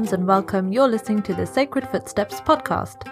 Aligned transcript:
and 0.00 0.26
welcome. 0.26 0.72
You're 0.72 0.88
listening 0.88 1.20
to 1.24 1.34
the 1.34 1.46
Sacred 1.46 1.86
Footsteps 1.86 2.40
podcast. 2.40 3.06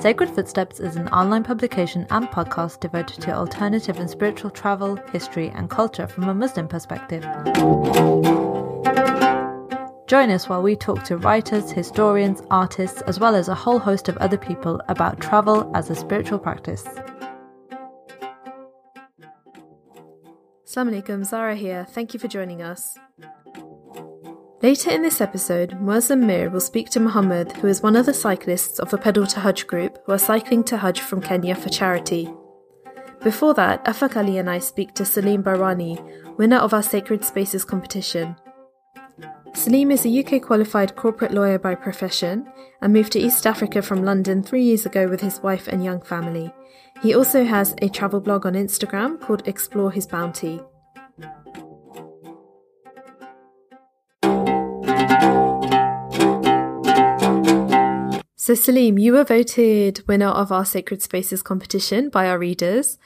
Sacred 0.00 0.30
Footsteps 0.30 0.78
is 0.78 0.94
an 0.94 1.08
online 1.08 1.42
publication 1.42 2.06
and 2.10 2.28
podcast 2.28 2.78
devoted 2.78 3.20
to 3.22 3.32
alternative 3.34 3.98
and 3.98 4.08
spiritual 4.08 4.50
travel, 4.50 4.94
history, 5.12 5.48
and 5.48 5.68
culture 5.68 6.06
from 6.06 6.28
a 6.28 6.34
Muslim 6.34 6.68
perspective. 6.68 7.24
Join 10.06 10.30
us 10.30 10.48
while 10.48 10.62
we 10.62 10.76
talk 10.76 11.02
to 11.04 11.16
writers, 11.16 11.72
historians, 11.72 12.40
artists, 12.52 13.02
as 13.02 13.18
well 13.18 13.34
as 13.34 13.48
a 13.48 13.54
whole 13.54 13.80
host 13.80 14.08
of 14.08 14.16
other 14.18 14.38
people 14.38 14.80
about 14.88 15.20
travel 15.20 15.70
as 15.74 15.90
a 15.90 15.96
spiritual 15.96 16.38
practice. 16.38 16.84
Assalamu 20.64 21.02
alaikum, 21.02 21.24
Zara 21.24 21.56
here. 21.56 21.84
Thank 21.84 22.14
you 22.14 22.20
for 22.20 22.28
joining 22.28 22.62
us. 22.62 22.96
Later 24.62 24.90
in 24.90 25.00
this 25.00 25.22
episode, 25.22 25.70
Muazzam 25.80 26.26
Mir 26.26 26.50
will 26.50 26.60
speak 26.60 26.90
to 26.90 27.00
Muhammad, 27.00 27.52
who 27.52 27.66
is 27.66 27.82
one 27.82 27.96
of 27.96 28.04
the 28.04 28.12
cyclists 28.12 28.78
of 28.78 28.90
the 28.90 28.98
Pedal 28.98 29.26
to 29.28 29.40
Hajj 29.40 29.66
group 29.66 29.98
who 30.04 30.12
are 30.12 30.18
cycling 30.18 30.64
to 30.64 30.76
Hajj 30.76 31.00
from 31.00 31.22
Kenya 31.22 31.54
for 31.54 31.70
charity. 31.70 32.30
Before 33.22 33.54
that, 33.54 33.82
Afak 33.86 34.18
Ali 34.18 34.36
and 34.36 34.50
I 34.50 34.58
speak 34.58 34.92
to 34.94 35.06
Salim 35.06 35.42
Barani, 35.42 35.98
winner 36.36 36.58
of 36.58 36.74
our 36.74 36.82
Sacred 36.82 37.24
Spaces 37.24 37.64
competition. 37.64 38.36
Salim 39.54 39.90
is 39.90 40.04
a 40.04 40.20
UK 40.22 40.42
qualified 40.42 40.94
corporate 40.94 41.32
lawyer 41.32 41.58
by 41.58 41.74
profession 41.74 42.46
and 42.82 42.92
moved 42.92 43.12
to 43.12 43.18
East 43.18 43.46
Africa 43.46 43.80
from 43.80 44.04
London 44.04 44.42
three 44.42 44.62
years 44.62 44.84
ago 44.84 45.08
with 45.08 45.22
his 45.22 45.40
wife 45.40 45.68
and 45.68 45.82
young 45.82 46.02
family. 46.02 46.52
He 47.02 47.14
also 47.14 47.44
has 47.44 47.74
a 47.80 47.88
travel 47.88 48.20
blog 48.20 48.44
on 48.44 48.52
Instagram 48.52 49.18
called 49.22 49.48
Explore 49.48 49.92
His 49.92 50.06
Bounty. 50.06 50.60
So, 58.50 58.54
Salim, 58.56 58.98
you 58.98 59.12
were 59.12 59.22
voted 59.22 60.02
winner 60.08 60.26
of 60.26 60.50
our 60.50 60.64
Sacred 60.64 61.02
Spaces 61.02 61.40
competition 61.40 62.08
by 62.08 62.26
our 62.26 62.36
readers. 62.36 62.98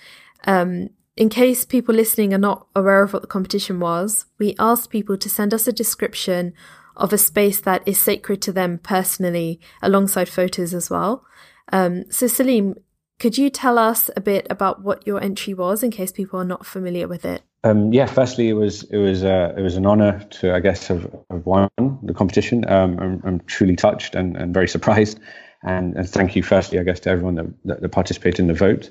Um, 0.47 0.89
in 1.17 1.29
case 1.29 1.67
people 1.67 1.95
listening 1.95 2.33
are 2.33 2.39
not 2.39 2.67
aware 2.75 3.03
of 3.03 3.13
what 3.13 3.21
the 3.21 3.29
competition 3.29 3.79
was, 3.79 4.25
we 4.39 4.55
asked 4.59 4.89
people 4.89 5.19
to 5.19 5.29
send 5.29 5.53
us 5.53 5.67
a 5.67 5.73
description 5.73 6.55
of 6.97 7.13
a 7.13 7.19
space 7.19 7.61
that 7.61 7.87
is 7.87 8.01
sacred 8.01 8.41
to 8.41 8.53
them 8.53 8.79
personally, 8.79 9.61
alongside 9.83 10.31
photos 10.31 10.73
as 10.73 10.89
well. 10.89 11.27
Um, 11.73 12.05
so, 12.11 12.27
Salim, 12.27 12.77
could 13.19 13.39
you 13.39 13.51
tell 13.51 13.79
us 13.79 14.11
a 14.17 14.21
bit 14.21 14.47
about 14.51 14.83
what 14.83 15.07
your 15.07 15.23
entry 15.23 15.55
was, 15.55 15.83
in 15.83 15.91
case 15.91 16.13
people 16.13 16.41
are 16.41 16.45
not 16.45 16.67
familiar 16.67 17.09
with 17.09 17.25
it? 17.25 17.43
Um, 17.63 17.93
yeah, 17.93 18.07
firstly, 18.07 18.51
it 18.51 18.55
was 18.55 18.83
it 18.85 18.99
was 18.99 19.25
uh, 19.25 19.55
it 19.57 19.63
was 19.63 19.77
an 19.77 19.87
honour 19.87 20.23
to 20.33 20.55
I 20.55 20.61
guess 20.61 20.87
have, 20.89 21.11
have 21.31 21.47
won 21.47 21.71
the 22.03 22.13
competition. 22.13 22.69
Um, 22.71 22.99
I'm, 22.99 23.23
I'm, 23.25 23.41
truly 23.47 23.75
touched 23.75 24.15
and, 24.15 24.37
and 24.37 24.53
very 24.53 24.69
surprised, 24.69 25.19
and, 25.63 25.97
and, 25.97 26.09
thank 26.09 26.37
you 26.37 26.43
firstly 26.43 26.79
I 26.79 26.83
guess 26.83 27.01
to 27.01 27.11
everyone 27.11 27.37
that, 27.37 27.47
that, 27.65 27.81
that 27.81 27.89
participated 27.89 28.41
in 28.41 28.49
the 28.49 28.55
vote. 28.55 28.91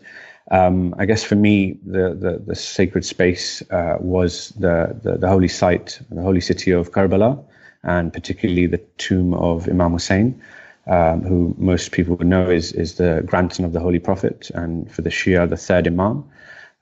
Um, 0.50 0.96
I 0.98 1.06
guess 1.06 1.24
for 1.24 1.36
me 1.36 1.78
the 1.86 2.16
the, 2.20 2.44
the 2.48 2.56
sacred 2.56 3.06
space 3.06 3.62
uh, 3.70 3.98
was 4.00 4.50
the, 4.58 5.00
the, 5.04 5.18
the 5.18 5.30
holy 5.30 5.48
site, 5.50 6.00
the 6.10 6.24
holy 6.24 6.42
city 6.42 6.72
of 6.72 6.92
Karbala, 6.92 7.46
and 7.84 8.12
particularly 8.12 8.66
the 8.66 8.80
tomb 8.98 9.36
of 9.36 9.70
Imam 9.70 9.92
Hussein. 9.92 10.42
Um, 10.86 11.22
who 11.22 11.56
most 11.58 11.94
people 11.94 12.18
would 12.18 12.28
know 12.28 12.50
is 12.50 12.74
is 12.74 12.96
the 12.96 13.24
grandson 13.26 13.64
of 13.64 13.72
the 13.72 13.80
Holy 13.80 14.00
Prophet, 14.00 14.52
and 14.54 14.92
for 14.92 15.02
the 15.02 15.10
Shia, 15.10 15.50
the 15.50 15.56
third 15.56 15.88
Imam. 15.88 16.26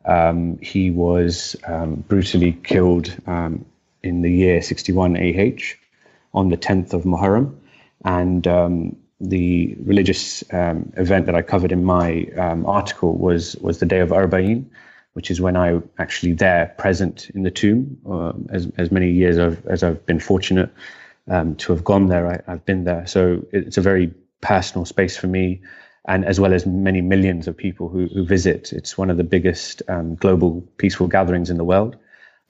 Um, 0.05 0.57
he 0.59 0.89
was 0.89 1.55
um, 1.67 2.03
brutally 2.07 2.53
killed 2.63 3.15
um, 3.27 3.65
in 4.03 4.21
the 4.21 4.31
year 4.31 4.61
61 4.61 5.15
AH 5.15 5.75
on 6.33 6.49
the 6.49 6.57
10th 6.57 6.93
of 6.93 7.03
Muharram. 7.03 7.55
And 8.03 8.47
um, 8.47 8.95
the 9.19 9.75
religious 9.83 10.43
um, 10.51 10.91
event 10.97 11.27
that 11.27 11.35
I 11.35 11.41
covered 11.41 11.71
in 11.71 11.83
my 11.83 12.25
um, 12.37 12.65
article 12.65 13.15
was, 13.15 13.55
was 13.57 13.79
the 13.79 13.85
day 13.85 13.99
of 13.99 14.09
Arba'in, 14.09 14.65
which 15.13 15.29
is 15.29 15.39
when 15.39 15.55
I 15.55 15.79
actually 15.99 16.33
there 16.33 16.73
present 16.77 17.29
in 17.31 17.43
the 17.43 17.51
tomb. 17.51 17.99
Uh, 18.09 18.33
as, 18.49 18.71
as 18.77 18.91
many 18.91 19.11
years 19.11 19.37
I've, 19.37 19.65
as 19.67 19.83
I've 19.83 20.05
been 20.05 20.19
fortunate 20.19 20.71
to 21.27 21.73
have 21.73 21.83
gone 21.83 22.07
there, 22.07 22.27
I, 22.27 22.51
I've 22.51 22.65
been 22.65 22.83
there. 22.83 23.07
So 23.07 23.45
it's 23.51 23.77
a 23.77 23.81
very 23.81 24.13
personal 24.41 24.85
space 24.85 25.15
for 25.15 25.27
me 25.27 25.61
and 26.07 26.25
as 26.25 26.39
well 26.39 26.53
as 26.53 26.65
many 26.65 27.01
millions 27.01 27.47
of 27.47 27.55
people 27.55 27.87
who, 27.87 28.07
who 28.07 28.25
visit. 28.25 28.73
It's 28.73 28.97
one 28.97 29.09
of 29.09 29.17
the 29.17 29.23
biggest 29.23 29.83
um, 29.87 30.15
global 30.15 30.61
peaceful 30.77 31.07
gatherings 31.07 31.49
in 31.49 31.57
the 31.57 31.63
world. 31.63 31.95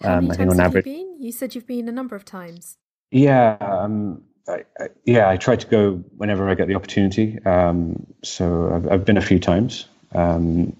How 0.01 0.17
um, 0.17 0.27
many 0.27 0.31
I 0.31 0.37
think 0.37 0.51
on 0.51 0.59
average. 0.59 0.85
You, 0.85 0.93
been? 0.93 1.21
you 1.21 1.31
said 1.31 1.53
you've 1.53 1.67
been 1.67 1.89
a 1.89 1.91
number 1.91 2.15
of 2.15 2.23
times. 2.23 2.77
Yeah, 3.11 3.57
um, 3.59 4.23
I, 4.47 4.63
I, 4.79 4.87
yeah. 5.05 5.29
I 5.29 5.35
try 5.35 5.57
to 5.57 5.67
go 5.67 5.95
whenever 6.15 6.49
I 6.49 6.55
get 6.55 6.67
the 6.69 6.75
opportunity. 6.75 7.39
Um, 7.43 8.07
so 8.23 8.73
I've, 8.73 8.91
I've 8.91 9.05
been 9.05 9.17
a 9.17 9.21
few 9.21 9.39
times. 9.39 9.85
Um, 10.13 10.75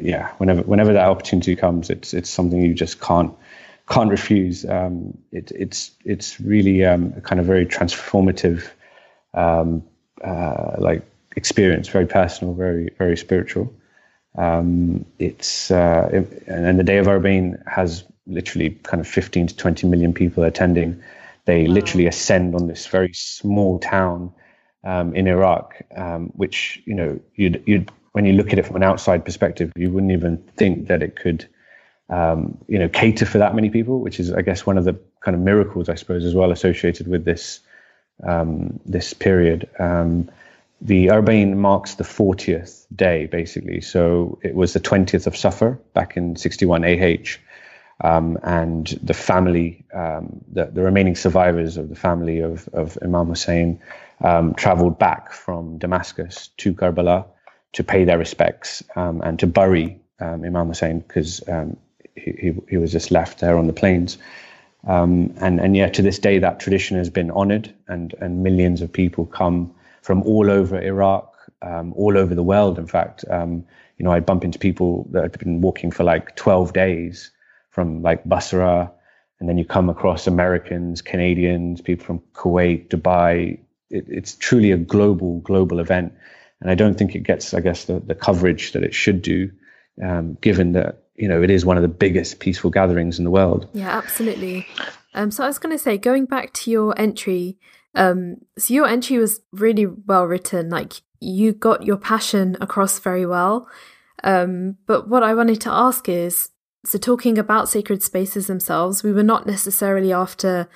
yeah, 0.00 0.32
whenever 0.38 0.62
whenever 0.62 0.94
that 0.94 1.08
opportunity 1.08 1.56
comes, 1.56 1.90
it's 1.90 2.14
it's 2.14 2.30
something 2.30 2.60
you 2.60 2.74
just 2.74 3.00
can't 3.00 3.34
can't 3.88 4.10
refuse. 4.10 4.64
Um, 4.64 5.16
it, 5.32 5.50
it's 5.54 5.92
it's 6.04 6.40
really 6.40 6.82
a 6.82 6.98
kind 7.22 7.40
of 7.40 7.46
very 7.46 7.66
transformative, 7.66 8.68
uh, 10.24 10.76
like 10.78 11.02
experience, 11.36 11.88
very 11.88 12.06
personal, 12.06 12.54
very 12.54 12.90
very 12.98 13.16
spiritual. 13.16 13.72
Um, 14.36 15.04
it's 15.18 15.70
uh, 15.70 16.08
it, 16.12 16.42
and 16.46 16.78
the 16.78 16.84
day 16.84 16.98
of 16.98 17.06
Arba'in 17.06 17.62
has 17.66 18.04
literally 18.26 18.70
kind 18.82 19.00
of 19.00 19.08
15 19.08 19.48
to 19.48 19.56
20 19.56 19.86
million 19.86 20.12
people 20.12 20.44
attending. 20.44 21.02
They 21.46 21.66
wow. 21.66 21.72
literally 21.72 22.06
ascend 22.06 22.54
on 22.54 22.66
this 22.66 22.86
very 22.86 23.14
small 23.14 23.78
town 23.78 24.32
um, 24.84 25.14
in 25.14 25.26
Iraq, 25.26 25.80
um, 25.96 26.26
which 26.36 26.82
you 26.84 26.94
know 26.94 27.18
you'd 27.34 27.62
you'd 27.66 27.90
when 28.12 28.26
you 28.26 28.32
look 28.32 28.52
at 28.52 28.58
it 28.58 28.66
from 28.66 28.76
an 28.76 28.82
outside 28.82 29.24
perspective, 29.24 29.72
you 29.76 29.90
wouldn't 29.90 30.12
even 30.12 30.38
think 30.56 30.88
that 30.88 31.02
it 31.02 31.16
could 31.16 31.48
um, 32.10 32.58
you 32.68 32.78
know 32.78 32.88
cater 32.88 33.26
for 33.26 33.38
that 33.38 33.54
many 33.54 33.70
people, 33.70 34.00
which 34.00 34.18
is 34.20 34.32
I 34.32 34.42
guess 34.42 34.66
one 34.66 34.78
of 34.78 34.84
the 34.84 34.98
kind 35.20 35.34
of 35.34 35.40
miracles 35.40 35.88
I 35.88 35.94
suppose 35.94 36.24
as 36.24 36.34
well 36.34 36.50
associated 36.50 37.08
with 37.08 37.24
this 37.24 37.60
um, 38.26 38.80
this 38.84 39.14
period. 39.14 39.68
Um, 39.78 40.30
the 40.80 41.06
Arba'in 41.06 41.56
marks 41.56 41.94
the 41.94 42.04
40th 42.04 42.86
day, 42.94 43.26
basically. 43.26 43.80
So 43.80 44.38
it 44.42 44.54
was 44.54 44.74
the 44.74 44.80
20th 44.80 45.26
of 45.26 45.36
Safar 45.36 45.78
back 45.92 46.16
in 46.16 46.36
61 46.36 46.84
AH. 46.84 47.38
And 48.00 48.86
the 49.02 49.14
family, 49.14 49.84
um, 49.92 50.40
the, 50.52 50.66
the, 50.66 50.82
remaining 50.82 51.16
survivors 51.16 51.76
of 51.76 51.88
the 51.88 51.96
family 51.96 52.38
of, 52.38 52.68
of 52.72 52.96
Imam 53.02 53.26
Hussein, 53.26 53.80
um, 54.20 54.54
traveled 54.54 54.98
back 55.00 55.32
from 55.32 55.78
Damascus 55.78 56.50
to 56.58 56.72
Karbala 56.72 57.24
to 57.72 57.82
pay 57.82 58.04
their 58.04 58.18
respects 58.18 58.82
and 58.94 59.38
to 59.40 59.48
bury 59.48 60.00
Imam 60.20 60.68
Hussein 60.68 61.00
because 61.00 61.42
he, 62.24 62.54
he, 62.68 62.76
was 62.76 62.92
just 62.92 63.10
left 63.10 63.40
there 63.40 63.56
on 63.58 63.66
the 63.66 63.72
plains. 63.72 64.18
and, 64.86 65.60
and 65.60 65.76
yet, 65.76 65.94
to 65.94 66.02
this 66.02 66.18
day, 66.18 66.38
that 66.38 66.60
tradition 66.60 66.96
has 66.96 67.10
been 67.10 67.30
honored, 67.30 67.72
and, 67.88 68.14
and 68.20 68.42
millions 68.42 68.80
of 68.82 68.92
people 68.92 69.26
come 69.26 69.74
from 70.02 70.22
all 70.22 70.50
over 70.50 70.80
Iraq, 70.80 71.34
um, 71.62 71.92
all 71.94 72.16
over 72.16 72.34
the 72.34 72.42
world. 72.42 72.78
In 72.78 72.86
fact, 72.86 73.24
um, 73.30 73.64
you 73.98 74.04
know, 74.04 74.12
I 74.12 74.20
bump 74.20 74.44
into 74.44 74.58
people 74.58 75.06
that 75.10 75.22
have 75.22 75.32
been 75.32 75.60
walking 75.60 75.90
for 75.90 76.04
like 76.04 76.36
12 76.36 76.72
days 76.72 77.30
from 77.70 78.02
like 78.02 78.26
Basra, 78.28 78.90
and 79.40 79.48
then 79.48 79.58
you 79.58 79.64
come 79.64 79.88
across 79.88 80.26
Americans, 80.26 81.02
Canadians, 81.02 81.80
people 81.80 82.04
from 82.04 82.20
Kuwait, 82.32 82.88
Dubai. 82.88 83.58
It, 83.90 84.06
it's 84.08 84.34
truly 84.34 84.72
a 84.72 84.76
global, 84.76 85.40
global 85.40 85.80
event, 85.80 86.12
and 86.60 86.70
I 86.70 86.74
don't 86.74 86.94
think 86.94 87.14
it 87.14 87.20
gets, 87.20 87.54
I 87.54 87.60
guess, 87.60 87.84
the, 87.84 88.00
the 88.00 88.14
coverage 88.14 88.72
that 88.72 88.82
it 88.82 88.94
should 88.94 89.22
do, 89.22 89.50
um, 90.02 90.36
given 90.40 90.72
that 90.72 91.04
you 91.18 91.28
know 91.28 91.42
it 91.42 91.50
is 91.50 91.66
one 91.66 91.76
of 91.76 91.82
the 91.82 91.88
biggest 91.88 92.40
peaceful 92.40 92.70
gatherings 92.70 93.18
in 93.18 93.24
the 93.24 93.30
world. 93.30 93.68
Yeah, 93.72 93.90
absolutely. 93.90 94.66
Um, 95.14 95.30
so 95.30 95.44
I 95.44 95.48
was 95.48 95.58
going 95.58 95.76
to 95.76 95.82
say, 95.82 95.98
going 95.98 96.26
back 96.26 96.52
to 96.54 96.70
your 96.70 96.98
entry, 96.98 97.58
um, 97.94 98.36
so 98.56 98.72
your 98.72 98.86
entry 98.86 99.18
was 99.18 99.40
really 99.52 99.86
well 99.86 100.24
written. 100.24 100.70
Like 100.70 100.94
you 101.20 101.52
got 101.52 101.84
your 101.84 101.96
passion 101.96 102.56
across 102.60 102.98
very 102.98 103.26
well. 103.26 103.68
Um, 104.22 104.76
but 104.86 105.08
what 105.08 105.22
I 105.22 105.34
wanted 105.34 105.60
to 105.62 105.70
ask 105.70 106.08
is, 106.08 106.50
so 106.84 106.98
talking 106.98 107.38
about 107.38 107.68
sacred 107.68 108.02
spaces 108.02 108.46
themselves, 108.46 109.02
we 109.02 109.12
were 109.12 109.22
not 109.22 109.46
necessarily 109.46 110.12
after, 110.12 110.68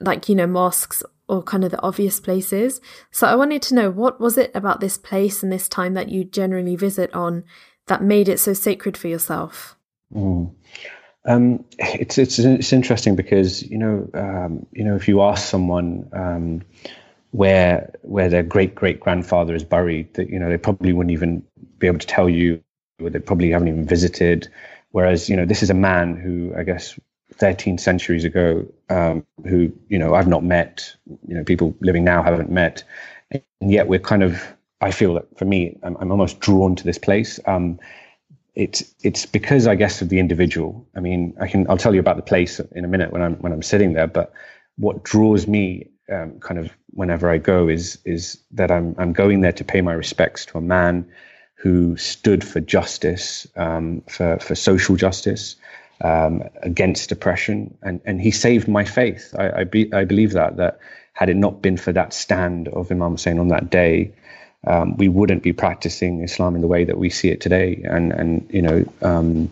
like 0.00 0.28
you 0.28 0.34
know, 0.34 0.46
mosques 0.46 1.02
or 1.28 1.42
kind 1.42 1.64
of 1.64 1.70
the 1.70 1.80
obvious 1.80 2.18
places. 2.20 2.80
So 3.10 3.26
I 3.26 3.36
wanted 3.36 3.62
to 3.62 3.74
know 3.74 3.90
what 3.90 4.20
was 4.20 4.36
it 4.36 4.50
about 4.54 4.80
this 4.80 4.98
place 4.98 5.42
and 5.42 5.52
this 5.52 5.68
time 5.68 5.94
that 5.94 6.08
you 6.08 6.24
generally 6.24 6.76
visit 6.76 7.12
on 7.14 7.44
that 7.90 8.02
made 8.02 8.28
it 8.28 8.38
so 8.38 8.52
sacred 8.52 8.96
for 8.96 9.08
yourself. 9.08 9.76
Mm. 10.14 10.54
Um, 11.24 11.64
it's 11.78 12.16
it's 12.16 12.38
it's 12.38 12.72
interesting 12.72 13.16
because 13.16 13.62
you 13.62 13.76
know 13.76 14.08
um, 14.14 14.64
you 14.72 14.84
know 14.84 14.96
if 14.96 15.08
you 15.08 15.20
ask 15.22 15.46
someone 15.46 16.08
um, 16.12 16.62
where 17.32 17.92
where 18.02 18.28
their 18.28 18.44
great 18.44 18.74
great 18.74 19.00
grandfather 19.00 19.54
is 19.54 19.64
buried, 19.64 20.14
that 20.14 20.30
you 20.30 20.38
know 20.38 20.48
they 20.48 20.56
probably 20.56 20.92
wouldn't 20.92 21.12
even 21.12 21.44
be 21.78 21.88
able 21.88 21.98
to 21.98 22.06
tell 22.06 22.28
you, 22.28 22.62
or 23.02 23.10
they 23.10 23.18
probably 23.18 23.50
haven't 23.50 23.68
even 23.68 23.86
visited. 23.86 24.48
Whereas 24.92 25.28
you 25.28 25.36
know 25.36 25.44
this 25.44 25.62
is 25.62 25.68
a 25.68 25.74
man 25.74 26.16
who 26.16 26.54
I 26.56 26.62
guess 26.62 26.98
13 27.34 27.78
centuries 27.78 28.24
ago, 28.24 28.66
um, 28.88 29.26
who 29.44 29.72
you 29.88 29.98
know 29.98 30.14
I've 30.14 30.28
not 30.28 30.44
met, 30.44 30.94
you 31.26 31.34
know, 31.34 31.42
people 31.42 31.74
living 31.80 32.04
now 32.04 32.22
haven't 32.22 32.50
met, 32.50 32.84
and 33.30 33.42
yet 33.60 33.88
we're 33.88 33.98
kind 33.98 34.22
of. 34.22 34.40
I 34.80 34.90
feel 34.90 35.14
that 35.14 35.38
for 35.38 35.44
me, 35.44 35.78
I'm, 35.82 35.96
I'm 35.98 36.10
almost 36.10 36.40
drawn 36.40 36.74
to 36.76 36.84
this 36.84 36.98
place. 36.98 37.38
Um, 37.46 37.78
it's 38.54 38.94
it's 39.02 39.26
because 39.26 39.66
I 39.66 39.74
guess 39.74 40.02
of 40.02 40.08
the 40.08 40.18
individual. 40.18 40.86
I 40.96 41.00
mean, 41.00 41.36
I 41.40 41.46
can 41.46 41.68
I'll 41.70 41.76
tell 41.78 41.94
you 41.94 42.00
about 42.00 42.16
the 42.16 42.22
place 42.22 42.60
in 42.72 42.84
a 42.84 42.88
minute 42.88 43.12
when 43.12 43.22
I'm 43.22 43.34
when 43.36 43.52
I'm 43.52 43.62
sitting 43.62 43.92
there. 43.92 44.06
But 44.06 44.32
what 44.76 45.04
draws 45.04 45.46
me 45.46 45.90
um, 46.10 46.40
kind 46.40 46.58
of 46.58 46.70
whenever 46.90 47.30
I 47.30 47.38
go 47.38 47.68
is 47.68 47.98
is 48.04 48.38
that 48.52 48.70
I'm 48.70 48.94
I'm 48.98 49.12
going 49.12 49.40
there 49.40 49.52
to 49.52 49.64
pay 49.64 49.80
my 49.80 49.92
respects 49.92 50.44
to 50.46 50.58
a 50.58 50.62
man 50.62 51.10
who 51.54 51.96
stood 51.96 52.42
for 52.42 52.60
justice, 52.60 53.46
um, 53.56 54.02
for 54.08 54.38
for 54.38 54.54
social 54.54 54.96
justice, 54.96 55.56
um, 56.00 56.42
against 56.62 57.12
oppression, 57.12 57.76
and 57.82 58.00
and 58.04 58.20
he 58.20 58.30
saved 58.30 58.66
my 58.66 58.84
faith. 58.84 59.34
I 59.38 59.60
I, 59.60 59.64
be, 59.64 59.92
I 59.92 60.04
believe 60.04 60.32
that 60.32 60.56
that 60.56 60.80
had 61.12 61.28
it 61.28 61.36
not 61.36 61.62
been 61.62 61.76
for 61.76 61.92
that 61.92 62.12
stand 62.12 62.68
of 62.68 62.90
Imam 62.90 63.12
Hussein 63.12 63.38
on 63.38 63.48
that 63.48 63.70
day, 63.70 64.12
um, 64.66 64.96
we 64.96 65.08
wouldn't 65.08 65.42
be 65.42 65.52
practicing 65.52 66.22
Islam 66.22 66.54
in 66.54 66.60
the 66.60 66.66
way 66.66 66.84
that 66.84 66.98
we 66.98 67.10
see 67.10 67.28
it 67.28 67.40
today. 67.40 67.82
And 67.84 68.12
and 68.12 68.46
you 68.50 68.62
know, 68.62 68.84
um, 69.02 69.50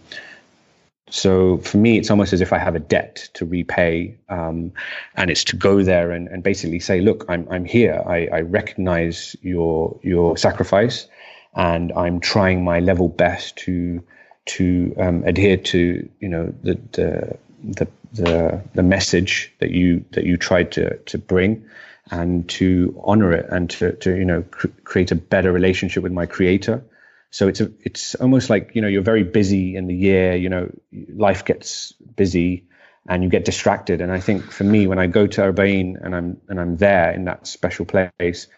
so 1.11 1.59
for 1.59 1.79
me, 1.79 1.99
it's 1.99 2.11
almost 2.11 2.33
as 2.33 2.41
if 2.41 2.53
I 2.53 2.59
have 2.59 2.75
a 2.75 2.81
debt 2.81 3.29
to 3.35 3.47
repay, 3.47 4.17
um, 4.29 4.73
and 5.15 5.31
it's 5.31 5.45
to 5.45 5.57
go 5.57 5.83
there 5.83 6.11
and, 6.11 6.29
and 6.29 6.43
basically 6.43 6.81
say, 6.81 7.01
look, 7.01 7.25
I'm 7.29 7.49
I'm 7.51 7.65
here. 7.65 8.03
I, 8.07 8.29
I 8.33 8.41
recognize 8.41 9.35
your 9.41 9.99
your 10.03 10.37
sacrifice, 10.37 11.09
and 11.55 11.93
I'm 11.93 12.21
trying 12.21 12.63
my 12.63 12.81
level 12.81 13.09
best 13.09 13.57
to 13.59 14.03
to 14.47 14.95
um, 14.99 15.25
adhere 15.25 15.57
to 15.57 16.09
you 16.21 16.29
know 16.29 16.55
the 16.63 16.75
the 16.93 17.39
the 17.63 17.89
the, 18.13 18.63
the 18.75 18.83
message 18.83 19.53
that 19.59 19.71
you 19.71 20.05
that 20.13 20.25
you 20.25 20.37
tried 20.37 20.73
to 20.73 20.97
to 20.97 21.19
bring 21.19 21.65
and 22.11 22.49
to 22.49 23.01
honor 23.05 23.33
it 23.33 23.47
and 23.51 23.71
to, 23.71 23.93
to 23.97 24.17
you 24.17 24.25
know 24.25 24.43
cr- 24.43 24.69
create 24.85 25.11
a 25.11 25.17
better 25.17 25.53
relationship 25.53 26.03
with 26.03 26.13
my 26.13 26.27
creator. 26.27 26.85
So 27.31 27.49
it's 27.49 27.61
a, 27.61 27.71
it's 27.81 28.15
almost 28.15 28.51
like 28.51 28.73
you 28.75 28.83
know 28.83 28.89
you're 28.89 29.03
very 29.03 29.25
busy 29.25 29.77
in 29.77 29.87
the 29.87 29.95
year 29.95 30.35
you 30.35 30.49
know 30.49 30.71
life 30.93 31.45
gets 31.45 31.93
busy 31.93 32.65
and 33.09 33.23
you 33.23 33.29
get 33.31 33.45
distracted. 33.45 34.01
And 34.01 34.13
i 34.13 34.21
think 34.21 34.51
for 34.51 34.65
me 34.65 34.87
when 34.87 34.99
i 34.99 35.07
go 35.07 35.27
to 35.27 35.41
Arbaeen 35.41 36.03
and 36.03 36.15
i'm 36.15 36.41
and 36.49 36.61
i'm 36.61 36.77
there 36.77 37.13
in 37.13 37.25
that 37.25 37.47
special 37.47 37.85
place 37.85 38.49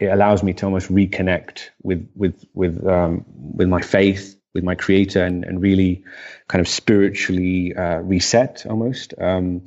it 0.00 0.06
allows 0.06 0.42
me 0.42 0.52
to 0.54 0.66
almost 0.66 0.90
reconnect 0.90 1.68
with 1.82 2.08
with 2.14 2.44
with 2.54 2.86
um, 2.86 3.24
with 3.28 3.68
my 3.68 3.82
faith 3.82 4.36
with 4.56 4.64
my 4.64 4.74
creator 4.74 5.22
and, 5.22 5.44
and 5.44 5.60
really 5.60 6.02
kind 6.48 6.60
of 6.60 6.66
spiritually 6.66 7.76
uh, 7.76 7.98
reset 7.98 8.64
almost. 8.66 9.12
Um, 9.18 9.66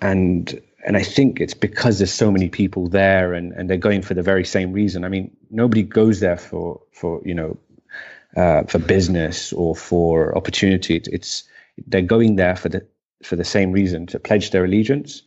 and 0.00 0.60
and 0.86 0.96
I 0.96 1.02
think 1.02 1.40
it's 1.40 1.52
because 1.52 1.98
there's 1.98 2.12
so 2.12 2.30
many 2.30 2.48
people 2.48 2.88
there 2.88 3.34
and, 3.34 3.52
and 3.52 3.68
they're 3.68 3.76
going 3.76 4.02
for 4.02 4.14
the 4.14 4.22
very 4.22 4.44
same 4.44 4.72
reason. 4.72 5.04
I 5.04 5.08
mean, 5.08 5.36
nobody 5.50 5.82
goes 5.82 6.20
there 6.20 6.36
for 6.36 6.80
for 6.92 7.20
you 7.24 7.34
know 7.34 7.58
uh, 8.36 8.62
for 8.62 8.78
business 8.78 9.52
or 9.52 9.74
for 9.74 10.36
opportunity. 10.36 11.02
It's 11.12 11.42
they're 11.86 12.02
going 12.02 12.36
there 12.36 12.54
for 12.54 12.68
the 12.68 12.86
for 13.22 13.34
the 13.34 13.44
same 13.44 13.72
reason 13.72 14.06
to 14.06 14.20
pledge 14.20 14.50
their 14.50 14.64
allegiance 14.64 15.22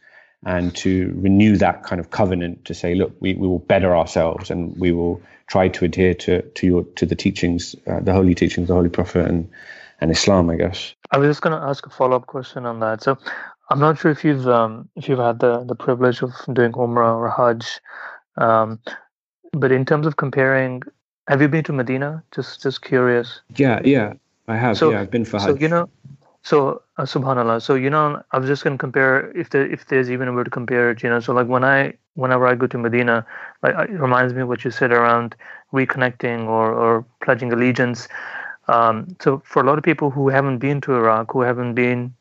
and 0.45 0.73
to 0.77 1.13
renew 1.17 1.57
that 1.57 1.83
kind 1.83 1.99
of 1.99 2.11
covenant 2.11 2.63
to 2.63 2.73
say, 2.73 2.95
look, 2.95 3.13
we, 3.19 3.33
we 3.33 3.45
will 3.45 3.59
better 3.59 3.93
ourselves 3.93 4.49
and 4.49 4.73
we 4.79 4.93
will 4.93 5.21
try 5.47 5.67
to 5.67 5.83
adhere 5.83 6.13
to 6.13 6.41
to 6.41 6.65
your 6.65 6.83
to 6.95 7.05
the 7.05 7.15
teachings, 7.15 7.75
uh, 7.87 7.99
the 7.99 8.13
holy 8.13 8.33
teachings, 8.33 8.69
the 8.69 8.73
Holy 8.73 8.89
Prophet 8.89 9.27
and 9.27 9.49
and 9.99 10.11
Islam, 10.11 10.49
I 10.49 10.55
guess. 10.55 10.93
I 11.11 11.17
was 11.17 11.27
just 11.27 11.41
going 11.41 11.59
to 11.59 11.67
ask 11.67 11.85
a 11.85 11.89
follow 11.89 12.15
up 12.15 12.27
question 12.27 12.65
on 12.65 12.79
that. 12.79 13.03
So, 13.03 13.17
I'm 13.69 13.79
not 13.79 13.99
sure 13.99 14.11
if 14.11 14.23
you've 14.23 14.47
um, 14.47 14.89
if 14.95 15.07
you've 15.07 15.19
had 15.19 15.39
the 15.39 15.63
the 15.63 15.75
privilege 15.75 16.21
of 16.21 16.33
doing 16.53 16.71
Umrah 16.73 17.15
or 17.15 17.29
Hajj, 17.29 17.79
um, 18.37 18.79
but 19.53 19.71
in 19.71 19.85
terms 19.85 20.07
of 20.07 20.17
comparing, 20.17 20.81
have 21.27 21.41
you 21.41 21.47
been 21.47 21.63
to 21.65 21.73
Medina? 21.73 22.23
Just 22.33 22.61
just 22.63 22.81
curious. 22.81 23.41
Yeah, 23.55 23.79
yeah, 23.83 24.13
I 24.47 24.57
have. 24.57 24.77
So, 24.77 24.91
yeah, 24.91 25.01
I've 25.01 25.11
been 25.11 25.25
for 25.25 25.39
Hajj. 25.39 25.47
So 25.47 25.55
you 25.55 25.67
know, 25.67 25.89
so 26.41 26.81
uh, 26.97 27.03
Subhanallah. 27.03 27.61
So 27.61 27.75
you 27.75 27.91
know, 27.91 28.21
I 28.31 28.39
was 28.39 28.47
just 28.47 28.63
going 28.63 28.75
to 28.75 28.81
compare 28.81 29.31
if 29.37 29.51
there 29.51 29.71
if 29.71 29.85
there's 29.87 30.09
even 30.09 30.27
a 30.27 30.33
way 30.33 30.43
to 30.43 30.49
compare 30.49 30.89
it. 30.89 31.03
You 31.03 31.09
know, 31.09 31.19
so 31.19 31.33
like 31.33 31.47
when 31.47 31.63
I 31.63 31.93
whenever 32.15 32.47
I 32.47 32.55
go 32.55 32.65
to 32.65 32.77
Medina, 32.77 33.25
like 33.61 33.75
it 33.89 33.99
reminds 33.99 34.33
me 34.33 34.41
of 34.41 34.47
what 34.47 34.65
you 34.65 34.71
said 34.71 34.91
around 34.91 35.35
reconnecting 35.71 36.47
or 36.47 36.73
or 36.73 37.05
pledging 37.23 37.53
allegiance. 37.53 38.07
Um, 38.67 39.15
so 39.19 39.41
for 39.45 39.61
a 39.61 39.65
lot 39.65 39.77
of 39.77 39.83
people 39.83 40.09
who 40.11 40.29
haven't 40.29 40.59
been 40.59 40.81
to 40.81 40.95
Iraq, 40.95 41.31
who 41.33 41.41
haven't 41.41 41.73
been 41.73 42.13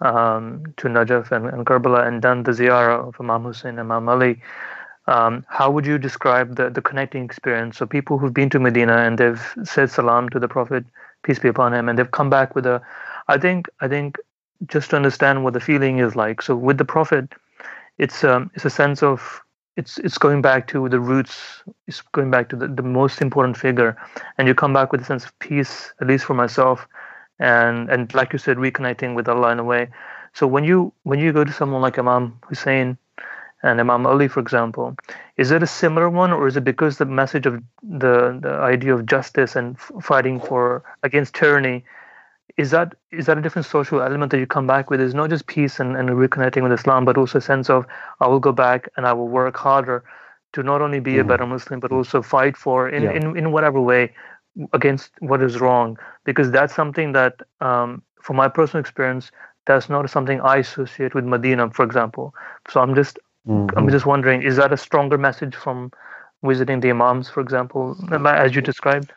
um, 0.00 0.74
to 0.76 0.88
Najaf 0.88 1.32
and, 1.32 1.46
and 1.46 1.66
Karbala 1.66 2.06
and 2.06 2.20
done 2.20 2.42
the 2.42 2.52
ziyarah 2.52 3.08
of 3.08 3.16
Imam 3.20 3.44
Hussein 3.44 3.70
and 3.70 3.80
Imam 3.80 4.08
Ali, 4.08 4.40
um, 5.06 5.44
how 5.48 5.70
would 5.70 5.86
you 5.86 5.98
describe 5.98 6.56
the, 6.56 6.68
the 6.70 6.82
connecting 6.82 7.24
experience? 7.24 7.78
So 7.78 7.86
people 7.86 8.18
who've 8.18 8.34
been 8.34 8.50
to 8.50 8.58
Medina 8.58 8.98
and 8.98 9.18
they've 9.18 9.54
said 9.64 9.90
salam 9.90 10.28
to 10.30 10.38
the 10.38 10.48
Prophet, 10.48 10.84
peace 11.22 11.38
be 11.38 11.48
upon 11.48 11.72
him, 11.72 11.88
and 11.88 11.98
they've 11.98 12.10
come 12.10 12.28
back 12.28 12.54
with 12.54 12.66
a, 12.66 12.82
I 13.28 13.38
think, 13.38 13.68
I 13.80 13.88
think, 13.88 14.16
just 14.66 14.90
to 14.90 14.96
understand 14.96 15.44
what 15.44 15.52
the 15.52 15.60
feeling 15.60 15.98
is 15.98 16.16
like. 16.16 16.42
So 16.42 16.56
with 16.56 16.78
the 16.78 16.84
Prophet, 16.84 17.32
it's 17.98 18.24
um, 18.24 18.50
it's 18.54 18.64
a 18.64 18.70
sense 18.70 19.02
of 19.02 19.40
it's 19.76 19.98
it's 19.98 20.18
going 20.18 20.42
back 20.42 20.66
to 20.68 20.88
the 20.88 20.98
roots. 21.00 21.62
It's 21.86 22.02
going 22.12 22.30
back 22.30 22.48
to 22.50 22.56
the, 22.56 22.68
the 22.68 22.82
most 22.82 23.20
important 23.20 23.56
figure, 23.56 23.96
and 24.38 24.48
you 24.48 24.54
come 24.54 24.72
back 24.72 24.92
with 24.92 25.02
a 25.02 25.04
sense 25.04 25.24
of 25.24 25.38
peace, 25.38 25.92
at 26.00 26.06
least 26.06 26.24
for 26.24 26.34
myself, 26.34 26.86
and 27.38 27.90
and 27.90 28.12
like 28.14 28.32
you 28.32 28.38
said, 28.38 28.56
reconnecting 28.56 29.14
with 29.14 29.28
Allah 29.28 29.50
in 29.50 29.58
a 29.58 29.64
way. 29.64 29.88
So 30.32 30.46
when 30.46 30.64
you 30.64 30.92
when 31.04 31.18
you 31.18 31.32
go 31.32 31.44
to 31.44 31.52
someone 31.52 31.82
like 31.82 31.98
Imam 31.98 32.38
Hussein 32.46 32.98
and 33.62 33.80
Imam 33.80 34.06
Ali, 34.06 34.28
for 34.28 34.40
example, 34.40 34.96
is 35.36 35.50
it 35.50 35.62
a 35.62 35.66
similar 35.66 36.08
one, 36.08 36.32
or 36.32 36.46
is 36.46 36.56
it 36.56 36.64
because 36.64 36.98
the 36.98 37.06
message 37.06 37.46
of 37.46 37.62
the 37.82 38.38
the 38.40 38.52
idea 38.60 38.94
of 38.94 39.06
justice 39.06 39.56
and 39.56 39.78
fighting 39.78 40.40
for 40.40 40.82
against 41.02 41.34
tyranny? 41.34 41.84
Is 42.56 42.70
that 42.70 42.94
is 43.10 43.26
that 43.26 43.36
a 43.36 43.42
different 43.42 43.66
social 43.66 44.00
element 44.00 44.30
that 44.32 44.38
you 44.38 44.46
come 44.46 44.66
back 44.66 44.88
with? 44.88 45.00
Is 45.00 45.14
not 45.14 45.30
just 45.30 45.46
peace 45.46 45.78
and, 45.78 45.96
and 45.96 46.08
reconnecting 46.10 46.62
with 46.62 46.72
Islam, 46.72 47.04
but 47.04 47.18
also 47.18 47.38
a 47.38 47.42
sense 47.42 47.68
of 47.68 47.86
I 48.20 48.28
will 48.28 48.40
go 48.40 48.52
back 48.52 48.88
and 48.96 49.06
I 49.06 49.12
will 49.12 49.28
work 49.28 49.56
harder 49.56 50.04
to 50.52 50.62
not 50.62 50.80
only 50.80 51.00
be 51.00 51.14
mm. 51.14 51.20
a 51.20 51.24
better 51.24 51.46
Muslim, 51.46 51.80
but 51.80 51.92
also 51.92 52.22
fight 52.22 52.56
for 52.56 52.88
in, 52.88 53.02
yeah. 53.02 53.12
in, 53.12 53.36
in 53.36 53.52
whatever 53.52 53.80
way 53.80 54.12
against 54.72 55.10
what 55.20 55.42
is 55.42 55.60
wrong 55.60 55.98
because 56.24 56.50
that's 56.50 56.74
something 56.74 57.12
that 57.12 57.34
um, 57.60 58.02
from 58.20 58.36
my 58.36 58.48
personal 58.48 58.80
experience 58.80 59.30
that's 59.66 59.88
not 59.88 60.08
something 60.08 60.40
i 60.40 60.56
associate 60.56 61.14
with 61.14 61.24
medina 61.24 61.68
for 61.70 61.84
example 61.84 62.34
so 62.68 62.80
i'm 62.80 62.94
just 62.94 63.18
mm-hmm. 63.46 63.76
i'm 63.76 63.88
just 63.88 64.06
wondering 64.06 64.42
is 64.42 64.56
that 64.56 64.72
a 64.72 64.76
stronger 64.76 65.18
message 65.18 65.54
from 65.54 65.90
visiting 66.42 66.80
the 66.80 66.90
imams 66.90 67.28
for 67.28 67.40
example 67.40 67.96
as 68.26 68.54
you 68.54 68.60
described 68.60 69.12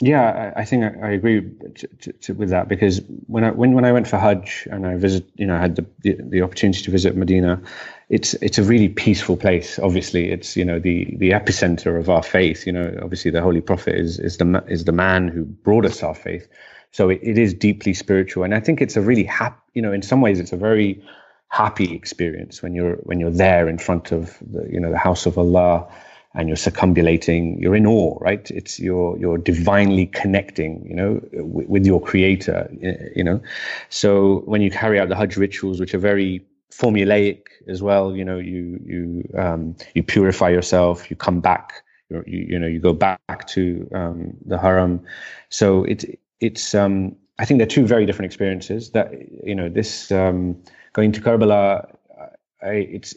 yeah, 0.00 0.52
I, 0.56 0.60
I 0.60 0.64
think 0.64 0.84
I, 0.84 1.08
I 1.08 1.10
agree 1.10 1.42
to, 1.74 1.86
to, 1.86 2.12
to, 2.12 2.34
with 2.34 2.50
that 2.50 2.68
because 2.68 3.02
when 3.26 3.44
I 3.44 3.50
when, 3.50 3.72
when 3.72 3.84
I 3.84 3.92
went 3.92 4.06
for 4.06 4.16
Hajj 4.16 4.66
and 4.70 4.86
I 4.86 4.96
visit, 4.96 5.28
you 5.36 5.46
know, 5.46 5.56
I 5.56 5.60
had 5.60 5.76
the, 5.76 5.86
the, 6.00 6.16
the 6.20 6.42
opportunity 6.42 6.82
to 6.82 6.90
visit 6.90 7.16
Medina. 7.16 7.60
It's 8.08 8.34
it's 8.34 8.58
a 8.58 8.62
really 8.62 8.88
peaceful 8.88 9.36
place. 9.36 9.78
Obviously, 9.78 10.30
it's 10.30 10.56
you 10.56 10.64
know 10.64 10.78
the 10.78 11.14
the 11.18 11.30
epicenter 11.30 11.98
of 11.98 12.08
our 12.08 12.22
faith. 12.22 12.66
You 12.66 12.72
know, 12.72 12.98
obviously 13.02 13.30
the 13.30 13.42
Holy 13.42 13.60
Prophet 13.60 13.94
is 13.96 14.18
is 14.18 14.38
the 14.38 14.64
is 14.66 14.84
the 14.84 14.92
man 14.92 15.28
who 15.28 15.44
brought 15.44 15.84
us 15.84 16.02
our 16.02 16.14
faith. 16.14 16.48
So 16.90 17.10
it, 17.10 17.20
it 17.22 17.36
is 17.36 17.52
deeply 17.52 17.92
spiritual, 17.92 18.44
and 18.44 18.54
I 18.54 18.60
think 18.60 18.80
it's 18.80 18.96
a 18.96 19.02
really 19.02 19.24
happy. 19.24 19.60
You 19.74 19.82
know, 19.82 19.92
in 19.92 20.02
some 20.02 20.22
ways, 20.22 20.40
it's 20.40 20.52
a 20.52 20.56
very 20.56 21.02
happy 21.48 21.94
experience 21.94 22.62
when 22.62 22.74
you're 22.74 22.96
when 22.96 23.20
you're 23.20 23.30
there 23.30 23.68
in 23.68 23.78
front 23.78 24.12
of 24.12 24.38
the 24.40 24.66
you 24.70 24.80
know 24.80 24.90
the 24.90 24.98
house 24.98 25.26
of 25.26 25.36
Allah 25.36 25.86
and 26.34 26.46
you're 26.46 26.56
circumambulating, 26.56 27.60
you're 27.60 27.74
in 27.74 27.86
awe, 27.86 28.16
right? 28.20 28.50
It's 28.50 28.78
you're 28.78 29.18
you're 29.18 29.38
divinely 29.38 30.06
connecting, 30.06 30.86
you 30.86 30.94
know, 30.94 31.20
with, 31.32 31.68
with 31.68 31.86
your 31.86 32.00
creator, 32.00 32.70
you 33.14 33.24
know. 33.24 33.42
So 33.88 34.40
when 34.46 34.60
you 34.62 34.70
carry 34.70 35.00
out 35.00 35.08
the 35.08 35.16
Hajj 35.16 35.36
rituals, 35.36 35.80
which 35.80 35.94
are 35.94 35.98
very 35.98 36.44
formulaic 36.72 37.42
as 37.66 37.82
well, 37.82 38.16
you 38.16 38.24
know, 38.24 38.38
you 38.38 38.80
you 38.84 39.28
um, 39.38 39.76
you 39.94 40.02
purify 40.02 40.48
yourself, 40.48 41.10
you 41.10 41.16
come 41.16 41.40
back, 41.40 41.82
you 42.10 42.22
you 42.26 42.58
know, 42.58 42.66
you 42.66 42.80
go 42.80 42.92
back 42.92 43.46
to 43.48 43.88
um, 43.94 44.36
the 44.44 44.58
Haram. 44.58 45.00
So 45.50 45.84
it's 45.84 46.04
it's 46.40 46.74
um, 46.74 47.16
I 47.38 47.44
think 47.44 47.58
they're 47.58 47.66
two 47.66 47.86
very 47.86 48.06
different 48.06 48.26
experiences. 48.26 48.90
That 48.90 49.12
you 49.44 49.54
know, 49.54 49.68
this 49.68 50.10
um, 50.12 50.62
going 50.92 51.12
to 51.12 51.20
Karbala, 51.20 51.94
I, 52.62 52.70
it's 52.70 53.14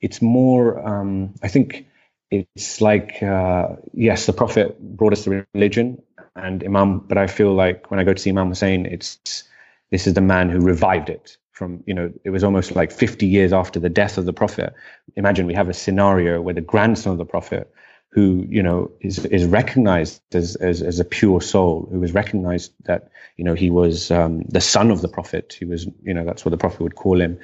it's 0.00 0.22
more. 0.22 0.86
Um, 0.86 1.34
I 1.42 1.48
think 1.48 1.86
it's 2.30 2.80
like 2.80 3.22
uh, 3.22 3.68
yes, 3.92 4.26
the 4.26 4.32
Prophet 4.32 4.80
brought 4.80 5.12
us 5.12 5.24
the 5.24 5.46
religion 5.54 6.02
and 6.34 6.62
Imam, 6.64 7.00
but 7.00 7.18
I 7.18 7.26
feel 7.26 7.54
like 7.54 7.90
when 7.90 8.00
I 8.00 8.04
go 8.04 8.12
to 8.12 8.20
see 8.20 8.30
Imam 8.30 8.48
Hussein, 8.48 8.86
it's 8.86 9.44
this 9.90 10.06
is 10.06 10.14
the 10.14 10.20
man 10.20 10.50
who 10.50 10.60
revived 10.60 11.08
it 11.08 11.36
from 11.56 11.82
you 11.86 11.94
know 11.94 12.12
it 12.22 12.30
was 12.30 12.44
almost 12.44 12.76
like 12.76 12.92
50 12.92 13.26
years 13.26 13.52
after 13.52 13.80
the 13.80 13.88
death 13.88 14.18
of 14.18 14.26
the 14.26 14.32
Prophet. 14.32 14.74
Imagine 15.16 15.46
we 15.46 15.54
have 15.54 15.70
a 15.70 15.74
scenario 15.74 16.42
where 16.42 16.52
the 16.52 16.60
grandson 16.60 17.12
of 17.12 17.18
the 17.18 17.24
Prophet, 17.24 17.72
who 18.10 18.44
you 18.48 18.62
know 18.62 18.90
is 19.00 19.24
is 19.26 19.46
recognized 19.46 20.20
as 20.34 20.56
as, 20.56 20.82
as 20.82 21.00
a 21.00 21.04
pure 21.04 21.40
soul, 21.40 21.88
who 21.90 21.98
was 21.98 22.12
recognized 22.12 22.72
that 22.84 23.08
you 23.38 23.44
know 23.44 23.54
he 23.54 23.70
was 23.70 24.10
um, 24.10 24.42
the 24.42 24.60
son 24.60 24.90
of 24.90 25.00
the 25.00 25.08
prophet. 25.08 25.56
He 25.58 25.64
was 25.64 25.86
you 26.02 26.12
know 26.12 26.26
that's 26.26 26.44
what 26.44 26.50
the 26.50 26.58
prophet 26.58 26.82
would 26.82 26.96
call 26.96 27.20
him. 27.20 27.38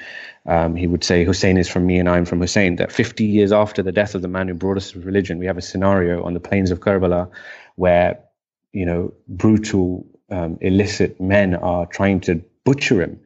Um, 0.45 0.77
he 0.77 0.87
would 0.87 1.05
say 1.05 1.25
Hussein 1.25 1.57
is 1.57 1.69
from 1.69 1.87
me 1.87 1.99
and 1.99 2.09
I'm 2.09 2.27
from 2.27 2.41
Hussein. 2.41 2.77
That 2.77 2.93
50 2.93 3.25
years 3.25 3.51
after 3.51 3.83
the 3.83 3.93
death 3.93 4.15
of 4.15 4.21
the 4.21 4.29
man 4.29 4.49
who 4.49 4.55
brought 4.55 4.77
us 4.77 4.95
religion, 4.95 5.39
we 5.39 5.47
have 5.47 5.59
a 5.59 5.63
scenario 5.63 6.23
on 6.23 6.35
the 6.35 6.41
plains 6.41 6.71
of 6.71 6.81
Karbala 6.81 7.31
where 7.77 8.19
you 8.73 8.85
know 8.85 9.15
brutal 9.27 10.07
um, 10.29 10.59
illicit 10.61 11.19
men 11.19 11.55
are 11.55 11.87
trying 11.87 12.21
to 12.21 12.43
butcher 12.65 13.03
him, 13.03 13.19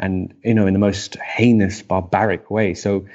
and 0.00 0.34
you 0.44 0.54
know 0.54 0.66
in 0.66 0.72
the 0.72 0.78
most 0.78 1.16
heinous 1.16 1.82
barbaric 1.82 2.50
way. 2.50 2.74
So 2.74 3.06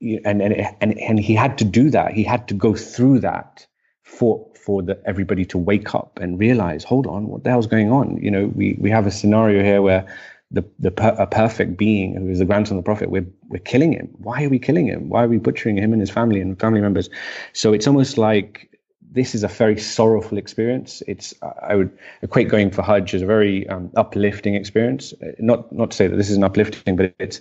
and 0.00 0.40
and 0.40 0.54
and 0.80 0.98
and 0.98 1.20
he 1.20 1.34
had 1.34 1.58
to 1.58 1.64
do 1.64 1.90
that. 1.90 2.12
He 2.12 2.22
had 2.22 2.48
to 2.48 2.54
go 2.54 2.74
through 2.74 3.20
that 3.20 3.66
for 4.04 4.46
for 4.54 4.82
the 4.82 5.00
everybody 5.06 5.44
to 5.46 5.58
wake 5.58 5.94
up 5.94 6.18
and 6.20 6.38
realize, 6.38 6.84
hold 6.84 7.06
on, 7.06 7.28
what 7.28 7.44
the 7.44 7.50
hell's 7.50 7.66
going 7.66 7.90
on? 7.90 8.18
You 8.22 8.30
know, 8.30 8.46
we 8.54 8.76
we 8.78 8.90
have 8.90 9.06
a 9.06 9.10
scenario 9.10 9.62
here 9.62 9.82
where 9.82 10.06
the 10.50 10.64
the 10.78 11.22
a 11.22 11.26
perfect 11.26 11.76
being 11.76 12.16
who 12.16 12.28
is 12.28 12.38
the 12.38 12.44
grandson 12.44 12.76
of 12.76 12.84
the 12.84 12.86
prophet, 12.86 13.10
we're 13.10 13.26
we're 13.48 13.58
killing 13.58 13.92
him. 13.92 14.08
Why 14.18 14.44
are 14.44 14.48
we 14.48 14.58
killing 14.58 14.86
him? 14.86 15.08
Why 15.08 15.24
are 15.24 15.28
we 15.28 15.38
butchering 15.38 15.76
him 15.76 15.92
and 15.92 16.00
his 16.00 16.10
family 16.10 16.40
and 16.40 16.58
family 16.58 16.80
members? 16.80 17.08
So 17.52 17.72
it's 17.72 17.86
almost 17.86 18.18
like 18.18 18.69
this 19.12 19.34
is 19.34 19.42
a 19.42 19.48
very 19.48 19.78
sorrowful 19.78 20.38
experience. 20.38 21.02
It's 21.06 21.34
I 21.42 21.74
would 21.74 21.96
equate 22.22 22.48
going 22.48 22.70
for 22.70 22.82
Hajj 22.82 23.14
as 23.14 23.22
a 23.22 23.26
very 23.26 23.68
um, 23.68 23.90
uplifting 23.96 24.54
experience. 24.54 25.12
Not 25.38 25.72
not 25.72 25.90
to 25.90 25.96
say 25.96 26.06
that 26.06 26.16
this 26.16 26.30
is 26.30 26.36
an 26.36 26.44
uplifting, 26.44 26.96
but 26.96 27.14
it's 27.18 27.40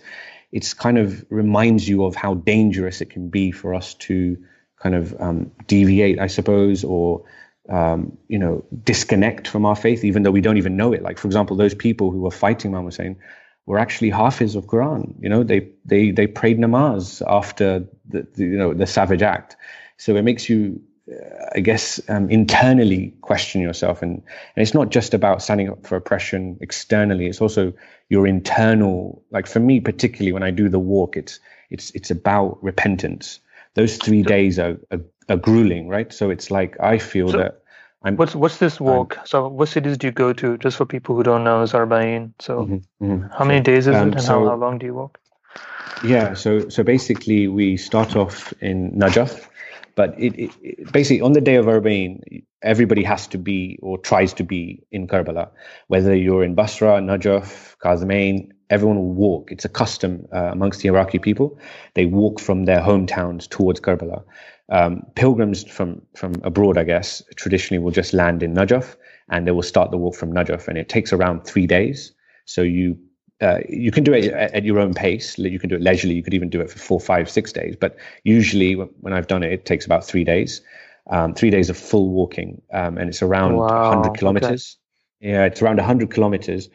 it's 0.52 0.74
kind 0.74 0.98
of 0.98 1.24
reminds 1.30 1.88
you 1.88 2.06
of 2.06 2.16
how 2.16 2.36
dangerous 2.36 3.02
it 3.02 3.12
can 3.12 3.30
be 3.30 3.52
for 3.52 3.76
us 3.76 3.94
to 3.96 4.38
kind 4.82 4.96
of 4.96 5.20
um, 5.22 5.52
deviate, 5.68 6.20
I 6.20 6.28
suppose, 6.28 6.84
or 6.84 7.26
um, 7.70 8.18
you 8.28 8.40
know, 8.40 8.66
disconnect 8.84 9.48
from 9.48 9.66
our 9.66 9.76
faith, 9.76 10.04
even 10.04 10.24
though 10.24 10.32
we 10.32 10.42
don't 10.42 10.58
even 10.58 10.76
know 10.76 10.92
it. 10.94 11.04
Like, 11.04 11.20
for 11.20 11.28
example, 11.28 11.56
those 11.56 11.76
people 11.76 12.10
who 12.10 12.22
were 12.22 12.32
fighting 12.32 12.74
Imam 12.74 12.86
Hussein 12.86 13.18
were 13.68 13.78
actually 13.78 14.10
Hafiz 14.10 14.56
of 14.56 14.66
Quran. 14.66 15.14
You 15.20 15.30
know, 15.30 15.44
they 15.44 15.70
they 15.86 16.10
they 16.12 16.26
prayed 16.26 16.58
namaz 16.58 17.22
after 17.28 17.88
the, 18.08 18.28
the 18.34 18.44
you 18.44 18.58
know 18.58 18.74
the 18.74 18.88
savage 18.88 19.22
act. 19.22 19.56
So 19.98 20.16
it 20.16 20.24
makes 20.24 20.50
you 20.50 20.82
I 21.56 21.60
guess, 21.60 22.00
um, 22.10 22.30
internally 22.30 23.14
question 23.22 23.62
yourself. 23.62 24.02
And, 24.02 24.22
and 24.56 24.64
it's 24.64 24.74
not 24.74 24.90
just 24.90 25.14
about 25.14 25.42
standing 25.42 25.70
up 25.70 25.86
for 25.86 25.96
oppression 25.96 26.58
externally. 26.62 27.28
It's 27.28 27.42
also 27.42 27.74
your 28.10 28.28
internal, 28.28 29.24
like 29.32 29.48
for 29.48 29.60
me, 29.60 29.80
particularly 29.80 30.32
when 30.32 30.44
I 30.44 30.52
do 30.52 30.70
the 30.70 30.80
walk, 30.80 31.18
it's, 31.18 31.40
it's, 31.70 31.92
it's 31.92 32.12
about 32.12 32.58
repentance. 32.64 33.40
Those 33.76 33.98
three 33.98 34.24
days 34.24 34.60
are, 34.60 34.78
are, 34.92 35.02
are 35.30 35.38
grueling, 35.38 35.88
right? 35.88 36.12
So 36.12 36.30
it's 36.30 36.52
like, 36.52 36.80
I 36.80 36.98
feel 36.98 37.32
so 37.32 37.38
that 37.38 37.64
I'm, 38.04 38.16
what's, 38.16 38.36
what's 38.36 38.58
this 38.58 38.80
walk? 38.80 39.18
I'm, 39.20 39.26
so 39.26 39.48
what 39.48 39.70
cities 39.70 39.98
do 39.98 40.08
you 40.08 40.12
go 40.12 40.34
to? 40.34 40.58
Just 40.58 40.78
for 40.78 40.86
people 40.86 41.16
who 41.16 41.24
don't 41.24 41.44
know, 41.44 41.64
Zarbain. 41.64 42.34
So 42.40 42.62
mm-hmm, 42.62 43.06
mm-hmm. 43.06 43.28
how 43.38 43.46
many 43.46 43.62
days 43.62 43.88
is 43.88 43.96
um, 43.96 44.10
it 44.10 44.14
and 44.14 44.24
so, 44.24 44.40
how, 44.40 44.50
how 44.50 44.56
long 44.56 44.78
do 44.78 44.86
you 44.86 44.94
walk? 44.94 45.20
Yeah, 46.04 46.34
so 46.34 46.70
so 46.70 46.82
basically 46.82 47.50
we 47.50 47.76
start 47.76 48.16
off 48.16 48.54
in 48.62 48.92
Najaf, 48.92 49.48
but 50.00 50.18
it, 50.18 50.34
it, 50.40 50.52
it, 50.62 50.94
basically 50.94 51.20
on 51.20 51.34
the 51.34 51.42
day 51.42 51.56
of 51.56 51.66
Arbaeen, 51.66 52.22
everybody 52.62 53.04
has 53.04 53.28
to 53.28 53.38
be 53.38 53.78
or 53.82 53.98
tries 53.98 54.32
to 54.36 54.44
be 54.46 54.82
in 54.94 55.08
Karbala, 55.08 55.50
whether 55.88 56.16
you're 56.16 56.42
in 56.42 56.56
Basra, 56.56 57.02
Najaf, 57.02 57.76
Kazimain, 57.84 58.48
everyone 58.70 58.96
will 58.96 59.14
walk. 59.14 59.52
It's 59.52 59.66
a 59.66 59.70
custom 59.82 60.26
uh, 60.34 60.52
amongst 60.54 60.80
the 60.80 60.88
Iraqi 60.88 61.20
people. 61.20 61.60
They 61.96 62.06
walk 62.06 62.40
from 62.40 62.64
their 62.64 62.80
hometowns 62.80 63.50
towards 63.50 63.82
Karbala. 63.82 64.24
Um, 64.70 65.02
pilgrims 65.16 65.66
from 65.66 66.02
from 66.16 66.36
abroad, 66.44 66.78
I 66.78 66.86
guess, 66.86 67.22
traditionally 67.36 67.84
will 67.84 67.92
just 67.92 68.14
land 68.14 68.42
in 68.42 68.54
Najaf 68.54 68.96
and 69.30 69.46
they 69.46 69.52
will 69.52 69.64
start 69.64 69.92
the 69.92 69.98
walk 69.98 70.16
from 70.16 70.32
Najaf, 70.32 70.70
and 70.70 70.78
it 70.78 70.88
takes 70.88 71.12
around 71.12 71.44
three 71.44 71.68
days. 71.68 72.14
So 72.46 72.62
you 72.62 72.98
uh, 73.42 73.60
you 73.70 73.92
can 73.92 74.04
do 74.04 74.14
it 74.14 74.26
at, 74.26 74.54
at, 74.54 74.64
your 74.66 74.80
own 74.80 74.94
pace. 74.94 75.38
You 75.38 75.60
can 75.60 75.70
do 75.70 75.76
it 75.76 75.82
leisurely. 75.82 76.16
You 76.16 76.24
could 76.24 76.34
even 76.34 76.50
do 76.50 76.60
it 76.60 76.70
for 76.70 76.80
four, 76.80 77.00
five, 77.00 77.30
six 77.30 77.54
days. 77.54 77.76
But 77.80 77.96
usually, 78.24 78.74
when 78.74 79.14
I've 79.14 79.28
done 79.28 79.44
it, 79.44 79.54
it 79.54 79.66
takes 79.66 79.86
about 79.86 80.06
three 80.06 80.24
days. 80.24 80.62
Um, 81.10 81.34
three 81.34 81.50
days 81.50 81.72
of 81.72 81.78
full 81.78 82.10
walking, 82.10 82.62
um, 82.72 82.98
and 83.00 83.10
it's 83.10 83.24
around 83.24 83.56
wow. 83.56 83.90
100 83.90 84.18
kilometers. 84.18 84.78
Okay. 85.24 85.32
Yeah, 85.32 85.46
it's 85.46 85.60
around 85.60 85.78
100 85.78 86.12
kilometers, 86.12 86.70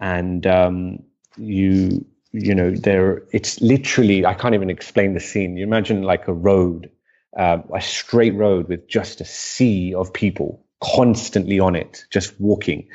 and 0.00 0.44
um, 0.44 0.98
you 1.36 2.04
you 2.32 2.54
know 2.54 2.72
there 2.72 3.22
it's 3.30 3.60
literally 3.60 4.26
I 4.26 4.34
can't 4.34 4.54
even 4.54 4.70
explain 4.70 5.14
the 5.14 5.20
scene. 5.20 5.56
You 5.56 5.64
imagine 5.64 6.02
like 6.02 6.26
a 6.26 6.32
road, 6.32 6.90
uh, 7.38 7.58
a 7.72 7.80
straight 7.80 8.34
road 8.34 8.68
with 8.68 8.88
just 8.88 9.20
a 9.20 9.24
sea 9.24 9.94
of 9.94 10.12
people 10.12 10.64
constantly 10.82 11.60
on 11.60 11.76
it, 11.76 12.06
just 12.10 12.38
walking, 12.40 12.88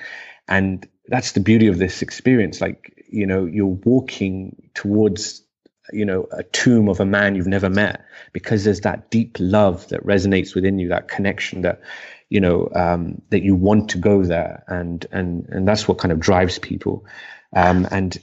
and 0.49 0.85
that's 1.11 1.33
the 1.33 1.41
beauty 1.41 1.67
of 1.67 1.77
this 1.77 2.01
experience. 2.01 2.61
Like 2.61 3.05
you 3.09 3.27
know 3.27 3.45
you're 3.45 3.65
walking 3.65 4.69
towards 4.73 5.43
you 5.91 6.05
know 6.05 6.27
a 6.31 6.43
tomb 6.43 6.87
of 6.87 6.99
a 7.01 7.05
man 7.05 7.35
you've 7.35 7.47
never 7.47 7.69
met 7.69 8.05
because 8.31 8.63
there's 8.63 8.81
that 8.81 9.11
deep 9.11 9.35
love 9.39 9.89
that 9.89 10.03
resonates 10.05 10.55
within 10.55 10.79
you 10.79 10.87
that 10.87 11.09
connection 11.09 11.61
that 11.63 11.81
you 12.29 12.39
know 12.39 12.69
um, 12.73 13.21
that 13.29 13.43
you 13.43 13.55
want 13.55 13.89
to 13.89 13.97
go 13.97 14.23
there. 14.23 14.63
And 14.67 15.05
and 15.11 15.47
and 15.49 15.67
that's 15.67 15.87
what 15.87 15.97
kind 15.97 16.13
of 16.13 16.19
drives 16.19 16.57
people. 16.57 17.05
Um, 17.53 17.87
and 17.91 18.17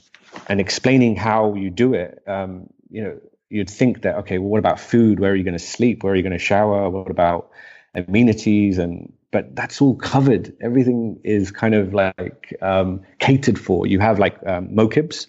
and 0.47 0.59
explaining 0.59 1.15
how 1.15 1.53
you 1.53 1.69
do 1.69 1.93
it 1.93 2.23
um, 2.27 2.69
you 2.89 3.03
know 3.03 3.19
you'd 3.49 3.69
think 3.69 4.01
that 4.01 4.15
okay 4.17 4.39
well 4.39 4.49
what 4.49 4.59
about 4.59 4.79
food? 4.79 5.19
Where 5.19 5.31
are 5.31 5.35
you 5.35 5.43
going 5.43 5.57
to 5.57 5.63
sleep? 5.63 6.03
Where 6.03 6.13
are 6.13 6.15
you 6.15 6.23
going 6.23 6.33
to 6.33 6.39
shower? 6.39 6.89
What 6.89 7.11
about 7.11 7.51
amenities? 7.93 8.79
And 8.79 9.13
but 9.31 9.55
that's 9.55 9.81
all 9.81 9.95
covered. 9.95 10.55
Everything 10.61 11.19
is 11.23 11.51
kind 11.51 11.75
of 11.75 11.93
like 11.93 12.55
um, 12.61 13.01
catered 13.19 13.59
for. 13.59 13.85
You 13.85 13.99
have 13.99 14.19
like 14.19 14.37
um, 14.45 14.69
mokibs, 14.69 15.27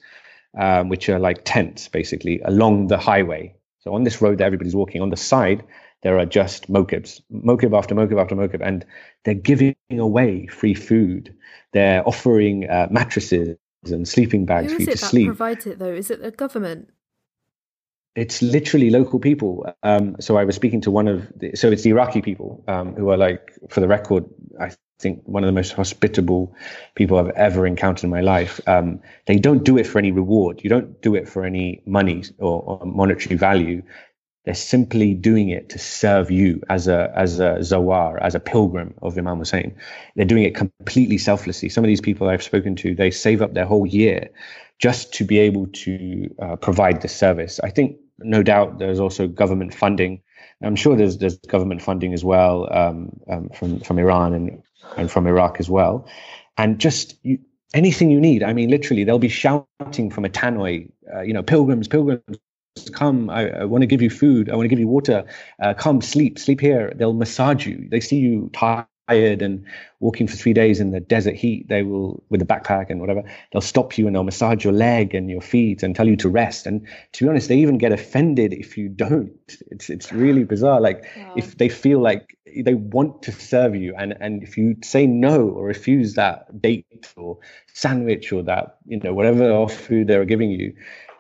um, 0.58 0.88
which 0.88 1.08
are 1.08 1.18
like 1.18 1.42
tents 1.44 1.88
basically 1.88 2.40
along 2.44 2.88
the 2.88 2.98
highway. 2.98 3.54
So 3.80 3.94
on 3.94 4.04
this 4.04 4.20
road 4.20 4.38
that 4.38 4.44
everybody's 4.44 4.74
walking, 4.74 5.02
on 5.02 5.10
the 5.10 5.16
side 5.16 5.64
there 6.02 6.18
are 6.18 6.26
just 6.26 6.70
mokibs, 6.70 7.20
mokib 7.30 7.76
after 7.76 7.94
mokib 7.94 8.20
after 8.20 8.34
mokib, 8.34 8.66
and 8.66 8.86
they're 9.24 9.34
giving 9.34 9.76
away 9.92 10.46
free 10.46 10.74
food. 10.74 11.34
They're 11.72 12.06
offering 12.08 12.68
uh, 12.68 12.88
mattresses 12.90 13.56
and 13.84 14.08
sleeping 14.08 14.46
bags 14.46 14.72
Who 14.72 14.76
for 14.76 14.82
you 14.82 14.86
to 14.92 14.98
sleep. 14.98 15.26
Who 15.26 15.34
provides 15.34 15.66
it 15.66 15.78
though? 15.78 15.92
Is 15.92 16.10
it 16.10 16.22
the 16.22 16.30
government? 16.30 16.88
It's 18.14 18.42
literally 18.42 18.90
local 18.90 19.18
people. 19.18 19.72
Um, 19.82 20.16
so 20.20 20.36
I 20.36 20.44
was 20.44 20.56
speaking 20.56 20.80
to 20.82 20.90
one 20.90 21.08
of 21.08 21.28
the, 21.36 21.54
so 21.54 21.70
it's 21.70 21.82
the 21.82 21.90
Iraqi 21.90 22.22
people 22.22 22.64
um, 22.66 22.94
who 22.94 23.10
are 23.10 23.16
like, 23.16 23.52
for 23.68 23.80
the 23.80 23.88
record, 23.88 24.24
I 24.58 24.72
think 24.98 25.22
one 25.24 25.42
of 25.42 25.48
the 25.48 25.52
most 25.52 25.72
hospitable 25.72 26.54
people 26.94 27.18
I've 27.18 27.30
ever 27.30 27.66
encountered 27.66 28.04
in 28.04 28.10
my 28.10 28.20
life. 28.20 28.60
Um, 28.66 29.00
they 29.26 29.38
don't 29.38 29.64
do 29.64 29.78
it 29.78 29.86
for 29.86 29.98
any 29.98 30.12
reward. 30.12 30.62
You 30.62 30.70
don't 30.70 31.00
do 31.00 31.14
it 31.14 31.28
for 31.28 31.44
any 31.44 31.82
money 31.86 32.24
or, 32.38 32.62
or, 32.62 32.86
monetary 32.86 33.36
value. 33.36 33.82
They're 34.44 34.54
simply 34.54 35.14
doing 35.14 35.50
it 35.50 35.70
to 35.70 35.78
serve 35.78 36.30
you 36.30 36.62
as 36.68 36.88
a 36.88 37.12
as 37.14 37.40
a 37.40 37.58
zawar, 37.60 38.18
as 38.20 38.34
a 38.34 38.40
pilgrim 38.40 38.94
of 39.02 39.16
Imam 39.18 39.38
Hussein. 39.38 39.76
They're 40.16 40.24
doing 40.24 40.44
it 40.44 40.54
completely 40.54 41.18
selflessly. 41.18 41.68
Some 41.68 41.84
of 41.84 41.88
these 41.88 42.00
people 42.00 42.28
I've 42.28 42.42
spoken 42.42 42.74
to, 42.76 42.94
they 42.94 43.10
save 43.10 43.42
up 43.42 43.52
their 43.52 43.66
whole 43.66 43.86
year 43.86 44.30
just 44.80 45.12
to 45.14 45.24
be 45.24 45.38
able 45.38 45.66
to 45.68 46.34
uh, 46.40 46.56
provide 46.56 47.02
the 47.02 47.08
service. 47.08 47.60
I 47.62 47.70
think 47.70 47.98
no 48.18 48.42
doubt 48.42 48.78
there's 48.78 49.00
also 49.00 49.26
government 49.28 49.74
funding. 49.74 50.22
I'm 50.62 50.76
sure 50.76 50.96
there's 50.96 51.18
there's 51.18 51.38
government 51.38 51.82
funding 51.82 52.12
as 52.12 52.24
well 52.24 52.68
um, 52.72 53.20
um, 53.30 53.48
from 53.50 53.80
from 53.80 53.98
Iran 53.98 54.34
and 54.34 54.62
and 54.96 55.10
from 55.10 55.26
Iraq 55.26 55.60
as 55.60 55.70
well, 55.70 56.08
and 56.58 56.78
just 56.78 57.14
you, 57.22 57.38
anything 57.74 58.10
you 58.10 58.20
need. 58.20 58.42
I 58.42 58.52
mean, 58.52 58.70
literally, 58.70 59.04
they'll 59.04 59.18
be 59.18 59.28
shouting 59.28 60.10
from 60.10 60.24
a 60.24 60.28
tannoy, 60.28 60.90
uh, 61.14 61.22
you 61.22 61.32
know, 61.32 61.42
pilgrims, 61.42 61.88
pilgrims, 61.88 62.38
come. 62.92 63.30
I, 63.30 63.50
I 63.50 63.64
want 63.64 63.82
to 63.82 63.86
give 63.86 64.02
you 64.02 64.10
food. 64.10 64.50
I 64.50 64.56
want 64.56 64.64
to 64.64 64.68
give 64.68 64.78
you 64.78 64.88
water. 64.88 65.24
Uh, 65.62 65.74
come, 65.74 66.00
sleep, 66.02 66.38
sleep 66.38 66.60
here. 66.60 66.92
They'll 66.94 67.14
massage 67.14 67.66
you. 67.66 67.88
They 67.90 68.00
see 68.00 68.16
you 68.16 68.50
tired 68.52 68.86
tired 69.10 69.42
and 69.42 69.64
walking 70.00 70.26
for 70.26 70.36
three 70.36 70.52
days 70.52 70.80
in 70.80 70.90
the 70.90 71.00
desert 71.00 71.34
heat, 71.34 71.68
they 71.68 71.82
will, 71.82 72.22
with 72.30 72.40
a 72.40 72.44
backpack 72.44 72.86
and 72.88 73.00
whatever, 73.00 73.22
they'll 73.52 73.60
stop 73.60 73.98
you 73.98 74.06
and 74.06 74.14
they'll 74.14 74.24
massage 74.24 74.64
your 74.64 74.72
leg 74.72 75.14
and 75.14 75.30
your 75.30 75.40
feet 75.40 75.82
and 75.82 75.94
tell 75.94 76.08
you 76.08 76.16
to 76.16 76.28
rest. 76.28 76.66
And 76.66 76.86
to 77.12 77.24
be 77.24 77.28
honest, 77.28 77.48
they 77.48 77.58
even 77.58 77.78
get 77.78 77.92
offended 77.92 78.52
if 78.52 78.78
you 78.78 78.88
don't. 78.88 79.32
It's 79.70 79.90
it's 79.90 80.12
really 80.12 80.44
bizarre. 80.44 80.80
Like 80.80 81.04
wow. 81.16 81.34
if 81.36 81.58
they 81.58 81.68
feel 81.68 82.00
like 82.00 82.36
they 82.64 82.74
want 82.74 83.22
to 83.22 83.32
serve 83.32 83.74
you, 83.74 83.94
and 83.96 84.16
and 84.20 84.42
if 84.42 84.56
you 84.56 84.76
say 84.82 85.06
no 85.06 85.48
or 85.48 85.64
refuse 85.64 86.14
that 86.14 86.60
date 86.60 87.12
or 87.16 87.38
sandwich 87.74 88.32
or 88.32 88.42
that 88.44 88.78
you 88.86 88.98
know 88.98 89.12
whatever 89.12 89.50
off 89.50 89.74
food 89.74 90.06
they're 90.06 90.24
giving 90.24 90.50
you, 90.50 90.74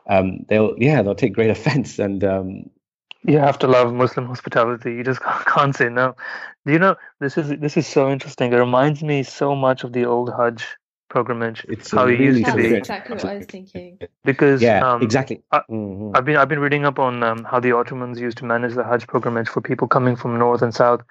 um, 0.08 0.44
they'll 0.48 0.74
yeah 0.78 1.02
they'll 1.02 1.14
take 1.14 1.34
great 1.34 1.50
offense 1.58 1.98
and 1.98 2.24
um, 2.24 2.70
you 3.24 3.38
have 3.38 3.58
to 3.60 3.66
love 3.66 3.92
Muslim 3.92 4.26
hospitality. 4.26 4.94
You 4.94 5.04
just 5.04 5.20
can't 5.46 5.74
say 5.74 5.88
no. 5.88 6.16
Do 6.66 6.72
you 6.72 6.78
know 6.78 6.96
this 7.20 7.38
is 7.38 7.48
this 7.58 7.76
is 7.76 7.86
so 7.86 8.10
interesting. 8.10 8.52
It 8.52 8.56
reminds 8.56 9.02
me 9.02 9.22
so 9.22 9.54
much 9.54 9.84
of 9.84 9.92
the 9.92 10.04
old 10.06 10.32
Hajj 10.32 10.66
pilgrimage, 11.12 11.66
It's 11.68 11.90
how 11.90 12.04
a 12.04 12.08
it 12.08 12.20
used 12.20 12.44
to 12.46 12.54
be. 12.56 12.74
exactly 12.74 13.16
what 13.16 13.24
I 13.24 13.34
was 13.36 13.46
thinking. 13.46 13.98
Because 14.24 14.62
Yeah, 14.62 14.88
um, 14.88 15.02
exactly. 15.02 15.42
I- 15.50 15.62
Mhm. 15.70 16.16
I've 16.16 16.24
been 16.24 16.36
I've 16.36 16.48
been 16.48 16.60
reading 16.60 16.84
up 16.84 16.98
on 16.98 17.22
um, 17.22 17.44
how 17.44 17.60
the 17.60 17.72
Ottomans 17.72 18.20
used 18.20 18.38
to 18.38 18.44
manage 18.44 18.74
the 18.74 18.84
Hajj 18.84 19.06
pilgrimage 19.08 19.48
for 19.48 19.60
people 19.60 19.88
coming 19.88 20.16
from 20.16 20.38
north 20.38 20.62
and 20.62 20.74
south. 20.74 21.02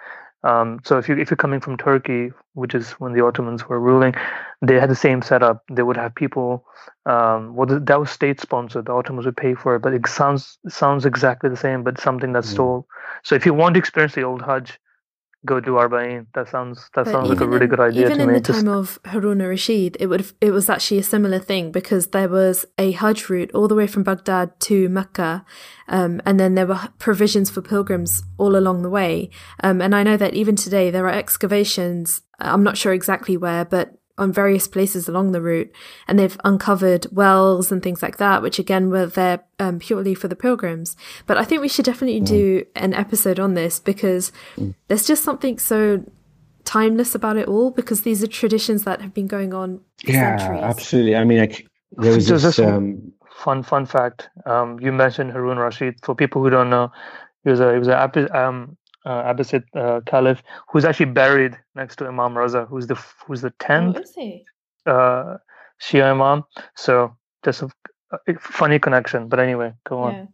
Um, 0.44 0.80
so 0.86 0.98
if 0.98 1.10
you 1.10 1.18
if 1.18 1.30
you're 1.30 1.38
coming 1.38 1.60
from 1.60 1.78
Turkey, 1.78 2.32
which 2.54 2.74
is 2.74 2.92
when 2.92 3.14
the 3.14 3.24
Ottomans 3.26 3.68
were 3.68 3.80
ruling, 3.80 4.16
they 4.62 4.76
had 4.76 4.90
the 4.90 4.96
same 4.96 5.22
setup. 5.22 5.64
They 5.70 5.84
would 5.84 5.98
have 5.98 6.16
people. 6.16 6.66
Um, 7.06 7.56
well, 7.56 7.68
that 7.68 8.00
was 8.00 8.10
state 8.10 8.40
sponsored. 8.40 8.86
The 8.86 8.94
Ottomans 8.94 9.26
would 9.26 9.38
pay 9.38 9.54
for 9.54 9.76
it, 9.76 9.82
but 9.82 9.94
it 9.94 10.08
sounds 10.08 10.58
sounds 10.68 11.06
exactly 11.06 11.50
the 11.50 11.58
same, 11.58 11.84
but 11.84 12.00
something 12.00 12.32
that's 12.32 12.54
Mm. 12.54 12.58
So 13.24 13.36
if 13.36 13.46
you 13.46 13.54
want 13.54 13.76
to 13.76 13.80
experience 13.80 14.16
the 14.16 14.24
old 14.24 14.42
Hajj, 14.42 14.80
go 15.46 15.60
do 15.60 15.72
Arba'in. 15.74 16.26
That 16.36 16.50
sounds 16.50 16.90
that 16.96 17.06
But 17.06 17.12
sounds 17.12 17.30
like 17.30 17.40
a 17.42 17.48
really 17.48 17.64
in- 17.66 17.70
good 17.70 17.80
idea 17.80 18.06
Even 18.06 18.18
to 18.18 18.24
in 18.24 18.28
me. 18.30 18.34
the 18.36 18.42
Just- 18.42 18.60
time 18.60 18.68
of 18.68 19.00
Harun 19.06 19.42
al-Rashid, 19.42 19.98
it 20.00 20.08
would 20.08 20.26
it 20.42 20.52
was 20.52 20.70
actually 20.70 21.00
a 21.00 21.04
similar 21.04 21.40
thing 21.40 21.72
because 21.72 22.08
there 22.08 22.28
was 22.30 22.66
a 22.78 22.92
Hajj 22.92 23.30
route 23.30 23.52
all 23.54 23.68
the 23.68 23.76
way 23.76 23.88
from 23.88 24.04
Baghdad 24.04 24.60
to 24.62 24.90
Mecca, 24.90 25.46
um, 25.88 26.22
and 26.26 26.40
then 26.40 26.56
there 26.56 26.68
were 26.68 26.80
provisions 26.98 27.50
for 27.50 27.62
pilgrims 27.62 28.24
all 28.38 28.56
along 28.56 28.82
the 28.82 28.90
way. 28.90 29.30
Um, 29.64 29.82
and 29.82 29.96
I 29.96 30.04
know 30.04 30.18
that 30.18 30.34
even 30.34 30.56
today 30.56 30.92
there 30.92 31.06
are 31.06 31.10
excavations. 31.14 32.22
I'm 32.40 32.64
not 32.64 32.78
sure 32.78 32.94
exactly 32.94 33.38
where, 33.38 33.66
but 33.66 33.94
on 34.20 34.32
various 34.32 34.68
places 34.68 35.08
along 35.10 35.32
the 35.32 35.42
route, 35.42 35.72
and 36.08 36.20
they've 36.20 36.38
uncovered 36.44 37.08
wells 37.12 37.72
and 37.72 37.82
things 37.82 38.04
like 38.04 38.18
that, 38.18 38.42
which 38.42 38.60
again 38.60 38.90
were 38.90 39.06
there 39.08 39.40
um, 39.60 39.80
purely 39.80 40.14
for 40.14 40.28
the 40.28 40.36
pilgrims. 40.36 40.96
But 41.26 41.38
I 41.38 41.44
think 41.46 41.62
we 41.62 41.68
should 41.70 41.86
definitely 41.86 42.20
do 42.20 42.66
an 42.76 42.94
episode 42.94 43.40
on 43.40 43.54
this 43.56 43.80
because 43.80 44.32
there's 44.88 45.08
just 45.08 45.24
something 45.24 45.58
so 45.58 46.04
timeless 46.66 47.16
about 47.16 47.38
it 47.38 47.48
all 47.48 47.72
because 47.72 48.02
these 48.02 48.22
are 48.24 48.28
traditions 48.28 48.84
that 48.84 49.02
have 49.02 49.14
been 49.14 49.28
going 49.28 49.54
on 49.54 49.80
for 50.06 50.12
Yeah, 50.12 50.38
centuries. 50.38 50.62
absolutely. 50.64 51.16
I 51.16 51.24
mean, 51.24 51.40
like 51.40 51.66
there 51.94 52.14
was 52.14 52.28
So 52.28 52.34
this. 52.34 52.44
this- 52.44 52.60
Um, 52.60 53.14
fun 53.32 53.64
fun 53.64 53.86
fact. 53.86 54.30
Um, 54.46 54.78
you 54.82 54.92
mentioned 54.92 55.32
Harun 55.32 55.58
Rashid. 55.58 55.96
For 56.04 56.14
people 56.14 56.44
who 56.44 56.50
don't 56.50 56.70
know, 56.70 56.92
he 57.44 57.50
was 57.50 57.60
a 57.62 57.72
he 57.74 57.80
was 57.80 57.88
an 57.88 57.94
Abba- 57.94 58.38
um, 58.38 58.78
uh, 59.06 59.34
Abbasid 59.34 59.64
uh, 59.76 60.02
caliph 60.06 60.44
who's 60.70 60.86
actually 60.86 61.08
buried 61.08 61.58
next 61.76 61.98
to 61.98 62.08
Imam 62.08 62.34
Raza, 62.34 62.68
who's 62.68 62.88
the 62.88 62.96
who's 63.26 63.42
the 63.42 63.50
Oh, 63.50 63.66
tenth 63.66 63.98
is 63.98 64.18
uh, 64.86 65.38
Shia 65.82 66.12
Imam. 66.12 66.44
So 66.76 67.16
just 67.44 67.62
a, 67.62 67.70
a 68.28 68.34
funny 68.40 68.80
connection. 68.80 69.28
But 69.28 69.40
anyway, 69.40 69.74
go 69.86 70.00
on. 70.00 70.14
Yeah. 70.14 70.26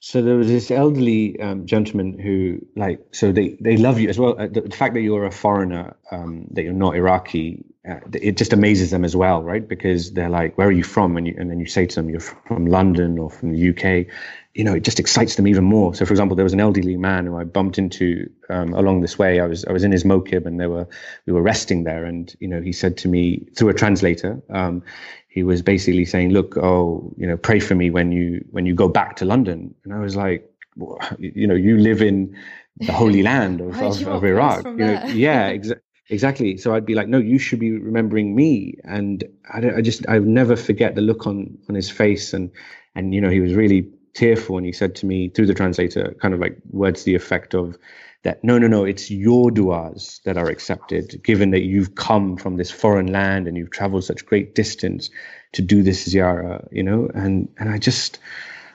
So 0.00 0.20
there 0.20 0.36
was 0.36 0.48
this 0.48 0.70
elderly 0.70 1.40
um, 1.40 1.64
gentleman 1.64 2.18
who, 2.18 2.60
like, 2.76 3.00
so 3.12 3.32
they 3.32 3.56
they 3.58 3.78
love 3.78 3.98
you 3.98 4.10
as 4.10 4.18
well. 4.18 4.38
Uh, 4.38 4.48
the, 4.48 4.60
the 4.60 4.76
fact 4.76 4.92
that 4.92 5.00
you're 5.00 5.24
a 5.24 5.30
foreigner, 5.30 5.96
um, 6.10 6.46
that 6.50 6.62
you're 6.62 6.74
not 6.74 6.94
Iraqi, 6.94 7.64
uh, 7.88 8.00
it 8.12 8.36
just 8.36 8.52
amazes 8.52 8.90
them 8.90 9.02
as 9.02 9.16
well, 9.16 9.42
right? 9.42 9.66
Because 9.66 10.12
they're 10.12 10.28
like, 10.28 10.58
"Where 10.58 10.68
are 10.68 10.72
you 10.72 10.84
from?" 10.84 11.16
And 11.16 11.26
you, 11.26 11.34
and 11.38 11.50
then 11.50 11.58
you 11.58 11.64
say 11.64 11.86
to 11.86 11.94
them, 11.94 12.10
"You're 12.10 12.20
from 12.20 12.66
London 12.66 13.18
or 13.18 13.30
from 13.30 13.52
the 13.52 13.70
UK." 13.70 14.06
You 14.54 14.64
know, 14.64 14.74
it 14.74 14.84
just 14.84 15.00
excites 15.00 15.34
them 15.34 15.48
even 15.48 15.64
more. 15.64 15.94
So, 15.94 16.06
for 16.06 16.12
example, 16.12 16.36
there 16.36 16.44
was 16.44 16.52
an 16.52 16.60
elderly 16.60 16.96
man 16.96 17.26
who 17.26 17.36
I 17.36 17.44
bumped 17.44 17.76
into 17.76 18.30
um, 18.48 18.72
along 18.72 19.00
this 19.00 19.18
way. 19.18 19.40
I 19.40 19.46
was 19.46 19.64
I 19.64 19.72
was 19.72 19.82
in 19.82 19.92
his 19.92 20.04
mokib, 20.04 20.46
and 20.46 20.60
they 20.60 20.66
were 20.66 20.86
we 21.26 21.32
were 21.32 21.42
resting 21.42 21.84
there, 21.84 22.04
and 22.04 22.34
you 22.38 22.48
know, 22.48 22.60
he 22.60 22.72
said 22.72 22.96
to 22.98 23.08
me 23.08 23.48
through 23.56 23.70
a 23.70 23.74
translator. 23.74 24.40
Um, 24.50 24.82
he 25.28 25.42
was 25.42 25.62
basically 25.62 26.04
saying, 26.04 26.30
"Look, 26.30 26.56
oh, 26.56 27.12
you 27.16 27.26
know, 27.26 27.36
pray 27.36 27.58
for 27.58 27.74
me 27.74 27.90
when 27.90 28.12
you 28.12 28.44
when 28.52 28.64
you 28.64 28.74
go 28.74 28.88
back 28.88 29.16
to 29.16 29.24
London." 29.24 29.74
And 29.84 29.92
I 29.92 29.98
was 29.98 30.14
like, 30.14 30.48
well, 30.76 30.98
you 31.18 31.46
know, 31.46 31.54
you 31.54 31.78
live 31.78 32.02
in 32.02 32.36
the 32.76 32.92
Holy 32.92 33.22
Land 33.30 33.60
of, 33.60 33.80
of, 33.80 34.06
of 34.06 34.24
Iraq. 34.24 34.64
You 34.64 34.76
know, 34.76 35.04
yeah, 35.06 35.50
exa- 35.56 35.80
exactly. 36.08 36.56
So 36.56 36.74
I'd 36.74 36.86
be 36.86 36.94
like, 36.94 37.08
no, 37.08 37.18
you 37.18 37.38
should 37.38 37.58
be 37.58 37.72
remembering 37.72 38.34
me. 38.34 38.76
And 38.84 39.24
I, 39.52 39.60
don't, 39.60 39.76
I 39.76 39.80
just, 39.80 40.08
I'll 40.08 40.20
never 40.20 40.56
forget 40.56 40.94
the 40.94 41.00
look 41.00 41.26
on 41.26 41.58
on 41.68 41.74
his 41.74 41.90
face, 41.90 42.32
and 42.32 42.50
and 42.94 43.14
you 43.14 43.20
know, 43.20 43.30
he 43.30 43.40
was 43.40 43.54
really 43.54 43.88
tearful, 44.14 44.56
and 44.56 44.66
he 44.66 44.72
said 44.72 44.94
to 44.96 45.06
me 45.06 45.28
through 45.28 45.46
the 45.46 45.54
translator, 45.54 46.16
kind 46.20 46.34
of 46.34 46.40
like 46.40 46.56
words 46.70 47.00
to 47.00 47.06
the 47.06 47.14
effect 47.14 47.54
of 47.54 47.76
that 48.24 48.42
no 48.42 48.58
no 48.58 48.66
no 48.66 48.84
it's 48.84 49.10
your 49.10 49.50
du'as 49.50 50.22
that 50.22 50.36
are 50.36 50.48
accepted 50.48 51.22
given 51.22 51.50
that 51.50 51.62
you've 51.62 51.94
come 51.94 52.36
from 52.36 52.56
this 52.56 52.70
foreign 52.70 53.06
land 53.06 53.46
and 53.46 53.56
you've 53.56 53.70
traveled 53.70 54.02
such 54.02 54.26
great 54.26 54.54
distance 54.54 55.10
to 55.52 55.62
do 55.62 55.82
this 55.82 56.08
ziyarah 56.08 56.66
you 56.72 56.82
know? 56.82 57.08
And 57.14 57.48
and 57.58 57.68
i 57.68 57.78
just 57.78 58.18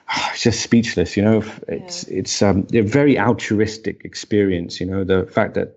ah, 0.08 0.32
just 0.36 0.60
speechless 0.60 1.16
you 1.16 1.22
know? 1.22 1.44
It's 1.68 2.04
it's 2.04 2.40
um 2.40 2.66
a 2.72 2.80
very 2.80 3.18
altruistic 3.18 4.04
experience 4.04 4.80
you 4.80 4.86
know? 4.86 5.04
The 5.04 5.26
fact 5.26 5.54
that 5.54 5.74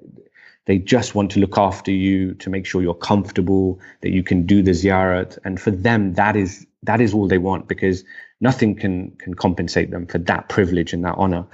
they 0.65 0.77
just 0.77 1.13
want 1.13 1.31
to 1.31 1.39
look 1.39 1.57
after 1.57 1.91
you 1.91 2.35
to 2.35 2.49
make 2.49 2.65
sure 2.65 2.81
you're 2.81 2.93
comfortable 2.93 3.79
that 4.01 4.11
you 4.11 4.23
can 4.23 4.45
do 4.45 4.61
the 4.61 4.71
ziyarat 4.71 5.37
and 5.43 5.59
for 5.59 5.71
them 5.71 6.13
that 6.13 6.35
is 6.35 6.65
that 6.83 7.01
is 7.01 7.13
all 7.13 7.27
they 7.27 7.39
want 7.39 7.67
because 7.67 8.03
nothing 8.43 8.75
can 8.75 9.11
can 9.17 9.33
compensate 9.33 9.89
them 9.89 10.05
for 10.05 10.19
that 10.19 10.49
privilege 10.49 10.93
and 10.93 11.03
that 11.05 11.15
honor. 11.17 11.45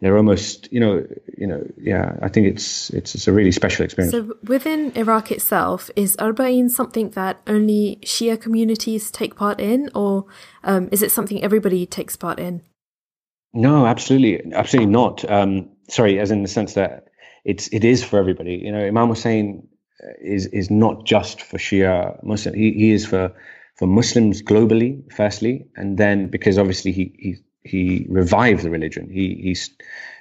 They're 0.00 0.16
almost 0.16 0.72
you 0.72 0.80
know 0.80 1.06
you 1.36 1.46
know 1.46 1.60
yeah 1.76 2.16
i 2.22 2.28
think 2.28 2.46
it's 2.46 2.90
it's, 2.90 3.14
it's 3.16 3.28
a 3.28 3.32
really 3.32 3.52
special 3.52 3.84
experience. 3.84 4.12
So 4.12 4.34
within 4.44 4.92
Iraq 4.96 5.30
itself, 5.30 5.90
is 5.96 6.16
Arba'in 6.16 6.70
something 6.70 7.10
that 7.10 7.40
only 7.46 7.98
Shia 8.04 8.40
communities 8.40 9.10
take 9.10 9.34
part 9.36 9.60
in, 9.60 9.90
or 9.94 10.26
um, 10.64 10.88
is 10.92 11.02
it 11.02 11.10
something 11.10 11.42
everybody 11.42 11.86
takes 11.86 12.16
part 12.16 12.38
in? 12.40 12.62
no 13.52 13.86
absolutely 13.86 14.52
absolutely 14.52 14.92
not. 14.92 15.28
Um 15.30 15.70
sorry 15.88 16.18
as 16.18 16.30
in 16.30 16.42
the 16.42 16.48
sense 16.48 16.74
that 16.74 17.08
it's 17.44 17.68
it 17.68 17.84
is 17.84 18.04
for 18.04 18.18
everybody. 18.18 18.54
You 18.64 18.72
know 18.72 18.84
imam 18.86 19.08
hussein 19.08 19.68
is 20.20 20.46
is 20.46 20.70
not 20.70 21.04
just 21.04 21.42
for 21.42 21.58
shia 21.58 22.22
muslim 22.22 22.54
he, 22.54 22.72
he 22.72 22.92
is 22.92 23.04
for 23.04 23.34
for 23.78 23.86
muslims 23.86 24.42
globally 24.42 25.10
firstly 25.12 25.66
and 25.76 25.96
then 25.96 26.28
because 26.28 26.58
obviously 26.58 26.92
he 26.92 27.12
he 27.18 27.36
he 27.62 28.06
revived 28.08 28.62
the 28.62 28.70
religion 28.70 29.08
he 29.10 29.34
he's 29.42 29.70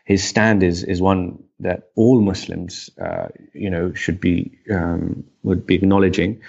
his 0.06 0.24
stand 0.24 0.64
is 0.64 0.84
is 0.84 1.02
one 1.02 1.44
that 1.60 1.90
all 1.96 2.22
muslims 2.22 2.90
uh, 3.02 3.28
you 3.54 3.70
know 3.70 3.94
should 3.94 4.20
be 4.20 4.58
um, 4.72 5.24
would 5.44 5.66
be 5.66 5.76
acknowledging 5.76 6.42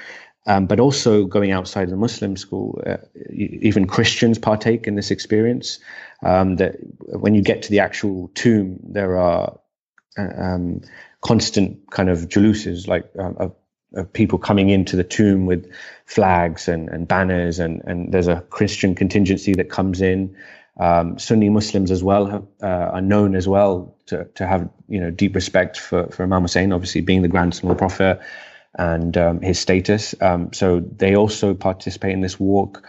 um, 0.49 0.67
but 0.67 0.81
also 0.81 1.27
going 1.27 1.53
outside 1.53 1.91
the 1.91 1.97
Muslim 1.97 2.35
school, 2.35 2.83
uh, 2.87 2.97
even 3.31 3.87
Christians 3.87 4.39
partake 4.39 4.87
in 4.87 4.95
this 4.95 5.11
experience. 5.11 5.79
Um, 6.25 6.57
that 6.57 6.77
when 7.05 7.35
you 7.35 7.43
get 7.43 7.63
to 7.65 7.71
the 7.71 7.81
actual 7.81 8.31
tomb, 8.35 8.81
there 8.83 9.19
are 9.19 9.61
uh, 10.17 10.23
um, 10.43 10.81
constant 11.21 11.91
kind 11.91 12.09
of 12.09 12.31
juluses, 12.31 12.89
like 12.89 13.11
um, 13.19 13.53
of, 13.95 14.13
people 14.13 14.39
coming 14.39 14.71
into 14.71 14.97
the 14.97 15.05
tomb 15.05 15.47
with 15.47 15.71
flags 16.07 16.69
and, 16.69 16.89
and 16.89 17.09
banners, 17.09 17.59
and, 17.59 17.83
and 17.87 18.13
there's 18.13 18.29
a 18.29 18.43
Christian 18.51 18.95
contingency 18.95 19.55
that 19.55 19.71
comes 19.71 20.01
in. 20.03 20.37
Um, 20.81 21.19
Sunni 21.19 21.51
Muslims 21.51 21.91
as 21.91 22.05
well 22.05 22.27
have, 22.27 22.47
uh, 22.63 22.67
are 22.67 23.01
known 23.03 23.37
as 23.37 23.49
well 23.49 23.97
to, 24.07 24.27
to 24.37 24.47
have 24.47 24.69
you 24.89 25.01
know 25.01 25.11
deep 25.11 25.35
respect 25.35 25.79
for, 25.79 26.09
for 26.09 26.23
Imam 26.25 26.43
Hussein, 26.43 26.73
obviously 26.73 27.03
being 27.03 27.23
the 27.23 27.29
grandson 27.29 27.71
of 27.71 27.77
the 27.77 27.81
Prophet 27.81 28.21
and 28.79 29.17
um, 29.17 29.41
his 29.43 29.59
status. 29.59 30.15
Um, 30.21 30.53
so 30.53 30.81
they 30.81 31.17
also 31.17 31.55
participate 31.55 32.13
in 32.13 32.21
this 32.23 32.41
walk, 32.41 32.87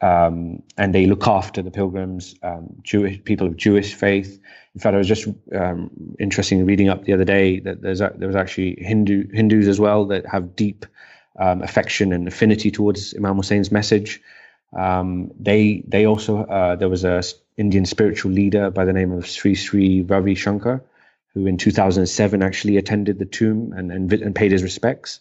um, 0.00 0.62
and 0.76 0.94
they 0.94 1.06
look 1.06 1.26
after 1.28 1.62
the 1.62 1.70
pilgrims, 1.70 2.34
um, 2.42 2.76
Jewish 2.82 3.22
people 3.24 3.46
of 3.48 3.56
Jewish 3.56 3.94
faith. 3.94 4.40
In 4.78 4.80
fact, 4.80 4.94
I 4.94 4.98
was 4.98 5.08
just 5.08 5.26
um, 5.52 5.90
interested 6.20 6.56
in 6.56 6.64
reading 6.64 6.88
up 6.88 7.04
the 7.04 7.12
other 7.12 7.24
day 7.24 7.58
that 7.58 7.82
there's 7.82 8.00
a, 8.00 8.12
there 8.14 8.28
was 8.28 8.36
actually 8.36 8.76
Hindu 8.78 9.28
Hindus 9.32 9.66
as 9.66 9.80
well 9.80 10.04
that 10.06 10.24
have 10.26 10.54
deep 10.54 10.86
um, 11.36 11.62
affection 11.62 12.12
and 12.12 12.28
affinity 12.28 12.70
towards 12.70 13.12
Imam 13.12 13.34
Hussein's 13.34 13.72
message. 13.72 14.22
Um, 14.72 15.32
they 15.40 15.82
they 15.88 16.06
also 16.06 16.44
uh, 16.44 16.76
there 16.76 16.88
was 16.88 17.02
a 17.02 17.24
Indian 17.56 17.86
spiritual 17.86 18.30
leader 18.30 18.70
by 18.70 18.84
the 18.84 18.92
name 18.92 19.10
of 19.10 19.26
Sri 19.26 19.56
Sri 19.56 20.02
Ravi 20.02 20.36
Shankar 20.36 20.84
who 21.34 21.46
in 21.46 21.56
2007 21.56 22.40
actually 22.40 22.76
attended 22.76 23.18
the 23.18 23.26
tomb 23.26 23.72
and, 23.76 23.90
and, 23.90 24.12
and 24.12 24.34
paid 24.34 24.52
his 24.52 24.62
respects. 24.62 25.18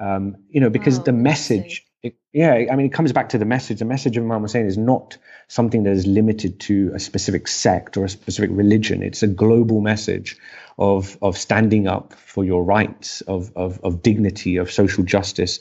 Um, 0.00 0.36
you 0.48 0.60
know, 0.60 0.70
because 0.70 0.98
Wow, 0.98 1.04
the 1.04 1.12
message, 1.12 1.85
it, 2.06 2.16
yeah, 2.32 2.66
I 2.70 2.76
mean, 2.76 2.86
it 2.86 2.92
comes 2.92 3.12
back 3.12 3.30
to 3.30 3.38
the 3.38 3.44
message. 3.44 3.78
The 3.78 3.84
message 3.84 4.16
of 4.16 4.24
Imam 4.24 4.42
Hussein 4.42 4.66
is 4.66 4.78
not 4.78 5.16
something 5.48 5.84
that 5.84 5.92
is 5.92 6.06
limited 6.06 6.60
to 6.60 6.92
a 6.94 6.98
specific 6.98 7.48
sect 7.48 7.96
or 7.96 8.04
a 8.04 8.08
specific 8.08 8.50
religion. 8.52 9.02
It's 9.02 9.22
a 9.22 9.26
global 9.26 9.80
message 9.80 10.36
of 10.78 11.16
of 11.22 11.36
standing 11.36 11.88
up 11.88 12.12
for 12.14 12.44
your 12.44 12.62
rights, 12.62 13.20
of 13.22 13.52
of, 13.56 13.80
of 13.82 14.02
dignity, 14.02 14.56
of 14.56 14.70
social 14.70 15.04
justice. 15.04 15.60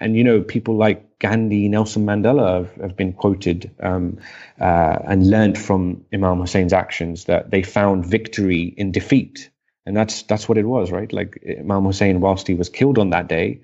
And 0.00 0.16
you 0.16 0.24
know, 0.24 0.42
people 0.42 0.76
like 0.76 1.18
Gandhi, 1.20 1.68
Nelson 1.68 2.04
Mandela 2.04 2.58
have, 2.58 2.74
have 2.80 2.96
been 2.96 3.12
quoted 3.12 3.70
um, 3.80 4.18
uh, 4.60 4.98
and 5.06 5.30
learned 5.30 5.56
from 5.56 6.04
Imam 6.12 6.40
Hussein's 6.40 6.72
actions 6.72 7.24
that 7.24 7.50
they 7.50 7.62
found 7.62 8.04
victory 8.04 8.74
in 8.76 8.92
defeat, 8.92 9.50
and 9.86 9.96
that's 9.96 10.22
that's 10.24 10.48
what 10.48 10.58
it 10.58 10.66
was, 10.66 10.90
right? 10.90 11.12
Like 11.12 11.38
Imam 11.60 11.84
Hussein, 11.84 12.20
whilst 12.20 12.48
he 12.48 12.54
was 12.54 12.68
killed 12.68 12.98
on 12.98 13.10
that 13.10 13.28
day, 13.28 13.60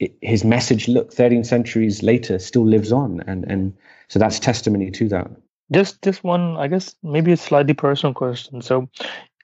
it, 0.00 0.14
his 0.20 0.44
message, 0.44 0.88
look, 0.88 1.12
13 1.12 1.44
centuries 1.44 2.02
later, 2.02 2.38
still 2.38 2.66
lives 2.66 2.92
on, 2.92 3.22
and 3.26 3.44
and 3.50 3.72
so 4.08 4.18
that's 4.18 4.38
testimony 4.38 4.90
to 4.92 5.08
that. 5.08 5.30
Just 5.72 6.00
just 6.02 6.24
one, 6.24 6.56
I 6.56 6.68
guess 6.68 6.94
maybe 7.02 7.32
a 7.32 7.36
slightly 7.36 7.74
personal 7.74 8.14
question. 8.14 8.62
So, 8.62 8.88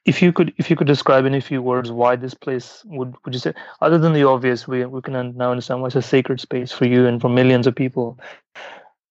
if 0.04 0.20
you 0.20 0.32
could 0.32 0.52
if 0.58 0.70
you 0.70 0.76
could 0.76 0.86
describe 0.86 1.24
in 1.24 1.34
a 1.34 1.40
few 1.40 1.62
words 1.62 1.90
why 1.90 2.16
this 2.16 2.34
place 2.34 2.82
would 2.86 3.14
would 3.24 3.34
you 3.34 3.40
say 3.40 3.54
other 3.80 3.98
than 3.98 4.12
the 4.12 4.24
obvious 4.24 4.68
we 4.68 4.84
we 4.84 5.00
can 5.00 5.36
now 5.36 5.50
understand 5.50 5.80
why 5.80 5.86
it's 5.86 5.96
a 5.96 6.02
sacred 6.02 6.40
space 6.40 6.72
for 6.72 6.84
you 6.84 7.06
and 7.06 7.20
for 7.20 7.28
millions 7.28 7.66
of 7.66 7.74
people 7.74 8.18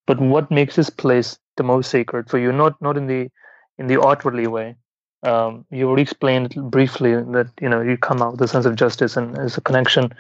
but 0.06 0.20
what 0.20 0.52
makes 0.52 0.76
this 0.76 0.90
place 0.90 1.40
the 1.58 1.64
most 1.64 1.90
sacred 1.90 2.30
for 2.30 2.38
you 2.38 2.52
not 2.52 2.80
not 2.82 2.98
in 2.98 3.08
the 3.08 3.30
in 3.78 3.88
the 3.88 4.02
outwardly 4.02 4.48
way 4.48 4.76
um, 5.24 5.66
you 5.72 5.88
already 5.88 6.02
explained 6.02 6.54
briefly 6.70 7.16
that 7.16 7.50
you 7.62 7.70
know 7.70 7.82
you 7.82 7.98
come 7.98 8.22
out 8.22 8.34
with 8.34 8.42
a 8.42 8.48
sense 8.48 8.66
of 8.66 8.76
justice 8.76 9.18
and 9.18 9.38
as 9.38 9.58
a 9.58 9.62
connection 9.62 10.14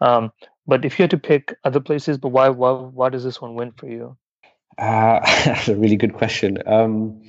um, 0.00 0.32
but 0.66 0.84
if 0.84 0.98
you 0.98 1.04
had 1.04 1.10
to 1.10 1.18
pick 1.18 1.56
other 1.64 1.80
places 1.80 2.18
but 2.18 2.28
why 2.28 2.48
why 2.48 2.72
why 2.72 3.08
does 3.08 3.24
this 3.24 3.40
one 3.40 3.54
win 3.54 3.72
for 3.72 3.86
you? 3.88 4.16
Uh, 4.78 5.20
that's 5.44 5.68
a 5.68 5.76
really 5.76 5.96
good 5.96 6.14
question. 6.14 6.58
Um, 6.66 7.22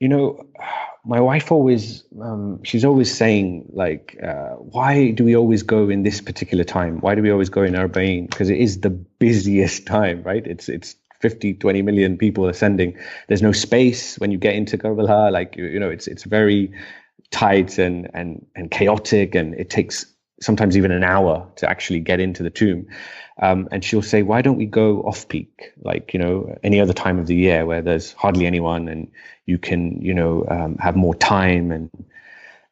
you 0.00 0.08
know 0.08 0.46
my 1.04 1.20
wife 1.20 1.50
always 1.50 2.04
um, 2.20 2.62
she's 2.64 2.84
always 2.84 3.12
saying 3.12 3.66
like 3.72 4.18
uh, 4.22 4.50
why 4.56 5.10
do 5.10 5.24
we 5.24 5.34
always 5.34 5.62
go 5.62 5.88
in 5.88 6.02
this 6.02 6.20
particular 6.20 6.64
time? 6.64 6.98
Why 7.00 7.14
do 7.14 7.22
we 7.22 7.30
always 7.30 7.48
go 7.48 7.62
in 7.62 7.74
Arbaeen 7.74 8.28
because 8.28 8.50
it 8.50 8.58
is 8.58 8.80
the 8.80 8.90
busiest 8.90 9.86
time 9.86 10.22
right? 10.22 10.46
It's 10.46 10.68
it's 10.68 10.96
50 11.20 11.54
20 11.54 11.82
million 11.82 12.16
people 12.16 12.46
ascending. 12.46 12.96
There's 13.26 13.42
no 13.42 13.52
space 13.52 14.18
when 14.18 14.30
you 14.30 14.38
get 14.38 14.54
into 14.54 14.78
Karbala 14.78 15.32
like 15.32 15.56
you, 15.56 15.64
you 15.66 15.80
know 15.80 15.90
it's 15.90 16.06
it's 16.06 16.24
very 16.24 16.72
tight 17.30 17.78
and 17.78 18.08
and 18.14 18.44
and 18.54 18.70
chaotic 18.70 19.34
and 19.34 19.54
it 19.54 19.70
takes 19.70 20.06
sometimes 20.40 20.76
even 20.76 20.90
an 20.90 21.04
hour 21.04 21.46
to 21.56 21.68
actually 21.68 22.00
get 22.00 22.20
into 22.20 22.42
the 22.42 22.50
tomb 22.50 22.86
um, 23.40 23.68
and 23.70 23.84
she'll 23.84 24.02
say 24.02 24.22
why 24.22 24.42
don't 24.42 24.56
we 24.56 24.66
go 24.66 25.02
off 25.02 25.28
peak 25.28 25.72
like 25.82 26.12
you 26.12 26.20
know 26.20 26.56
any 26.62 26.80
other 26.80 26.92
time 26.92 27.18
of 27.18 27.26
the 27.26 27.34
year 27.34 27.66
where 27.66 27.82
there's 27.82 28.12
hardly 28.12 28.46
anyone 28.46 28.88
and 28.88 29.10
you 29.46 29.58
can 29.58 30.00
you 30.00 30.14
know 30.14 30.44
um, 30.48 30.76
have 30.76 30.96
more 30.96 31.14
time 31.14 31.70
and 31.70 31.90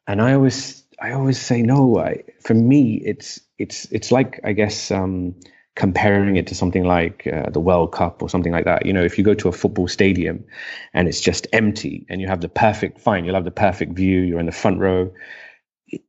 and 0.07 0.21
i 0.21 0.33
always 0.33 0.83
i 1.01 1.11
always 1.11 1.39
say 1.39 1.61
no 1.61 1.97
I, 1.97 2.23
for 2.41 2.53
me 2.53 2.95
it's 2.95 3.39
it's 3.57 3.85
it's 3.91 4.11
like 4.11 4.39
i 4.43 4.53
guess 4.53 4.91
um, 4.91 5.35
comparing 5.77 6.37
it 6.37 6.47
to 6.47 6.55
something 6.55 6.83
like 6.83 7.27
uh, 7.31 7.51
the 7.51 7.59
World 7.59 7.91
Cup 7.91 8.23
or 8.23 8.29
something 8.29 8.51
like 8.51 8.65
that. 8.65 8.87
You 8.87 8.93
know, 8.93 9.03
if 9.03 9.17
you 9.17 9.23
go 9.23 9.35
to 9.35 9.47
a 9.47 9.51
football 9.51 9.87
stadium 9.87 10.43
and 10.91 11.07
it's 11.07 11.21
just 11.21 11.45
empty 11.53 12.03
and 12.09 12.19
you 12.19 12.27
have 12.27 12.41
the 12.41 12.49
perfect, 12.49 12.99
fine, 12.99 13.25
you'll 13.25 13.35
have 13.35 13.45
the 13.45 13.51
perfect 13.51 13.93
view, 13.93 14.21
you're 14.21 14.39
in 14.39 14.47
the 14.47 14.51
front 14.51 14.79
row. 14.79 15.13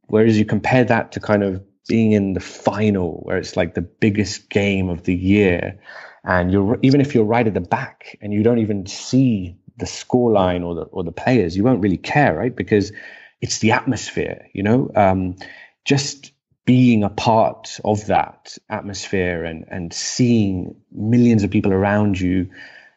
Whereas 0.07 0.39
you 0.39 0.45
compare 0.45 0.85
that 0.85 1.13
to 1.13 1.21
kind 1.21 1.43
of 1.43 1.63
being 1.87 2.13
in 2.13 2.35
the 2.35 2.41
final 2.41 3.21
where 3.23 3.39
it's 3.39 3.57
like 3.57 3.75
the 3.75 3.83
biggest 3.83 4.51
game 4.51 4.89
of 4.91 5.05
the 5.05 5.15
year 5.15 5.79
and 6.25 6.53
you're 6.53 6.79
even 6.83 7.01
if 7.01 7.15
you're 7.15 7.25
right 7.25 7.47
at 7.47 7.55
the 7.55 7.61
back 7.61 8.19
and 8.21 8.33
you 8.33 8.43
don't 8.43 8.59
even 8.59 8.87
see 8.87 9.57
the 9.79 9.87
scoreline 9.87 10.65
or 10.65 10.75
the 10.75 10.83
or 10.83 11.03
the 11.03 11.13
players, 11.13 11.57
you 11.57 11.65
won't 11.65 11.81
really 11.81 11.97
care, 11.97 12.35
right? 12.35 12.55
Because 12.55 12.93
it's 13.41 13.59
the 13.59 13.73
atmosphere, 13.73 14.47
you 14.53 14.63
know. 14.63 14.91
Um, 14.95 15.37
just 15.85 16.33
being 16.65 17.03
a 17.03 17.09
part 17.09 17.81
of 17.85 18.07
that 18.07 18.59
atmosphere 18.69 19.45
and 19.45 19.65
and 19.69 19.93
seeing 19.93 20.75
millions 20.93 21.43
of 21.43 21.51
people 21.51 21.73
around 21.73 22.21
you, 22.21 22.51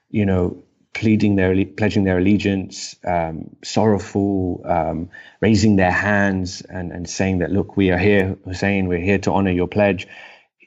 you 0.09 0.25
know, 0.25 0.61
pleading 0.93 1.35
their 1.35 1.65
pledging 1.65 2.03
their 2.03 2.17
allegiance, 2.17 2.95
um, 3.05 3.55
sorrowful, 3.63 4.61
um, 4.65 5.09
raising 5.39 5.75
their 5.75 5.91
hands 5.91 6.61
and 6.61 6.91
and 6.91 7.09
saying 7.09 7.39
that 7.39 7.51
look, 7.51 7.77
we 7.77 7.91
are 7.91 7.97
here, 7.97 8.37
Hussein, 8.45 8.87
we're 8.87 8.99
here 8.99 9.19
to 9.19 9.31
honor 9.31 9.51
your 9.51 9.67
pledge. 9.67 10.07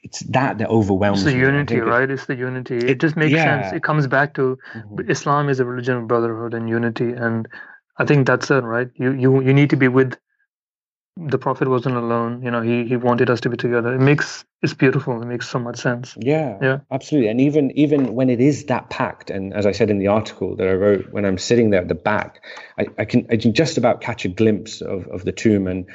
It's 0.02 0.20
that 0.20 0.58
that 0.58 0.68
overwhelms. 0.68 1.22
It's 1.22 1.32
the 1.32 1.38
unity, 1.38 1.80
right? 1.80 2.10
It's 2.10 2.26
the 2.26 2.36
unity. 2.36 2.76
It, 2.76 2.90
it 2.90 3.00
just 3.00 3.16
makes 3.16 3.32
yeah. 3.32 3.62
sense. 3.62 3.76
It 3.76 3.82
comes 3.82 4.06
back 4.06 4.34
to 4.34 4.58
mm-hmm. 4.74 5.10
Islam 5.10 5.48
is 5.48 5.60
a 5.60 5.64
religion 5.64 5.96
of 5.96 6.08
brotherhood 6.08 6.52
and 6.52 6.68
unity, 6.68 7.12
and 7.12 7.48
I 7.98 8.04
think 8.04 8.26
that's 8.26 8.50
it, 8.50 8.64
right? 8.64 8.88
You 8.96 9.12
you 9.12 9.42
you 9.42 9.54
need 9.54 9.70
to 9.70 9.76
be 9.76 9.88
with 9.88 10.16
the 11.16 11.38
prophet 11.38 11.68
wasn't 11.68 11.96
alone. 11.96 12.42
You 12.42 12.50
know 12.50 12.60
he 12.60 12.84
he 12.84 12.96
wanted 12.96 13.30
us 13.30 13.40
to 13.42 13.48
be 13.48 13.56
together. 13.56 13.94
It 13.94 14.00
makes 14.00 14.44
it's 14.62 14.74
beautiful. 14.74 15.20
It 15.22 15.26
makes 15.26 15.48
so 15.48 15.58
much 15.58 15.78
sense. 15.78 16.16
Yeah 16.20 16.58
yeah. 16.60 16.78
absolutely. 16.90 17.28
And 17.28 17.40
even 17.40 17.70
even 17.72 18.14
when 18.14 18.30
it 18.30 18.40
is 18.40 18.64
that 18.64 18.90
packed 18.90 19.30
and 19.30 19.54
as 19.54 19.66
i 19.66 19.72
said 19.72 19.90
in 19.90 19.98
the 19.98 20.08
article 20.08 20.56
that 20.56 20.66
i 20.66 20.72
wrote 20.72 21.10
when 21.12 21.24
i'm 21.24 21.38
sitting 21.38 21.70
there 21.70 21.82
at 21.82 21.88
the 21.88 21.94
back 21.94 22.42
i, 22.78 22.86
I 22.98 23.04
can 23.04 23.26
i 23.30 23.36
can 23.36 23.54
just 23.54 23.78
about 23.78 24.00
catch 24.00 24.24
a 24.24 24.28
glimpse 24.28 24.80
of 24.80 25.06
of 25.08 25.24
the 25.24 25.32
tomb 25.32 25.66
and 25.66 25.86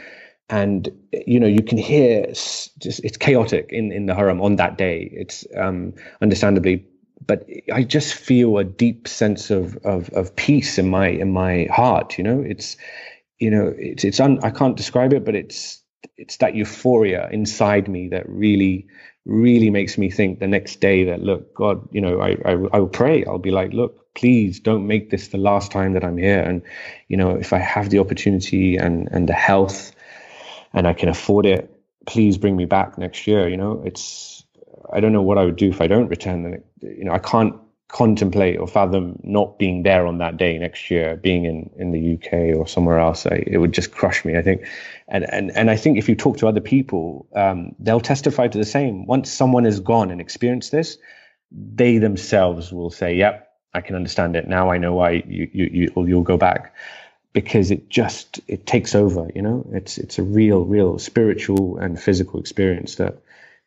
and 0.49 0.89
you 1.11 1.39
know 1.39 1.47
you 1.47 1.63
can 1.63 1.77
hear 1.77 2.25
just 2.27 3.03
it's 3.03 3.17
chaotic 3.17 3.67
in 3.71 3.91
in 3.91 4.05
the 4.05 4.15
haram 4.15 4.41
on 4.41 4.55
that 4.55 4.77
day. 4.77 5.09
It's 5.11 5.45
um 5.57 5.93
understandably 6.21 6.85
but 7.27 7.45
i 7.73 7.83
just 7.83 8.13
feel 8.13 8.57
a 8.57 8.63
deep 8.63 9.07
sense 9.07 9.49
of 9.51 9.75
of 9.83 10.09
of 10.11 10.33
peace 10.37 10.77
in 10.77 10.89
my 10.89 11.07
in 11.07 11.33
my 11.33 11.67
heart 11.69 12.17
you 12.17 12.23
know? 12.23 12.39
It's 12.39 12.77
you 13.39 13.49
know, 13.49 13.73
it's 13.77 14.03
it's 14.03 14.19
un, 14.19 14.39
I 14.43 14.51
can't 14.51 14.77
describe 14.77 15.13
it, 15.13 15.25
but 15.25 15.35
it's 15.35 15.81
it's 16.17 16.37
that 16.37 16.55
euphoria 16.55 17.29
inside 17.31 17.87
me 17.87 18.07
that 18.09 18.27
really 18.27 18.87
really 19.25 19.69
makes 19.69 19.97
me 19.97 20.09
think 20.09 20.39
the 20.39 20.47
next 20.47 20.79
day 20.79 21.03
that 21.03 21.21
look 21.21 21.53
god 21.53 21.87
you 21.91 22.01
know 22.01 22.19
I, 22.21 22.37
I 22.45 22.51
i 22.73 22.79
will 22.79 22.87
pray. 22.87 23.25
I'll 23.25 23.37
be 23.37 23.51
like 23.51 23.73
look 23.73 24.13
please 24.15 24.59
don't 24.59 24.87
make 24.87 25.09
this 25.09 25.29
the 25.29 25.37
last 25.37 25.71
time 25.71 25.93
that 25.93 26.03
i'm 26.03 26.17
here. 26.17 26.41
And 26.41 26.61
you 27.07 27.17
know 27.17 27.31
if 27.31 27.53
i 27.53 27.59
have 27.59 27.89
the 27.89 27.99
opportunity 27.99 28.77
and 28.77 29.07
and 29.11 29.27
the 29.27 29.33
health 29.33 29.91
and 30.73 30.87
i 30.87 30.93
can 30.93 31.09
afford 31.09 31.45
it 31.45 31.69
please 32.05 32.37
bring 32.37 32.55
me 32.55 32.65
back 32.65 32.97
next 32.97 33.27
year. 33.27 33.47
You 33.47 33.57
know 33.57 33.81
it's 33.85 34.43
i 34.91 34.99
don't 34.99 35.13
know 35.13 35.21
what 35.21 35.37
i 35.37 35.45
would 35.45 35.57
do 35.57 35.69
if 35.69 35.81
i 35.81 35.87
don't 35.87 36.07
return 36.07 36.43
then 36.43 36.63
you 36.81 37.03
know 37.03 37.11
i 37.11 37.19
can't 37.19 37.55
contemplate 37.89 38.59
or 38.59 38.67
fathom 38.67 39.19
not 39.23 39.57
being 39.57 39.81
there 39.83 40.05
on 40.05 40.19
that 40.19 40.37
day 40.37 40.57
next 40.57 40.89
year, 40.91 41.17
being 41.17 41.45
in, 41.45 41.69
in 41.75 41.91
the 41.91 42.13
UK 42.13 42.55
or 42.55 42.67
somewhere 42.67 42.99
else. 42.99 43.25
I, 43.25 43.43
it 43.47 43.57
would 43.57 43.73
just 43.73 43.91
crush 43.91 44.23
me, 44.23 44.37
I 44.37 44.43
think. 44.43 44.63
And, 45.07 45.25
and, 45.33 45.51
and 45.51 45.71
I 45.71 45.75
think 45.75 45.97
if 45.97 46.07
you 46.07 46.15
talk 46.15 46.37
to 46.37 46.47
other 46.47 46.61
people, 46.61 47.27
um, 47.35 47.75
they'll 47.79 47.99
testify 47.99 48.47
to 48.47 48.57
the 48.57 48.65
same. 48.65 49.07
Once 49.07 49.31
someone 49.31 49.65
has 49.65 49.79
gone 49.79 50.11
and 50.11 50.21
experienced 50.21 50.71
this, 50.71 50.99
they 51.51 51.97
themselves 51.97 52.71
will 52.71 52.91
say, 52.91 53.15
yep, 53.15 53.51
I 53.73 53.81
can 53.81 53.95
understand 53.95 54.35
it. 54.35 54.47
Now 54.47 54.69
I 54.69 54.77
know 54.77 54.93
why 54.93 55.23
you, 55.27 55.49
you, 55.51 55.69
you, 55.73 56.05
you'll 56.05 56.21
go 56.21 56.37
back 56.37 56.75
because 57.33 57.71
it 57.71 57.89
just, 57.89 58.39
it 58.47 58.67
takes 58.67 58.93
over, 58.93 59.29
you 59.33 59.41
know, 59.41 59.67
it's, 59.73 59.97
it's 59.97 60.19
a 60.19 60.23
real, 60.23 60.63
real 60.63 60.99
spiritual 60.99 61.79
and 61.79 61.99
physical 61.99 62.39
experience 62.39 62.95
that 62.95 63.17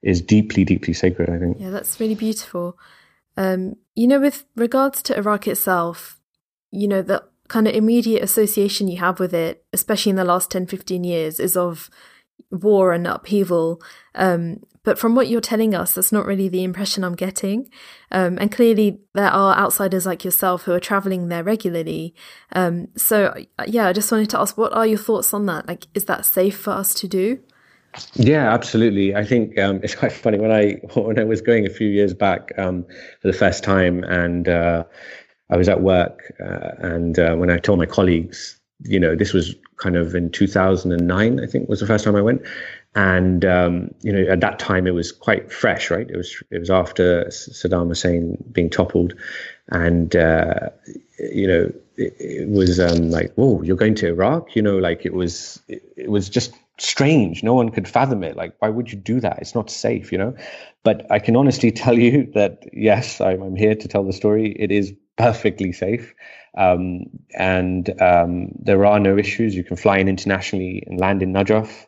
is 0.00 0.20
deeply, 0.20 0.64
deeply 0.64 0.94
sacred, 0.94 1.28
I 1.28 1.38
think. 1.38 1.56
Yeah, 1.58 1.70
that's 1.70 1.98
really 1.98 2.14
beautiful. 2.14 2.78
Um, 3.36 3.76
you 3.94 4.06
know, 4.06 4.20
with 4.20 4.44
regards 4.56 5.02
to 5.02 5.16
Iraq 5.16 5.46
itself, 5.46 6.20
you 6.70 6.88
know, 6.88 7.02
the 7.02 7.24
kind 7.48 7.68
of 7.68 7.74
immediate 7.74 8.22
association 8.22 8.88
you 8.88 8.98
have 8.98 9.20
with 9.20 9.34
it, 9.34 9.64
especially 9.72 10.10
in 10.10 10.16
the 10.16 10.24
last 10.24 10.50
10, 10.50 10.66
15 10.66 11.04
years, 11.04 11.38
is 11.38 11.56
of 11.56 11.90
war 12.50 12.92
and 12.92 13.06
upheaval. 13.06 13.82
Um, 14.14 14.60
but 14.84 14.98
from 14.98 15.14
what 15.14 15.28
you're 15.28 15.40
telling 15.40 15.74
us, 15.74 15.94
that's 15.94 16.10
not 16.10 16.26
really 16.26 16.48
the 16.48 16.64
impression 16.64 17.04
I'm 17.04 17.14
getting. 17.14 17.68
Um, 18.10 18.36
and 18.40 18.50
clearly, 18.50 19.00
there 19.14 19.30
are 19.30 19.56
outsiders 19.56 20.06
like 20.06 20.24
yourself 20.24 20.62
who 20.62 20.72
are 20.72 20.80
traveling 20.80 21.28
there 21.28 21.44
regularly. 21.44 22.14
Um, 22.52 22.88
so, 22.96 23.44
yeah, 23.66 23.86
I 23.86 23.92
just 23.92 24.10
wanted 24.10 24.30
to 24.30 24.40
ask, 24.40 24.58
what 24.58 24.72
are 24.72 24.86
your 24.86 24.98
thoughts 24.98 25.32
on 25.32 25.46
that? 25.46 25.68
Like, 25.68 25.86
is 25.94 26.06
that 26.06 26.26
safe 26.26 26.58
for 26.58 26.70
us 26.70 26.94
to 26.94 27.06
do? 27.06 27.40
Yeah, 28.14 28.52
absolutely. 28.52 29.14
I 29.14 29.24
think 29.24 29.58
um, 29.58 29.80
it's 29.82 29.94
quite 30.02 30.12
funny 30.12 30.38
when 30.38 30.50
I 30.50 30.72
when 30.94 31.18
I 31.18 31.24
was 31.24 31.40
going 31.40 31.66
a 31.66 31.70
few 31.70 31.88
years 31.88 32.14
back 32.14 32.52
um, 32.58 32.84
for 33.20 33.28
the 33.28 33.32
first 33.32 33.64
time, 33.64 34.04
and 34.04 34.48
uh, 34.48 34.84
I 35.50 35.56
was 35.56 35.68
at 35.68 35.82
work, 35.82 36.32
uh, 36.40 36.70
and 36.78 37.18
uh, 37.18 37.34
when 37.36 37.50
I 37.50 37.58
told 37.58 37.78
my 37.78 37.86
colleagues, 37.86 38.58
you 38.84 38.98
know, 38.98 39.14
this 39.14 39.32
was 39.32 39.54
kind 39.76 39.96
of 39.96 40.14
in 40.14 40.30
2009, 40.30 41.40
I 41.40 41.46
think 41.46 41.68
was 41.68 41.80
the 41.80 41.86
first 41.86 42.04
time 42.04 42.16
I 42.16 42.22
went, 42.22 42.42
and 42.94 43.44
um, 43.44 43.94
you 44.02 44.12
know, 44.12 44.30
at 44.30 44.40
that 44.40 44.58
time 44.58 44.86
it 44.86 44.92
was 44.94 45.12
quite 45.12 45.52
fresh, 45.52 45.90
right? 45.90 46.08
It 46.08 46.16
was 46.16 46.42
it 46.50 46.58
was 46.58 46.70
after 46.70 47.24
Saddam 47.26 47.88
Hussein 47.88 48.42
being 48.52 48.70
toppled, 48.70 49.14
and 49.68 50.14
uh, 50.16 50.70
you 51.18 51.46
know, 51.46 51.72
it, 51.96 52.16
it 52.18 52.48
was 52.48 52.80
um, 52.80 53.10
like, 53.10 53.34
whoa, 53.34 53.60
you're 53.62 53.76
going 53.76 53.94
to 53.96 54.08
Iraq, 54.08 54.56
you 54.56 54.62
know, 54.62 54.78
like 54.78 55.04
it 55.04 55.12
was 55.12 55.60
it, 55.68 55.82
it 55.96 56.10
was 56.10 56.28
just 56.28 56.54
strange. 56.78 57.42
No 57.42 57.54
one 57.54 57.70
could 57.70 57.88
fathom 57.88 58.22
it. 58.24 58.36
Like, 58.36 58.54
why 58.58 58.68
would 58.68 58.92
you 58.92 58.98
do 58.98 59.20
that? 59.20 59.38
It's 59.40 59.54
not 59.54 59.70
safe, 59.70 60.12
you 60.12 60.18
know? 60.18 60.34
But 60.82 61.06
I 61.10 61.18
can 61.18 61.36
honestly 61.36 61.70
tell 61.82 61.98
you 61.98 62.30
that, 62.34 62.64
yes, 62.72 63.20
I'm, 63.20 63.42
I'm 63.42 63.56
here 63.56 63.74
to 63.74 63.88
tell 63.88 64.04
the 64.04 64.12
story. 64.12 64.54
It 64.58 64.70
is 64.70 64.92
perfectly 65.16 65.72
safe. 65.72 66.14
Um, 66.56 67.06
and 67.38 67.88
um, 68.00 68.52
there 68.58 68.84
are 68.84 69.00
no 69.00 69.16
issues. 69.16 69.54
You 69.54 69.64
can 69.64 69.76
fly 69.76 69.98
in 69.98 70.08
internationally 70.08 70.82
and 70.86 70.98
land 70.98 71.22
in 71.22 71.32
Najaf. 71.32 71.86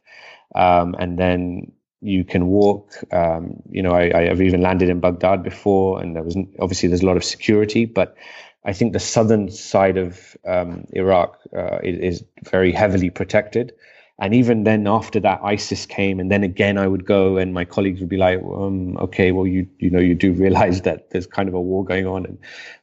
Um, 0.55 0.95
and 0.99 1.19
then 1.19 1.73
you 2.01 2.25
can 2.25 2.47
walk. 2.47 2.93
Um, 3.13 3.63
you 3.71 3.83
know, 3.83 3.93
I, 3.93 4.13
I, 4.15 4.29
have 4.29 4.41
even 4.41 4.61
landed 4.61 4.89
in 4.89 5.01
Baghdad 5.01 5.43
before, 5.43 6.01
and 6.01 6.15
there 6.15 6.23
was 6.23 6.37
obviously 6.61 6.89
there's 6.89 7.03
a 7.03 7.07
lot 7.07 7.17
of 7.17 7.25
security, 7.25 7.87
but 7.87 8.17
I 8.65 8.73
think 8.73 8.93
the 8.93 9.01
southern 9.01 9.51
side 9.51 9.97
of 9.97 10.37
um, 10.47 10.87
Iraq 10.93 11.39
uh, 11.57 11.79
is, 11.83 12.21
is, 12.21 12.25
very 12.51 12.73
heavily 12.73 13.11
protected. 13.11 13.73
And 14.19 14.33
even 14.33 14.63
then, 14.63 14.87
after 14.87 15.19
that, 15.21 15.41
ISIS 15.43 15.87
came, 15.87 16.21
and 16.21 16.31
then 16.31 16.45
again, 16.45 16.79
I 16.79 16.87
would 16.87 17.05
go, 17.05 17.37
and 17.37 17.53
my 17.53 17.65
colleagues 17.65 17.99
would 18.01 18.09
be 18.09 18.17
like, 18.17 18.39
um, 18.39 18.97
"Okay, 18.99 19.33
well, 19.33 19.47
you 19.47 19.69
you 19.79 19.91
know, 19.91 19.99
you 19.99 20.15
do 20.15 20.33
realize 20.33 20.83
that 20.83 21.11
there's 21.11 21.27
kind 21.27 21.49
of 21.49 21.55
a 21.55 21.61
war 21.61 21.85
going 21.85 22.07
on." 22.07 22.25
And 22.25 22.39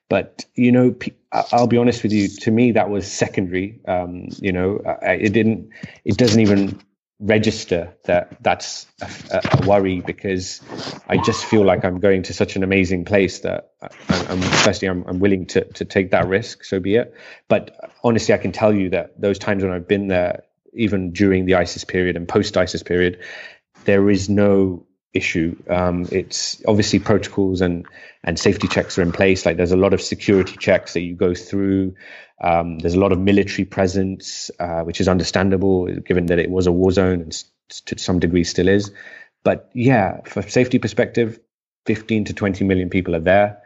But 0.09 0.45
you 0.55 0.73
know, 0.73 0.93
I'll 1.31 1.67
be 1.67 1.77
honest 1.77 2.03
with 2.03 2.11
you. 2.11 2.27
To 2.27 2.51
me, 2.51 2.73
that 2.73 2.89
was 2.89 3.09
secondary. 3.09 3.79
Um, 3.87 4.27
you 4.39 4.51
know, 4.51 4.81
it 5.01 5.31
didn't. 5.31 5.69
It 6.03 6.17
doesn't 6.17 6.41
even 6.41 6.81
register 7.21 7.95
that 8.05 8.35
that's 8.41 8.87
a, 9.31 9.41
a, 9.51 9.67
worry 9.67 10.01
because 10.01 10.59
I 11.07 11.17
just 11.17 11.45
feel 11.45 11.63
like 11.63 11.85
I'm 11.85 11.99
going 11.99 12.23
to 12.23 12.33
such 12.33 12.55
an 12.55 12.63
amazing 12.63 13.05
place 13.05 13.39
that 13.39 13.73
I'm, 14.09 14.41
firstly 14.41 14.87
I'm, 14.87 15.05
I'm 15.07 15.19
willing 15.19 15.45
to 15.47 15.63
to 15.63 15.85
take 15.85 16.11
that 16.11 16.27
risk. 16.27 16.65
So 16.65 16.79
be 16.79 16.95
it. 16.95 17.13
But 17.47 17.91
honestly, 18.03 18.33
I 18.33 18.37
can 18.37 18.51
tell 18.51 18.73
you 18.73 18.89
that 18.89 19.21
those 19.21 19.37
times 19.39 19.63
when 19.63 19.71
I've 19.71 19.87
been 19.87 20.07
there, 20.07 20.43
even 20.73 21.11
during 21.11 21.45
the 21.45 21.55
ISIS 21.55 21.83
period 21.83 22.15
and 22.15 22.27
post 22.27 22.57
ISIS 22.57 22.83
period, 22.83 23.19
there 23.85 24.09
is 24.09 24.29
no 24.29 24.85
issue. 25.13 25.55
Um, 25.69 26.07
it's 26.11 26.61
obviously 26.67 26.99
protocols 26.99 27.61
and 27.61 27.85
and 28.23 28.39
safety 28.39 28.67
checks 28.67 28.97
are 28.97 29.01
in 29.01 29.11
place. 29.11 29.45
Like 29.45 29.57
there's 29.57 29.71
a 29.71 29.77
lot 29.77 29.93
of 29.93 30.01
security 30.01 30.55
checks 30.57 30.93
that 30.93 31.01
you 31.01 31.15
go 31.15 31.33
through. 31.33 31.95
Um, 32.43 32.79
there's 32.79 32.93
a 32.93 32.99
lot 32.99 33.11
of 33.11 33.19
military 33.19 33.65
presence, 33.65 34.51
uh, 34.59 34.81
which 34.81 35.01
is 35.01 35.07
understandable 35.07 35.87
given 35.87 36.27
that 36.27 36.39
it 36.39 36.49
was 36.49 36.67
a 36.67 36.71
war 36.71 36.91
zone 36.91 37.21
and 37.21 37.43
to 37.85 37.97
some 37.97 38.19
degree 38.19 38.43
still 38.43 38.67
is. 38.67 38.91
But 39.43 39.69
yeah, 39.73 40.21
for 40.25 40.41
safety 40.43 40.79
perspective, 40.79 41.39
15 41.85 42.25
to 42.25 42.33
20 42.33 42.63
million 42.63 42.89
people 42.89 43.15
are 43.15 43.21
there 43.21 43.61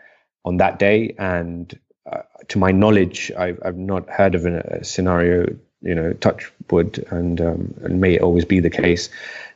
on 0.46 0.58
that 0.58 0.80
day, 0.80 1.16
and 1.18 1.78
uh, 2.12 2.22
to 2.50 2.60
my 2.60 2.72
knowledge, 2.72 3.32
I've, 3.38 3.60
I've 3.66 3.78
not 3.78 4.10
heard 4.10 4.36
of 4.36 4.46
a, 4.46 4.60
a 4.60 4.84
scenario. 4.84 5.58
You 5.86 5.96
know, 5.96 6.14
touch 6.14 6.52
wood, 6.72 7.06
and 7.12 7.40
um, 7.40 7.74
and 7.84 8.02
may 8.02 8.16
it 8.16 8.22
always 8.22 8.46
be 8.46 8.60
the 8.60 8.70
case 8.70 9.10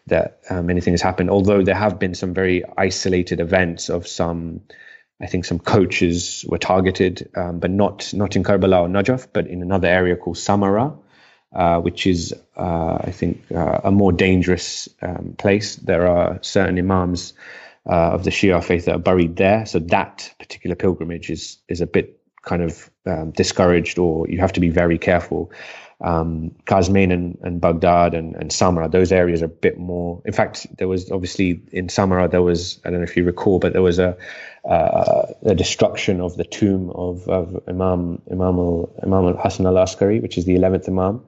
that 0.08 0.40
um, 0.50 0.70
anything 0.70 0.94
has 0.94 1.02
happened. 1.02 1.30
Although 1.30 1.64
there 1.64 1.76
have 1.76 1.98
been 1.98 2.14
some 2.14 2.34
very 2.34 2.64
isolated 2.78 3.40
events 3.40 3.90
of 3.90 4.08
some, 4.08 4.62
I 5.22 5.28
think 5.28 5.46
some 5.46 5.60
coaches 5.60 6.46
were 6.48 6.58
targeted, 6.58 7.30
um, 7.36 7.60
but 7.60 7.72
not 7.72 8.14
not 8.14 8.36
in 8.36 8.44
Karbala 8.44 8.82
or 8.82 8.88
Najaf, 8.88 9.28
but 9.34 9.48
in 9.48 9.62
another 9.62 9.88
area 9.88 10.16
called 10.16 10.38
Samarra, 10.38 10.98
uh, 11.54 11.80
which 11.80 12.06
is 12.06 12.34
uh, 12.58 12.98
I 13.02 13.12
think 13.12 13.52
uh, 13.52 13.82
a 13.84 13.92
more 13.92 14.12
dangerous 14.12 14.90
um, 15.02 15.36
place. 15.38 15.76
There 15.78 16.08
are 16.08 16.40
certain 16.42 16.78
imams 16.78 17.34
uh, 17.90 18.12
of 18.14 18.24
the 18.24 18.32
Shia 18.32 18.64
faith 18.64 18.86
that 18.86 18.96
are 18.96 19.00
buried 19.00 19.36
there, 19.36 19.66
so 19.66 19.80
that 19.80 20.34
particular 20.40 20.76
pilgrimage 20.76 21.30
is 21.30 21.58
is 21.68 21.82
a 21.82 21.88
bit 21.88 22.22
kind 22.44 22.62
of 22.62 22.90
um, 23.06 23.32
discouraged, 23.32 24.00
or 24.00 24.28
you 24.30 24.40
have 24.40 24.54
to 24.54 24.60
be 24.60 24.70
very 24.70 24.98
careful 24.98 25.52
um, 26.02 26.52
Kazimain 26.66 27.12
and, 27.12 27.38
and 27.42 27.60
Baghdad 27.60 28.14
and, 28.14 28.36
and 28.36 28.52
Samarra, 28.52 28.90
those 28.90 29.12
areas 29.12 29.42
are 29.42 29.46
a 29.46 29.50
bit 29.50 29.78
more. 29.78 30.22
In 30.26 30.32
fact, 30.32 30.66
there 30.78 30.88
was 30.88 31.12
obviously 31.12 31.62
in 31.72 31.88
Samarra, 31.88 32.32
there 32.32 32.42
was, 32.42 32.80
I 32.86 32.90
don't 32.90 33.00
know 33.00 33.04
if 33.04 33.18
you 33.18 33.26
recall, 33.26 33.60
but 33.60 33.74
there 33.74 33.82
was 33.82 34.00
a, 34.00 34.18
uh, 34.64 35.26
a 35.44 35.56
destruction 35.56 36.22
of 36.22 36.38
the 36.38 36.46
tomb 36.46 36.90
of, 36.92 37.28
of 37.28 37.62
Imam, 37.68 38.22
Imam, 38.32 38.58
al, 38.60 38.96
Imam 39.04 39.26
al 39.26 39.38
Hassan 39.38 39.66
al 39.66 39.78
Askari, 39.78 40.20
which 40.22 40.38
is 40.38 40.46
the 40.46 40.56
11th 40.56 40.88
Imam 40.88 41.22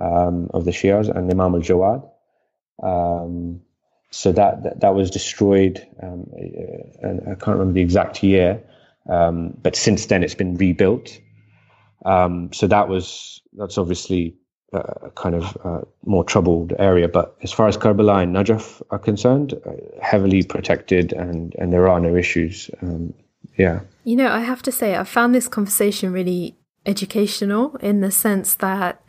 um, 0.00 0.50
of 0.54 0.64
the 0.64 0.70
Shias, 0.70 1.14
and 1.14 1.30
Imam 1.30 1.54
al 1.54 1.60
Jawad. 1.60 2.08
Um, 2.82 3.60
so 4.10 4.32
that, 4.32 4.62
that, 4.62 4.80
that 4.80 4.94
was 4.94 5.10
destroyed, 5.10 5.86
um, 6.02 6.30
and 7.02 7.20
I 7.22 7.34
can't 7.34 7.58
remember 7.58 7.72
the 7.72 7.82
exact 7.82 8.22
year, 8.22 8.62
um, 9.08 9.54
but 9.60 9.76
since 9.76 10.06
then 10.06 10.22
it's 10.22 10.34
been 10.34 10.56
rebuilt. 10.56 11.18
Um, 12.04 12.52
so 12.52 12.66
that 12.66 12.88
was 12.88 13.40
that's 13.54 13.78
obviously 13.78 14.36
a 14.72 15.10
kind 15.14 15.34
of 15.34 15.56
uh, 15.64 15.80
more 16.04 16.24
troubled 16.24 16.72
area. 16.78 17.08
But 17.08 17.36
as 17.42 17.52
far 17.52 17.68
as 17.68 17.76
Karbala 17.76 18.22
and 18.22 18.34
Najaf 18.34 18.82
are 18.90 18.98
concerned, 18.98 19.54
uh, 19.66 19.70
heavily 20.02 20.42
protected, 20.42 21.12
and 21.12 21.54
and 21.58 21.72
there 21.72 21.88
are 21.88 22.00
no 22.00 22.16
issues. 22.16 22.70
Um, 22.82 23.14
yeah. 23.56 23.80
You 24.04 24.16
know, 24.16 24.30
I 24.30 24.40
have 24.40 24.62
to 24.62 24.72
say, 24.72 24.96
I 24.96 25.04
found 25.04 25.34
this 25.34 25.48
conversation 25.48 26.12
really 26.12 26.56
educational 26.86 27.76
in 27.76 28.00
the 28.00 28.10
sense 28.10 28.54
that 28.54 29.02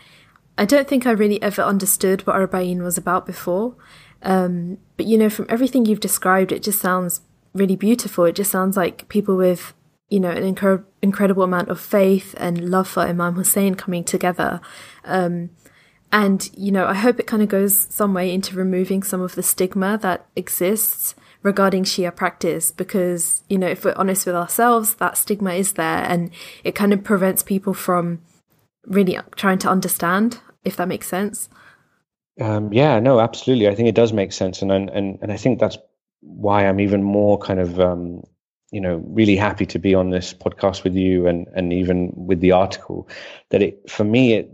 I 0.58 0.66
don't 0.66 0.88
think 0.88 1.06
I 1.06 1.12
really 1.12 1.42
ever 1.42 1.62
understood 1.62 2.26
what 2.26 2.36
Arba'in 2.36 2.82
was 2.82 2.98
about 2.98 3.26
before. 3.26 3.76
Um, 4.22 4.78
but 4.98 5.06
you 5.06 5.18
know, 5.18 5.30
from 5.30 5.48
everything 5.50 5.86
you've 5.86 6.00
described, 6.00 6.52
it 6.52 6.64
just 6.64 6.80
sounds 6.80 7.22
really 7.54 7.76
beautiful. 7.76 8.26
It 8.26 8.36
just 8.36 8.52
sounds 8.52 8.78
like 8.78 9.08
people 9.10 9.36
with 9.36 9.74
you 10.10 10.20
know, 10.20 10.30
an 10.30 10.56
incre- 10.56 10.84
incredible 11.02 11.44
amount 11.44 11.70
of 11.70 11.80
faith 11.80 12.36
and 12.38 12.70
love 12.70 12.88
for 12.88 13.02
Imam 13.02 13.34
Hussein 13.34 13.76
coming 13.76 14.04
together. 14.04 14.62
Um, 15.04 15.50
and, 16.12 16.50
you 16.56 16.72
know, 16.72 16.86
I 16.86 16.94
hope 16.94 17.20
it 17.20 17.28
kind 17.28 17.42
of 17.42 17.50
goes 17.50 17.88
some 17.90 18.14
way 18.14 18.34
into 18.34 18.56
removing 18.56 19.04
some 19.04 19.22
of 19.22 19.36
the 19.36 19.44
stigma 19.44 19.98
that 19.98 20.26
exists 20.36 21.16
regarding 21.42 21.84
Shia 21.84 22.16
practice 22.16 22.72
because, 22.72 23.44
you 23.50 23.58
know, 23.58 23.68
if 23.68 23.84
we're 23.84 23.94
honest 23.96 24.26
with 24.26 24.36
ourselves, 24.36 24.96
that 24.96 25.18
stigma 25.18 25.54
is 25.54 25.74
there 25.74 26.04
and 26.04 26.32
it 26.64 26.76
kind 26.76 26.94
of 26.94 27.04
prevents 27.04 27.44
people 27.44 27.74
from 27.74 28.22
really 28.86 29.18
trying 29.36 29.60
to 29.60 29.70
understand, 29.70 30.40
if 30.64 30.76
that 30.78 30.88
makes 30.88 31.08
sense. 31.08 31.50
Um, 32.40 32.72
yeah, 32.72 33.00
no, 33.00 33.20
absolutely. 33.20 33.68
I 33.68 33.76
think 33.76 33.90
it 33.90 33.96
does 33.96 34.14
make 34.14 34.32
sense. 34.32 34.62
And, 34.62 34.72
and, 34.72 34.90
and 34.90 35.32
I 35.32 35.38
think 35.38 35.60
that's 35.60 35.78
why 36.22 36.66
I'm 36.66 36.80
even 36.80 37.04
more 37.04 37.38
kind 37.38 37.60
of 37.60 37.80
um, 37.80 38.24
you 38.76 38.82
know 38.82 39.02
really 39.08 39.38
happy 39.38 39.66
to 39.66 39.80
be 39.80 39.96
on 39.96 40.10
this 40.10 40.34
podcast 40.34 40.84
with 40.84 40.96
you 40.96 41.28
and 41.28 41.48
and 41.56 41.72
even 41.72 42.12
with 42.14 42.42
the 42.42 42.52
article 42.52 43.08
that 43.50 43.62
it 43.62 43.90
for 43.90 44.04
me 44.04 44.34
it 44.34 44.52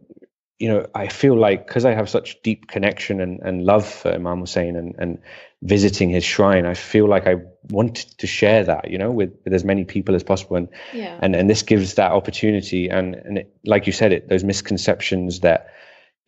you 0.60 0.70
know 0.70 0.86
i 0.94 1.08
feel 1.08 1.36
like 1.36 1.66
because 1.66 1.86
i 1.86 1.92
have 1.92 2.08
such 2.08 2.40
deep 2.44 2.68
connection 2.68 3.20
and, 3.20 3.40
and 3.40 3.66
love 3.66 3.84
for 3.84 4.14
imam 4.14 4.42
hussein 4.42 4.76
and 4.76 4.94
and 5.00 5.18
visiting 5.64 6.12
his 6.12 6.24
shrine 6.24 6.68
i 6.68 6.76
feel 6.76 7.08
like 7.08 7.26
i 7.26 7.36
want 7.70 7.96
to 8.20 8.28
share 8.28 8.64
that 8.64 8.92
you 8.92 8.98
know 9.00 9.10
with, 9.10 9.34
with 9.44 9.56
as 9.56 9.66
many 9.66 9.84
people 9.86 10.14
as 10.14 10.22
possible 10.22 10.56
and 10.56 10.70
yeah. 10.94 11.18
and 11.24 11.36
and 11.36 11.50
this 11.50 11.64
gives 11.64 11.96
that 11.96 12.12
opportunity 12.12 12.90
and 12.90 13.16
and 13.16 13.40
it, 13.40 13.56
like 13.66 13.88
you 13.88 13.94
said 13.94 14.14
it 14.14 14.30
those 14.30 14.44
misconceptions 14.44 15.40
that 15.40 15.66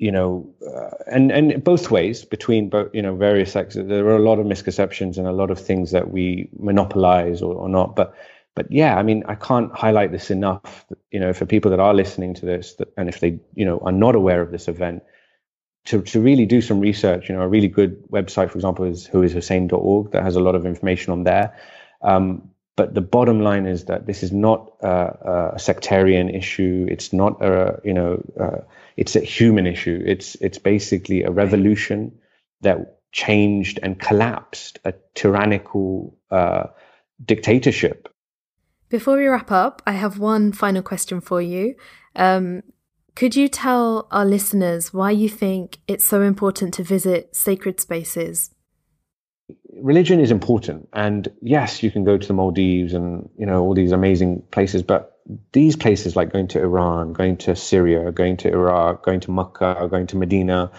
you 0.03 0.11
know, 0.11 0.45
uh, 0.67 0.89
and 1.07 1.31
and 1.31 1.63
both 1.63 1.89
ways 1.89 2.25
between 2.25 2.67
both 2.67 2.93
you 2.93 3.01
know 3.01 3.15
various 3.15 3.53
sectors. 3.53 3.87
There 3.87 4.05
are 4.07 4.17
a 4.17 4.21
lot 4.29 4.37
of 4.37 4.45
misconceptions 4.45 5.17
and 5.17 5.25
a 5.25 5.31
lot 5.31 5.49
of 5.49 5.57
things 5.57 5.91
that 5.91 6.11
we 6.11 6.49
monopolize 6.59 7.41
or, 7.41 7.55
or 7.55 7.69
not. 7.69 7.95
But 7.95 8.13
but 8.53 8.69
yeah, 8.69 8.97
I 8.97 9.03
mean, 9.03 9.23
I 9.29 9.35
can't 9.35 9.73
highlight 9.73 10.11
this 10.11 10.29
enough. 10.29 10.85
You 11.11 11.21
know, 11.21 11.31
for 11.31 11.45
people 11.45 11.71
that 11.71 11.79
are 11.79 11.93
listening 11.93 12.33
to 12.33 12.45
this, 12.45 12.73
that, 12.73 12.89
and 12.97 13.07
if 13.07 13.21
they 13.21 13.39
you 13.55 13.63
know 13.63 13.79
are 13.79 13.93
not 13.93 14.13
aware 14.13 14.41
of 14.41 14.51
this 14.51 14.67
event, 14.67 15.03
to 15.85 16.01
to 16.01 16.19
really 16.19 16.45
do 16.45 16.59
some 16.59 16.81
research. 16.81 17.29
You 17.29 17.35
know, 17.35 17.41
a 17.41 17.47
really 17.47 17.69
good 17.69 18.03
website, 18.09 18.49
for 18.51 18.57
example, 18.57 18.83
is 18.83 19.07
whoishussein.org 19.07 20.11
that 20.11 20.23
has 20.23 20.35
a 20.35 20.41
lot 20.41 20.55
of 20.55 20.65
information 20.65 21.13
on 21.13 21.23
there. 21.23 21.57
Um, 22.01 22.49
but 22.75 22.93
the 22.93 23.01
bottom 23.01 23.41
line 23.41 23.65
is 23.65 23.85
that 23.85 24.07
this 24.07 24.23
is 24.23 24.31
not 24.31 24.71
a, 24.81 25.53
a 25.55 25.59
sectarian 25.59 26.29
issue. 26.29 26.87
It's 26.89 27.13
not 27.13 27.41
a 27.41 27.79
you 27.83 27.93
know. 27.93 28.23
Uh, 28.39 28.61
it's 28.97 29.15
a 29.15 29.19
human 29.19 29.67
issue. 29.67 30.01
It's 30.05 30.35
it's 30.35 30.57
basically 30.57 31.23
a 31.23 31.31
revolution 31.31 32.17
that 32.61 32.99
changed 33.11 33.79
and 33.83 33.99
collapsed 33.99 34.79
a 34.85 34.93
tyrannical 35.13 36.17
uh, 36.31 36.63
dictatorship. 37.23 38.09
Before 38.89 39.17
we 39.17 39.27
wrap 39.27 39.51
up, 39.51 39.81
I 39.85 39.93
have 39.93 40.19
one 40.19 40.51
final 40.51 40.81
question 40.81 41.21
for 41.21 41.41
you. 41.41 41.75
Um, 42.15 42.63
could 43.15 43.35
you 43.35 43.47
tell 43.47 44.07
our 44.11 44.25
listeners 44.25 44.93
why 44.93 45.11
you 45.11 45.29
think 45.29 45.79
it's 45.87 46.03
so 46.03 46.21
important 46.21 46.73
to 46.75 46.83
visit 46.83 47.35
sacred 47.35 47.79
spaces? 47.79 48.49
Religion 49.81 50.19
is 50.19 50.31
important, 50.31 50.89
and 50.93 51.31
yes, 51.41 51.83
you 51.83 51.91
can 51.91 52.03
go 52.03 52.17
to 52.17 52.27
the 52.27 52.33
Maldives 52.33 52.93
and 52.93 53.29
you 53.37 53.45
know 53.45 53.61
all 53.63 53.73
these 53.73 53.91
amazing 53.91 54.43
places, 54.51 54.83
but 54.83 55.19
these 55.51 55.75
places 55.75 56.15
like 56.15 56.33
going 56.33 56.47
to 56.49 56.59
Iran, 56.59 57.13
going 57.13 57.37
to 57.37 57.55
Syria, 57.55 58.11
going 58.11 58.37
to 58.37 58.49
Iraq, 58.49 59.03
going 59.03 59.21
to 59.21 59.31
Mecca, 59.31 59.87
going 59.89 60.07
to 60.07 60.17
Medina, 60.17 60.71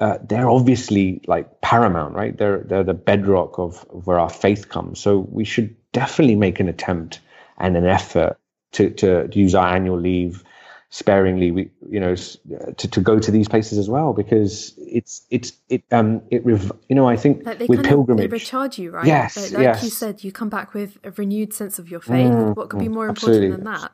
uh, 0.00 0.18
they're 0.22 0.50
obviously 0.50 1.22
like 1.26 1.60
paramount, 1.60 2.14
right? 2.14 2.36
They're 2.36 2.58
they're 2.58 2.84
the 2.84 2.94
bedrock 2.94 3.58
of, 3.58 3.86
of, 3.90 4.06
where 4.06 4.18
our 4.18 4.30
faith 4.30 4.68
comes. 4.68 5.00
So 5.00 5.18
we 5.18 5.44
should 5.44 5.74
definitely 5.92 6.36
make 6.36 6.60
an 6.60 6.68
attempt 6.68 7.20
and 7.58 7.76
an 7.76 7.86
effort 7.86 8.38
to 8.72 8.90
to 8.90 9.28
use 9.32 9.54
our 9.54 9.68
annual 9.68 9.98
leave 9.98 10.44
sparingly 10.90 11.50
we 11.50 11.70
you 11.90 11.98
know 11.98 12.14
to, 12.14 12.88
to 12.88 13.00
go 13.00 13.18
to 13.18 13.30
these 13.30 13.48
places 13.48 13.76
as 13.76 13.90
well 13.90 14.12
because 14.12 14.72
it's 14.78 15.26
it's 15.30 15.52
it 15.68 15.82
um 15.90 16.22
it 16.30 16.44
rev- 16.46 16.72
you 16.88 16.94
know 16.94 17.08
i 17.08 17.16
think 17.16 17.44
like 17.44 17.58
with 17.68 17.84
pilgrimage 17.84 18.24
of, 18.24 18.30
they 18.30 18.34
recharge 18.34 18.78
you 18.78 18.90
right 18.92 19.06
yes 19.06 19.36
like, 19.36 19.52
like 19.52 19.62
yes. 19.62 19.82
you 19.82 19.90
said 19.90 20.22
you 20.22 20.30
come 20.30 20.48
back 20.48 20.74
with 20.74 20.96
a 21.02 21.10
renewed 21.12 21.52
sense 21.52 21.78
of 21.80 21.90
your 21.90 22.00
faith 22.00 22.30
mm, 22.30 22.54
what 22.54 22.68
could 22.68 22.78
be 22.78 22.88
more 22.88 23.08
absolutely. 23.08 23.46
important 23.46 23.64
than 23.64 23.74
that 23.74 23.92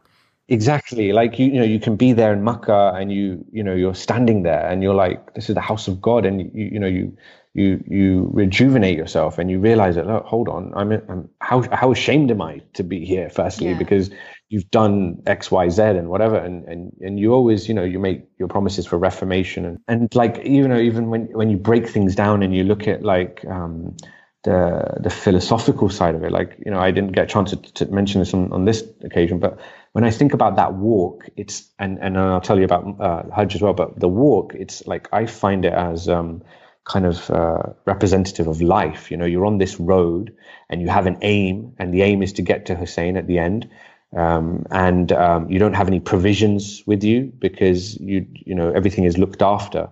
exactly 0.48 1.12
like 1.12 1.38
you 1.38 1.46
you 1.46 1.58
know 1.58 1.64
you 1.64 1.80
can 1.80 1.96
be 1.96 2.12
there 2.12 2.32
in 2.32 2.44
makkah 2.44 2.92
and 2.94 3.10
you 3.10 3.42
you 3.50 3.62
know 3.62 3.74
you're 3.74 3.94
standing 3.94 4.42
there 4.42 4.68
and 4.68 4.82
you're 4.82 4.94
like 4.94 5.32
this 5.34 5.48
is 5.48 5.54
the 5.54 5.60
house 5.62 5.88
of 5.88 6.00
god 6.00 6.26
and 6.26 6.40
you 6.54 6.66
you 6.72 6.78
know 6.78 6.86
you 6.86 7.16
you 7.54 7.82
you 7.86 8.30
rejuvenate 8.32 8.96
yourself 8.96 9.38
and 9.38 9.50
you 9.50 9.58
realize 9.58 9.96
that 9.96 10.06
oh, 10.06 10.22
hold 10.24 10.48
on 10.48 10.72
I'm, 10.74 10.92
I'm 10.92 11.28
how 11.40 11.62
how 11.70 11.92
ashamed 11.92 12.30
am 12.30 12.40
I 12.40 12.62
to 12.74 12.82
be 12.82 13.04
here 13.04 13.28
firstly 13.28 13.70
yeah. 13.70 13.78
because 13.78 14.10
you've 14.48 14.70
done 14.70 15.22
X 15.26 15.50
Y 15.50 15.68
Z 15.68 15.82
and 15.82 16.08
whatever 16.08 16.36
and 16.36 16.64
and 16.64 16.92
and 17.00 17.20
you 17.20 17.32
always 17.32 17.68
you 17.68 17.74
know 17.74 17.84
you 17.84 17.98
make 17.98 18.24
your 18.38 18.48
promises 18.48 18.86
for 18.86 18.98
reformation 18.98 19.64
and 19.66 19.78
and 19.86 20.14
like 20.14 20.44
you 20.44 20.66
know 20.66 20.78
even 20.78 21.10
when 21.10 21.26
when 21.32 21.50
you 21.50 21.58
break 21.58 21.88
things 21.88 22.14
down 22.14 22.42
and 22.42 22.54
you 22.54 22.64
look 22.64 22.88
at 22.88 23.02
like 23.02 23.44
um 23.46 23.96
the 24.44 24.98
the 25.00 25.10
philosophical 25.10 25.88
side 25.88 26.14
of 26.14 26.24
it. 26.24 26.32
Like 26.32 26.56
you 26.64 26.70
know, 26.70 26.80
I 26.80 26.90
didn't 26.90 27.12
get 27.12 27.24
a 27.24 27.26
chance 27.26 27.50
to, 27.50 27.56
to 27.56 27.86
mention 27.86 28.20
this 28.20 28.34
on, 28.34 28.52
on 28.52 28.64
this 28.64 28.82
occasion, 29.02 29.38
but 29.38 29.60
when 29.92 30.04
I 30.04 30.10
think 30.10 30.34
about 30.34 30.56
that 30.56 30.74
walk, 30.74 31.28
it's 31.36 31.70
and 31.78 31.98
and 32.00 32.18
I'll 32.18 32.40
tell 32.40 32.58
you 32.58 32.64
about 32.64 33.00
uh, 33.00 33.22
Hajj 33.34 33.54
as 33.54 33.62
well. 33.62 33.72
But 33.72 34.00
the 34.00 34.08
walk, 34.08 34.54
it's 34.54 34.86
like 34.86 35.08
I 35.12 35.26
find 35.26 35.64
it 35.64 35.72
as 35.72 36.08
um, 36.08 36.42
kind 36.84 37.06
of 37.06 37.30
uh, 37.30 37.62
representative 37.84 38.48
of 38.48 38.60
life. 38.60 39.10
You 39.10 39.16
know, 39.16 39.24
you're 39.24 39.46
on 39.46 39.58
this 39.58 39.78
road 39.78 40.34
and 40.68 40.80
you 40.80 40.88
have 40.88 41.06
an 41.06 41.18
aim, 41.22 41.74
and 41.78 41.92
the 41.92 42.02
aim 42.02 42.22
is 42.22 42.32
to 42.34 42.42
get 42.42 42.66
to 42.66 42.74
Hussein 42.74 43.16
at 43.16 43.26
the 43.26 43.38
end. 43.38 43.68
Um, 44.16 44.66
and 44.70 45.10
um, 45.12 45.50
you 45.50 45.58
don't 45.58 45.72
have 45.74 45.88
any 45.88 46.00
provisions 46.00 46.82
with 46.86 47.02
you 47.02 47.32
because 47.38 47.98
you 47.98 48.26
you 48.32 48.54
know 48.54 48.70
everything 48.70 49.04
is 49.04 49.16
looked 49.16 49.42
after, 49.42 49.88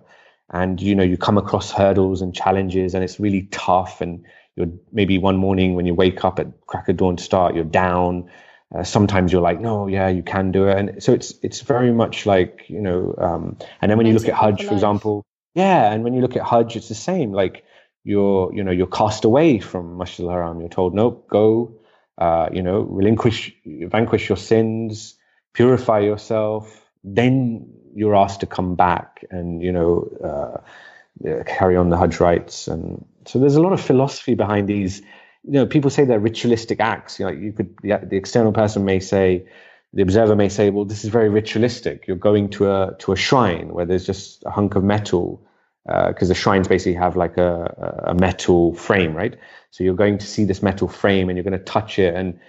and 0.51 0.79
you 0.81 0.93
know 0.93 1.03
you 1.03 1.17
come 1.17 1.37
across 1.37 1.71
hurdles 1.71 2.21
and 2.21 2.35
challenges, 2.35 2.93
and 2.93 3.03
it's 3.03 3.19
really 3.19 3.43
tough. 3.51 4.01
And 4.01 4.23
you're 4.55 4.69
maybe 4.91 5.17
one 5.17 5.37
morning 5.37 5.75
when 5.75 5.85
you 5.85 5.95
wake 5.95 6.23
up 6.23 6.39
at 6.39 6.47
crack 6.67 6.87
of 6.89 6.97
dawn 6.97 7.15
to 7.15 7.23
start, 7.23 7.55
you're 7.55 7.63
down. 7.63 8.29
Uh, 8.75 8.83
sometimes 8.83 9.31
you're 9.31 9.41
like, 9.41 9.59
no, 9.59 9.87
yeah, 9.87 10.07
you 10.07 10.23
can 10.23 10.51
do 10.51 10.67
it, 10.67 10.77
and 10.77 11.03
so 11.03 11.13
it's 11.13 11.33
it's 11.41 11.61
very 11.61 11.91
much 11.91 12.25
like 12.27 12.65
you 12.67 12.81
know. 12.81 13.15
Um, 13.17 13.57
and 13.81 13.89
then 13.89 13.97
when 13.97 14.05
you 14.05 14.13
look 14.13 14.27
at 14.27 14.35
Hajj, 14.35 14.63
for 14.65 14.73
example, 14.73 15.25
yeah, 15.53 15.91
and 15.91 16.03
when 16.03 16.13
you 16.13 16.21
look 16.21 16.35
at 16.35 16.43
Hajj, 16.43 16.75
it's 16.75 16.89
the 16.89 16.95
same. 16.95 17.31
Like 17.31 17.63
you're, 18.03 18.53
you 18.53 18.63
know, 18.63 18.71
you're 18.71 18.87
cast 18.87 19.25
away 19.25 19.59
from 19.59 19.97
Masjid 19.97 20.25
al-Haram. 20.25 20.59
You're 20.59 20.69
told, 20.69 20.95
nope, 20.95 21.27
go, 21.29 21.73
uh, 22.17 22.49
you 22.51 22.61
know, 22.61 22.81
relinquish, 22.81 23.53
vanquish 23.65 24.29
your 24.29 24.37
sins, 24.37 25.15
purify 25.53 25.99
yourself. 25.99 26.89
Then 27.03 27.67
you're 27.93 28.15
asked 28.15 28.39
to 28.39 28.45
come 28.45 28.75
back 28.75 29.25
and, 29.31 29.61
you 29.61 29.71
know, 29.71 30.09
uh, 30.23 31.43
carry 31.45 31.75
on 31.75 31.89
the 31.89 31.97
Hajj 31.97 32.19
rites. 32.19 32.67
And 32.67 33.05
so 33.25 33.37
there's 33.37 33.55
a 33.55 33.61
lot 33.61 33.73
of 33.73 33.81
philosophy 33.81 34.35
behind 34.35 34.69
these. 34.69 35.01
You 35.43 35.53
know, 35.53 35.65
people 35.65 35.89
say 35.89 36.05
they're 36.05 36.19
ritualistic 36.19 36.79
acts. 36.79 37.19
You 37.19 37.25
know, 37.25 37.31
you 37.31 37.51
could, 37.51 37.75
the, 37.81 37.99
the 38.03 38.15
external 38.15 38.53
person 38.53 38.85
may 38.85 38.99
say, 38.99 39.45
the 39.93 40.01
observer 40.01 40.35
may 40.35 40.49
say, 40.49 40.69
well, 40.69 40.85
this 40.85 41.03
is 41.03 41.09
very 41.09 41.29
ritualistic. 41.29 42.07
You're 42.07 42.17
going 42.17 42.49
to 42.51 42.71
a 42.71 42.95
to 42.99 43.11
a 43.11 43.15
shrine 43.15 43.73
where 43.73 43.85
there's 43.85 44.05
just 44.05 44.43
a 44.45 44.49
hunk 44.49 44.75
of 44.75 44.83
metal, 44.83 45.45
because 45.85 46.29
uh, 46.29 46.33
the 46.33 46.35
shrines 46.35 46.67
basically 46.67 46.93
have 46.93 47.17
like 47.17 47.37
a, 47.37 48.03
a 48.07 48.13
metal 48.13 48.73
frame, 48.73 49.13
right? 49.13 49.35
So 49.71 49.83
you're 49.83 49.95
going 49.95 50.17
to 50.19 50.25
see 50.25 50.45
this 50.45 50.61
metal 50.61 50.87
frame 50.87 51.29
and 51.29 51.37
you're 51.37 51.43
going 51.43 51.57
to 51.57 51.65
touch 51.65 51.99
it, 51.99 52.15
and 52.15 52.39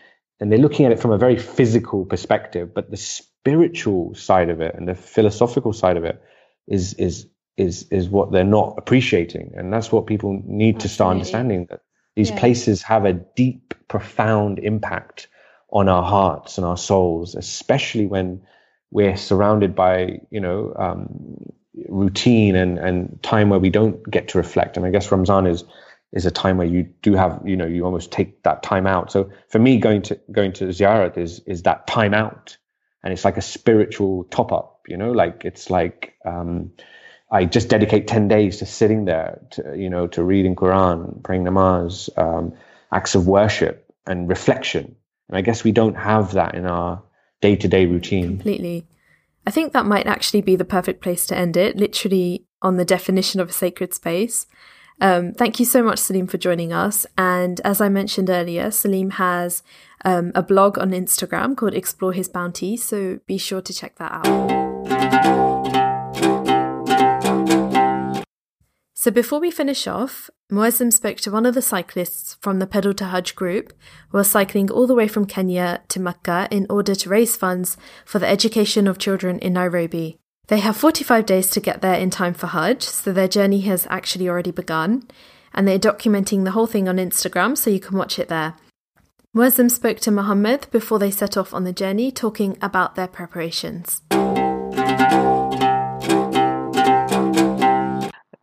and 0.41 0.51
they're 0.51 0.59
looking 0.59 0.87
at 0.87 0.93
it 0.93 1.01
from 1.01 1.13
a 1.13 1.19
very 1.19 1.37
physical 1.37 2.05
perspective. 2.05 2.73
But 2.73 2.91
the 2.91 2.97
spiritual 2.97 4.15
side 4.15 4.51
of 4.51 4.61
it 4.61 4.75
and 4.77 4.87
the 4.87 4.95
philosophical 4.95 5.73
side 5.73 5.97
of 5.97 6.05
it 6.05 6.23
is 6.69 6.95
is 6.95 7.27
is 7.57 7.89
is 7.91 8.09
what 8.09 8.31
they're 8.31 8.45
not 8.45 8.75
appreciating, 8.79 9.53
and 9.57 9.73
that's 9.73 9.91
what 9.91 10.07
people 10.07 10.33
need 10.33 10.77
Absolutely. 10.77 10.81
to 10.81 10.89
start 10.89 11.11
understanding 11.13 11.67
that 11.71 11.81
these 12.15 12.31
yeah. 12.31 12.39
places 12.39 12.83
have 12.83 13.05
a 13.05 13.13
deep, 13.13 13.75
profound 13.89 14.59
impact 14.59 15.29
on 15.73 15.89
our 15.89 16.03
hearts 16.03 16.59
and 16.59 16.67
our 16.67 16.77
souls, 16.77 17.35
especially 17.35 18.07
when 18.07 18.43
we're 18.91 19.17
surrounded 19.17 19.75
by, 19.75 20.21
you 20.31 20.41
know, 20.41 20.75
um, 20.79 21.51
routine 21.89 22.55
and, 22.55 22.79
and 22.79 23.23
time 23.23 23.49
where 23.49 23.59
we 23.59 23.71
don't 23.71 24.09
get 24.11 24.29
to 24.29 24.39
reflect. 24.39 24.77
And 24.77 24.85
I 24.85 24.91
guess 24.91 25.11
Ramzan 25.11 25.47
is 25.47 25.65
is 26.13 26.27
a 26.27 26.31
time 26.31 26.59
where 26.59 26.67
you 26.67 26.83
do 27.01 27.15
have, 27.15 27.41
you 27.43 27.57
know, 27.57 27.65
you 27.65 27.87
almost 27.87 28.13
take 28.13 28.43
that 28.43 28.63
time 28.63 28.87
out. 28.87 29.11
So 29.11 29.31
for 29.49 29.59
me, 29.59 29.79
going 29.79 30.03
to 30.03 30.21
going 30.31 30.53
to 30.55 30.67
ziyarat 30.67 31.17
is 31.17 31.41
is 31.47 31.63
that 31.63 31.87
time 31.87 32.13
out, 32.13 32.59
and 33.03 33.13
it's 33.13 33.25
like 33.25 33.39
a 33.39 33.43
spiritual 33.43 34.25
top 34.25 34.53
up. 34.53 34.83
You 34.87 34.99
know, 34.99 35.11
like 35.13 35.47
it's 35.47 35.71
like 35.71 36.15
um, 36.27 36.71
I 37.31 37.47
just 37.47 37.71
dedicate 37.71 38.09
ten 38.09 38.29
days 38.29 38.59
to 38.59 38.67
sitting 38.67 39.07
there, 39.07 39.41
to 39.53 39.75
you 39.75 39.89
know, 39.89 40.07
to 40.09 40.23
reading 40.23 40.55
Quran, 40.55 41.23
praying 41.23 41.45
namaz, 41.45 42.11
um, 42.19 42.53
acts 42.93 43.15
of 43.15 43.27
worship 43.27 43.91
and 44.07 44.29
reflection 44.29 44.97
and 45.29 45.37
I 45.37 45.41
guess 45.41 45.65
we 45.65 45.73
don't 45.73 45.97
have 45.97 46.33
that 46.33 46.55
in 46.55 46.67
our 46.67 47.03
day 47.41 47.57
to 47.57 47.69
day 47.69 47.87
routine. 47.87 48.29
Completely. 48.29 48.87
I 49.47 49.51
think 49.51 49.73
that 49.73 49.87
might 49.87 50.07
actually 50.07 50.41
be 50.41 50.57
the 50.57 50.65
perfect 50.65 51.03
place 51.03 51.27
to 51.27 51.37
end 51.37 51.57
it, 51.57 51.77
literally 51.77 52.45
on 52.61 52.77
the 52.77 52.85
definition 52.85 53.41
of 53.41 53.51
a 53.51 53.53
sacred 53.53 53.93
space. 53.93 54.47
Um, 55.01 55.33
thank 55.33 55.59
you 55.59 55.67
so 55.67 55.83
much, 55.83 55.99
Salim, 55.99 56.29
for 56.29 56.39
joining 56.39 56.73
us. 56.73 57.07
And 57.19 57.61
as 57.65 57.81
I 57.81 57.89
mentioned 57.89 58.31
earlier, 58.31 58.71
Salim 58.71 59.11
has 59.11 59.65
um, 60.05 60.31
a 60.35 60.43
blog 60.43 60.79
on 60.79 60.91
Instagram 60.91 61.57
called 61.57 61.75
Explore 61.75 62.13
His 62.13 62.29
Bounty, 62.29 62.77
so 62.77 63.19
be 63.27 63.37
sure 63.37 63.61
to 63.63 63.75
check 63.75 63.97
that 63.97 64.13
out. 64.25 64.72
So 69.03 69.11
before 69.11 69.41
we 69.41 69.51
finish 69.51 69.89
off, 69.89 70.31
Muazzam 70.49 70.93
spoke 70.93 71.17
to 71.23 71.33
one 71.33 71.45
of 71.45 71.55
the 71.55 71.61
cyclists 71.61 72.37
from 72.41 72.61
the 72.61 72.69
Pedal 72.69 72.95
to 72.95 73.07
Hajj 73.07 73.35
group 73.35 73.73
who 74.11 74.19
are 74.19 74.23
cycling 74.23 74.71
all 74.71 74.87
the 74.87 74.95
way 74.95 75.09
from 75.09 75.27
Kenya 75.27 75.83
to 75.89 75.99
Mecca 75.99 76.47
in 76.53 76.69
order 76.71 76.95
to 76.95 77.09
raise 77.09 77.37
funds 77.37 77.77
for 78.05 78.21
the 78.21 78.29
education 78.29 78.87
of 78.87 78.99
children 78.99 79.41
in 79.41 79.55
Nairobi. 79.55 80.19
They 80.47 80.61
have 80.61 80.77
45 80.77 81.27
days 81.27 81.51
to 81.51 81.59
get 81.59 81.83
there 81.83 81.99
in 81.99 82.11
time 82.11 82.33
for 82.33 82.47
Hajj, 82.47 82.85
so 82.85 83.13
their 83.13 83.27
journey 83.27 83.63
has 83.63 83.89
actually 83.91 84.29
already 84.29 84.53
begun, 84.53 85.03
and 85.53 85.67
they're 85.67 85.81
documenting 85.81 86.45
the 86.45 86.53
whole 86.53 86.69
thing 86.69 86.89
on 86.89 86.99
Instagram 86.99 87.59
so 87.59 87.71
you 87.71 87.81
can 87.81 87.99
watch 87.99 88.21
it 88.21 88.29
there. 88.29 88.55
Muazzam 89.35 89.69
spoke 89.69 89.99
to 89.99 90.13
Muhammad 90.13 90.69
before 90.71 91.01
they 91.01 91.11
set 91.11 91.37
off 91.37 91.53
on 91.53 91.65
the 91.65 91.73
journey, 91.73 92.13
talking 92.13 92.57
about 92.63 92.95
their 92.95 93.09
preparations. 93.09 94.01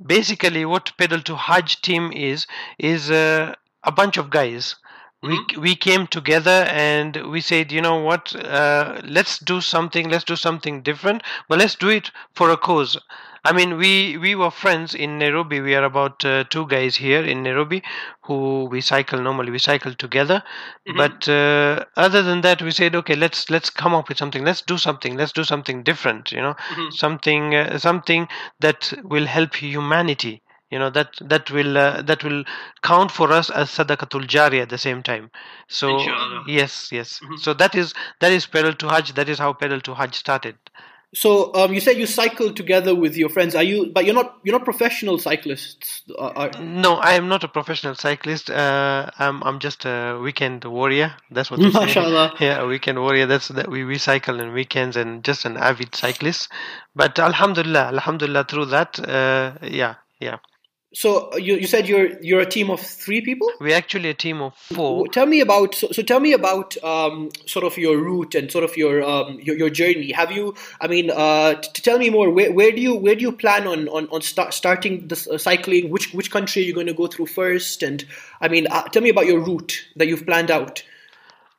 Basically 0.10 0.66
what 0.66 0.92
pedal 0.98 1.22
to 1.22 1.36
hajj 1.36 1.82
team 1.82 2.12
is 2.12 2.48
is 2.78 3.10
uh, 3.12 3.54
a 3.84 3.92
bunch 3.92 4.18
of 4.18 4.30
guys. 4.30 4.76
We 5.22 5.38
mm-hmm. 5.38 5.62
we 5.62 5.76
came 5.76 6.08
together 6.08 6.58
and 6.88 7.16
we 7.34 7.42
said 7.42 7.72
you 7.72 7.82
know 7.82 7.98
what? 8.10 8.36
Uh, 8.36 9.02
let's 9.04 9.40
do 9.40 9.62
something 9.62 10.10
let's 10.10 10.24
do 10.34 10.36
something 10.36 10.82
different 10.82 11.24
but 11.48 11.60
let's 11.60 11.76
do 11.76 11.90
it 11.90 12.12
for 12.34 12.50
a 12.50 12.58
cause 12.58 12.98
I 13.44 13.54
mean, 13.54 13.78
we 13.78 14.18
we 14.18 14.36
were 14.36 14.52
friends 14.52 14.94
in 14.94 15.18
Nairobi. 15.18 15.62
We 15.62 15.76
are 15.76 15.84
about 15.84 16.26
uh, 16.26 16.44
two 16.46 16.68
guys 16.68 16.96
here 16.96 17.24
in 17.24 17.44
Nairobi 17.44 17.84
who 18.24 18.66
we 18.66 18.82
cycle 18.82 19.22
normally. 19.22 19.52
We 19.52 19.60
cycle 19.60 19.94
together, 19.94 20.44
mm-hmm. 20.88 20.98
but 20.98 21.28
uh, 21.30 21.86
other 21.96 22.22
than 22.22 22.42
that, 22.42 22.62
we 22.62 22.72
said, 22.72 22.96
okay, 22.96 23.16
let's 23.16 23.50
let's 23.50 23.70
come 23.70 23.94
up 23.94 24.10
with 24.10 24.18
something. 24.18 24.44
Let's 24.44 24.62
do 24.62 24.78
something. 24.78 25.16
Let's 25.16 25.32
do 25.32 25.44
something 25.44 25.84
different. 25.84 26.32
You 26.32 26.42
know, 26.42 26.54
mm-hmm. 26.54 26.92
something 26.92 27.56
uh, 27.56 27.78
something 27.78 28.28
that 28.60 28.94
will 29.04 29.26
help 29.26 29.56
humanity 29.56 30.42
you 30.70 30.78
know 30.78 30.90
that 30.90 31.14
that 31.22 31.50
will 31.52 31.78
uh, 31.78 32.02
that 32.02 32.24
will 32.24 32.44
count 32.84 33.12
for 33.12 33.32
us 33.32 33.50
as 33.50 33.70
sadaqatul 33.70 34.28
jari 34.28 34.62
at 34.62 34.70
the 34.70 34.78
same 34.78 35.02
time 35.02 35.32
so 35.68 35.98
Inshallah. 35.98 36.44
yes 36.48 36.92
yes 36.92 37.20
mm-hmm. 37.20 37.38
so 37.38 37.54
that 37.54 37.76
is 37.76 37.94
that 38.20 38.32
is 38.32 38.46
pedal 38.46 38.74
to 38.74 38.88
hajj 38.88 39.14
that 39.14 39.30
is 39.30 39.40
how 39.40 39.52
pedal 39.54 39.82
to 39.82 39.96
hajj 39.96 40.16
started 40.16 40.56
so 41.14 41.52
um, 41.56 41.74
you 41.74 41.80
said 41.80 41.98
you 41.98 42.06
cycle 42.06 42.54
together 42.54 42.94
with 42.94 43.18
your 43.18 43.30
friends. 43.30 43.56
Are 43.56 43.64
you? 43.64 43.92
But 43.92 44.06
you're 44.06 44.14
not. 44.14 44.38
You're 44.44 44.58
not 44.58 44.64
professional 44.64 45.18
cyclists. 45.18 46.04
Are... 46.18 46.52
No, 46.60 46.96
I 46.96 47.14
am 47.14 47.28
not 47.28 47.44
a 47.44 47.48
professional 47.48 47.96
cyclist. 47.96 48.52
Uh, 48.52 49.10
I'm. 49.18 49.42
I'm 49.44 49.60
just 49.60 49.86
a 49.86 50.20
weekend 50.22 50.66
warrior. 50.66 51.16
That's 51.32 51.50
what. 51.50 51.60
Mashallah. 51.74 52.36
Yeah, 52.40 52.62
a 52.62 52.68
weekend 52.68 53.02
warrior. 53.02 53.26
That's 53.26 53.48
that. 53.48 53.70
We 53.70 53.86
we 53.86 53.98
cycle 53.98 54.40
on 54.40 54.54
weekends 54.54 54.96
and 54.96 55.24
just 55.24 55.46
an 55.46 55.58
avid 55.58 55.96
cyclist. 55.96 56.50
But 56.96 57.18
Alhamdulillah, 57.18 57.88
Alhamdulillah. 57.88 58.44
Through 58.44 58.66
that, 58.66 59.00
uh, 59.00 59.54
yeah, 59.64 59.96
yeah. 60.20 60.38
So 60.92 61.30
uh, 61.32 61.38
you, 61.38 61.56
you 61.56 61.68
said 61.68 61.88
you're 61.88 62.20
you're 62.20 62.40
a 62.40 62.50
team 62.50 62.72
of 62.72 62.80
three 62.80 63.22
people. 63.22 63.52
We're 63.60 63.76
actually 63.76 64.10
a 64.10 64.16
team 64.16 64.42
of 64.42 64.56
four. 64.56 65.08
Tell 65.08 65.28
me 65.28 65.40
about 65.40 65.76
so, 65.76 65.90
so 65.92 66.02
tell 66.02 66.20
me 66.20 66.34
about 66.34 66.82
um, 66.84 67.30
sort 67.46 67.64
of 67.64 67.78
your 67.78 67.98
route 67.98 68.34
and 68.34 68.52
sort 68.52 68.64
of 68.64 68.76
your 68.76 69.04
um, 69.04 69.40
your, 69.40 69.56
your 69.56 69.70
journey. 69.70 70.12
Have 70.12 70.32
you? 70.32 70.56
I 70.82 70.88
mean, 70.88 71.12
uh, 71.12 71.56
to 71.56 71.82
tell 71.82 72.00
me 72.00 72.10
more. 72.10 72.32
Where, 72.32 72.52
where 72.52 72.72
do 72.72 72.82
you 72.82 72.96
where 72.96 73.14
do 73.14 73.22
you 73.22 73.32
plan 73.32 73.68
on 73.68 73.88
on, 73.90 74.08
on 74.10 74.22
start, 74.24 74.56
starting 74.56 75.08
the 75.08 75.28
uh, 75.32 75.38
cycling? 75.38 75.92
Which 75.92 76.12
which 76.12 76.32
country 76.32 76.64
are 76.64 76.66
you 76.66 76.74
going 76.74 76.88
to 76.88 76.96
go 76.96 77.06
through 77.06 77.28
first? 77.28 77.84
And 77.84 78.04
I 78.42 78.48
mean, 78.48 78.66
uh, 78.72 78.84
tell 78.86 79.04
me 79.04 79.10
about 79.10 79.28
your 79.28 79.42
route 79.42 79.86
that 79.96 80.08
you've 80.08 80.26
planned 80.26 80.50
out. 80.50 80.84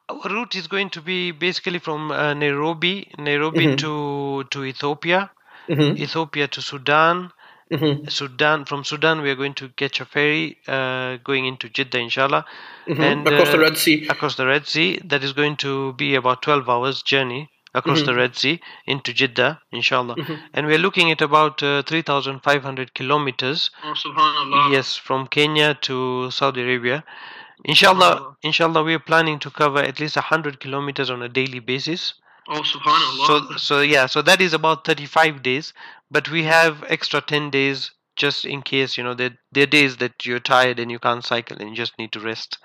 Our 0.09 0.29
route 0.29 0.57
is 0.57 0.66
going 0.66 0.90
to 0.90 1.01
be 1.01 1.31
basically 1.31 1.79
from 1.79 2.11
uh, 2.11 2.35
Nairobi, 2.35 3.12
Nairobi 3.16 3.66
mm-hmm. 3.66 3.77
to 3.77 4.45
to 4.51 4.64
Ethiopia, 4.64 5.31
mm-hmm. 5.69 6.03
Ethiopia 6.03 6.49
to 6.49 6.61
Sudan 6.61 7.31
Mm-hmm. 7.73 8.09
Sudan 8.09 8.65
from 8.65 8.83
Sudan 8.85 9.21
we 9.23 9.31
are 9.31 9.37
going 9.37 9.55
to 9.55 9.69
catch 9.71 10.01
a 10.01 10.05
ferry 10.05 10.59
uh, 10.67 11.19
going 11.23 11.47
into 11.47 11.69
Jeddah 11.69 11.99
inshallah. 11.99 12.45
Mm-hmm. 12.89 13.03
and 13.03 13.29
across 13.29 13.49
uh, 13.49 13.53
the 13.53 13.59
Red 13.59 13.77
Sea. 13.79 14.09
across 14.09 14.35
the 14.37 14.47
Red 14.47 14.67
Sea. 14.67 15.01
That 15.05 15.23
is 15.23 15.33
going 15.33 15.57
to 15.59 15.93
be 15.93 16.15
about 16.17 16.43
12 16.43 16.69
hours 16.69 17.03
journey 17.03 17.49
across 17.73 17.99
mm-hmm. 17.99 18.07
the 18.07 18.15
Red 18.17 18.37
Sea 18.37 18.61
into 18.87 19.13
Jeddah 19.13 19.61
inshallah. 19.71 20.17
Mm-hmm. 20.17 20.35
and 20.55 20.67
we 20.67 20.75
are 20.75 20.79
looking 20.79 21.13
at 21.13 21.23
about 21.23 21.63
uh, 21.63 21.83
3500 21.83 22.93
kilometers. 22.95 23.71
Oh, 23.85 24.68
yes 24.73 24.97
from 24.97 25.29
Kenya 25.29 25.75
to 25.83 26.31
Saudi 26.33 26.62
Arabia. 26.62 27.05
Inshallah 27.64 28.37
inshallah 28.43 28.83
we 28.83 28.95
are 28.95 29.07
planning 29.11 29.39
to 29.39 29.51
cover 29.51 29.79
at 29.79 30.01
least 30.01 30.16
100 30.16 30.59
kilometers 30.59 31.09
on 31.09 31.23
a 31.23 31.29
daily 31.29 31.61
basis 31.61 32.14
Oh, 32.51 32.61
subhanallah. 32.61 33.26
So, 33.26 33.57
so 33.57 33.80
yeah, 33.80 34.05
so 34.05 34.20
that 34.20 34.42
is 34.42 34.53
about 34.53 34.84
35 34.84 35.42
days, 35.42 35.72
but 36.11 36.28
we 36.28 36.42
have 36.44 36.84
extra 36.88 37.22
10 37.22 37.48
days 37.48 37.92
just 38.14 38.44
in 38.44 38.61
case 38.61 38.98
you 38.98 39.05
know 39.05 39.14
there 39.14 39.38
there 39.53 39.62
are 39.62 39.66
days 39.78 39.96
that 39.96 40.26
you're 40.26 40.40
tired 40.40 40.78
and 40.78 40.90
you 40.90 40.98
can't 40.98 41.24
cycle 41.24 41.57
and 41.59 41.70
you 41.70 41.76
just 41.76 41.98
need 41.98 42.12
to 42.12 42.20
rest. 42.20 42.59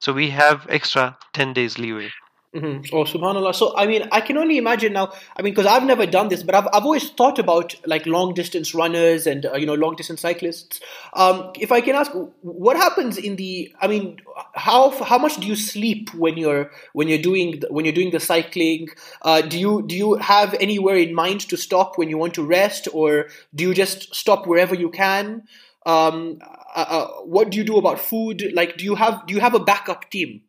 So 0.00 0.14
we 0.14 0.30
have 0.30 0.66
extra 0.70 1.18
ten 1.34 1.52
days 1.52 1.78
leeway. 1.78 2.10
Mm-hmm. 2.54 2.94
Oh, 2.94 3.04
subhanallah. 3.04 3.54
So, 3.54 3.74
I 3.78 3.86
mean, 3.86 4.06
I 4.12 4.20
can 4.20 4.36
only 4.36 4.58
imagine 4.58 4.92
now. 4.92 5.10
I 5.34 5.40
mean, 5.40 5.54
because 5.54 5.64
I've 5.64 5.84
never 5.84 6.04
done 6.04 6.28
this, 6.28 6.42
but 6.42 6.54
I've, 6.54 6.66
I've 6.74 6.84
always 6.84 7.08
thought 7.08 7.38
about 7.38 7.74
like 7.86 8.04
long 8.04 8.34
distance 8.34 8.74
runners 8.74 9.26
and 9.26 9.46
uh, 9.46 9.54
you 9.54 9.64
know 9.64 9.72
long 9.72 9.96
distance 9.96 10.20
cyclists. 10.20 10.78
Um, 11.14 11.50
if 11.58 11.72
I 11.72 11.80
can 11.80 11.94
ask, 11.94 12.12
what 12.42 12.76
happens 12.76 13.16
in 13.16 13.36
the? 13.36 13.74
I 13.80 13.86
mean, 13.86 14.20
how 14.52 14.90
how 15.02 15.16
much 15.16 15.36
do 15.36 15.46
you 15.46 15.56
sleep 15.56 16.12
when 16.12 16.36
you're 16.36 16.70
when 16.92 17.08
you're 17.08 17.22
doing 17.22 17.62
when 17.70 17.86
you're 17.86 17.94
doing 17.94 18.10
the 18.10 18.20
cycling? 18.20 18.88
Uh, 19.22 19.40
do 19.40 19.58
you 19.58 19.82
do 19.86 19.96
you 19.96 20.14
have 20.16 20.54
anywhere 20.60 20.96
in 20.96 21.14
mind 21.14 21.48
to 21.48 21.56
stop 21.56 21.96
when 21.96 22.10
you 22.10 22.18
want 22.18 22.34
to 22.34 22.44
rest, 22.44 22.86
or 22.92 23.28
do 23.54 23.64
you 23.64 23.72
just 23.72 24.14
stop 24.14 24.46
wherever 24.46 24.74
you 24.74 24.90
can? 24.90 25.44
Um, 25.86 26.38
uh, 26.76 26.84
uh 26.86 27.06
what 27.24 27.48
do 27.48 27.56
you 27.56 27.64
do 27.64 27.78
about 27.78 27.98
food? 27.98 28.52
Like, 28.52 28.76
do 28.76 28.84
you 28.84 28.94
have 28.96 29.26
do 29.26 29.32
you 29.32 29.40
have 29.40 29.54
a 29.54 29.60
backup 29.60 30.10
team? 30.10 30.42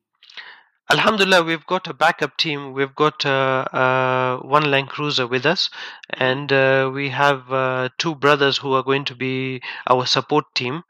Alhamdulillah, 0.89 1.43
we've 1.43 1.65
got 1.65 1.87
a 1.87 1.93
backup 1.93 2.37
team. 2.37 2.71
We've 2.71 2.95
got 2.95 3.25
uh, 3.25 3.65
uh, 3.73 4.37
one 4.39 4.71
Land 4.71 4.87
Cruiser 4.89 5.27
with 5.27 5.45
us, 5.45 5.69
and 6.09 6.51
uh, 6.53 6.89
we 6.93 7.09
have 7.09 7.51
uh, 7.51 7.89
two 7.97 8.15
brothers 8.15 8.57
who 8.59 8.73
are 8.73 8.83
going 8.83 9.03
to 9.05 9.15
be 9.15 9.61
our 9.87 10.05
support 10.05 10.45
team. 10.55 10.83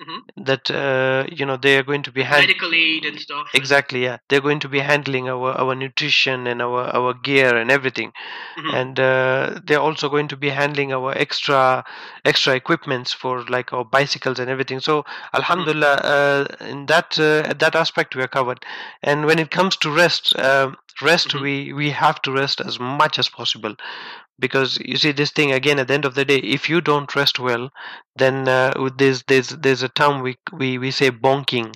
Mm-hmm. 0.00 0.44
That 0.44 0.70
uh, 0.70 1.26
you 1.28 1.44
know 1.44 1.56
they 1.56 1.76
are 1.76 1.82
going 1.82 2.04
to 2.04 2.12
be 2.12 2.22
hand- 2.22 2.42
medical 2.46 2.72
aid 2.72 3.04
and 3.04 3.18
stuff. 3.18 3.48
Exactly, 3.52 4.04
yeah. 4.04 4.18
They're 4.28 4.40
going 4.40 4.60
to 4.60 4.68
be 4.68 4.78
handling 4.78 5.28
our 5.28 5.50
our 5.58 5.74
nutrition 5.74 6.46
and 6.46 6.62
our 6.62 6.84
our 6.94 7.14
gear 7.14 7.56
and 7.56 7.68
everything, 7.68 8.12
mm-hmm. 8.56 8.74
and 8.74 9.00
uh, 9.00 9.58
they're 9.64 9.80
also 9.80 10.08
going 10.08 10.28
to 10.28 10.36
be 10.36 10.50
handling 10.50 10.92
our 10.92 11.12
extra 11.18 11.84
extra 12.24 12.54
equipments 12.54 13.12
for 13.12 13.44
like 13.46 13.72
our 13.72 13.84
bicycles 13.84 14.38
and 14.38 14.48
everything. 14.48 14.78
So 14.78 15.04
Alhamdulillah, 15.34 15.96
mm-hmm. 16.04 16.64
uh, 16.64 16.66
in 16.68 16.86
that 16.86 17.18
uh, 17.18 17.52
that 17.54 17.74
aspect 17.74 18.14
we 18.14 18.22
are 18.22 18.28
covered. 18.28 18.64
And 19.02 19.26
when 19.26 19.40
it 19.40 19.50
comes 19.50 19.76
to 19.78 19.90
rest, 19.90 20.34
uh, 20.36 20.72
rest 21.02 21.28
mm-hmm. 21.28 21.42
we 21.42 21.72
we 21.72 21.90
have 21.90 22.20
to 22.22 22.32
rest 22.32 22.60
as 22.60 22.78
much 22.78 23.18
as 23.18 23.28
possible. 23.28 23.74
Because 24.40 24.78
you 24.78 24.96
see 24.96 25.12
this 25.12 25.32
thing 25.32 25.52
again 25.52 25.80
at 25.80 25.88
the 25.88 25.94
end 25.94 26.04
of 26.04 26.14
the 26.14 26.24
day 26.24 26.38
if 26.38 26.68
you 26.68 26.80
don't 26.80 27.14
rest 27.16 27.38
well 27.40 27.70
then 28.16 28.48
uh, 28.48 28.88
there's 28.96 29.22
there's 29.24 29.48
there's 29.48 29.82
a 29.82 29.88
term 29.88 30.22
we 30.22 30.36
we, 30.52 30.78
we 30.78 30.90
say 30.90 31.10
bonking. 31.10 31.74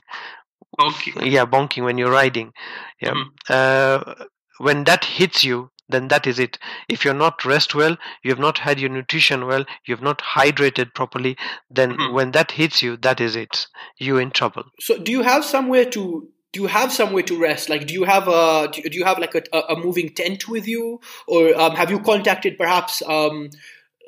Bonking. 0.78 1.30
Yeah 1.30 1.44
bonking 1.44 1.84
when 1.84 1.98
you're 1.98 2.12
riding. 2.12 2.52
Yeah. 3.00 3.14
Mm-hmm. 3.14 3.28
uh, 3.48 4.14
when 4.58 4.84
that 4.84 5.04
hits 5.04 5.44
you 5.44 5.70
then 5.88 6.08
that 6.08 6.26
is 6.26 6.38
it. 6.38 6.58
If 6.88 7.04
you're 7.04 7.14
not 7.14 7.44
rest 7.44 7.74
well 7.74 7.96
you 8.22 8.30
have 8.30 8.38
not 8.38 8.58
had 8.58 8.78
your 8.78 8.90
nutrition 8.90 9.46
well 9.46 9.64
you 9.86 9.94
have 9.94 10.02
not 10.02 10.18
hydrated 10.18 10.94
properly 10.94 11.36
then 11.68 11.92
mm-hmm. 11.92 12.14
when 12.14 12.30
that 12.30 12.52
hits 12.52 12.82
you 12.82 12.96
that 12.98 13.20
is 13.20 13.34
it. 13.34 13.66
You're 13.98 14.20
in 14.20 14.30
trouble. 14.30 14.64
So 14.80 14.98
do 14.98 15.10
you 15.10 15.22
have 15.22 15.44
somewhere 15.44 15.84
to 15.86 16.28
do 16.52 16.60
you 16.60 16.66
have 16.66 16.92
somewhere 16.92 17.22
to 17.24 17.40
rest? 17.40 17.68
Like, 17.68 17.86
do 17.86 17.94
you 17.94 18.04
have 18.04 18.28
a 18.28 18.68
do 18.70 18.96
you 18.96 19.04
have 19.04 19.18
like 19.18 19.34
a, 19.34 19.58
a 19.58 19.76
moving 19.76 20.10
tent 20.10 20.48
with 20.48 20.68
you, 20.68 21.00
or 21.26 21.58
um, 21.58 21.74
have 21.76 21.90
you 21.90 21.98
contacted 22.00 22.58
perhaps 22.58 23.02
um, 23.02 23.48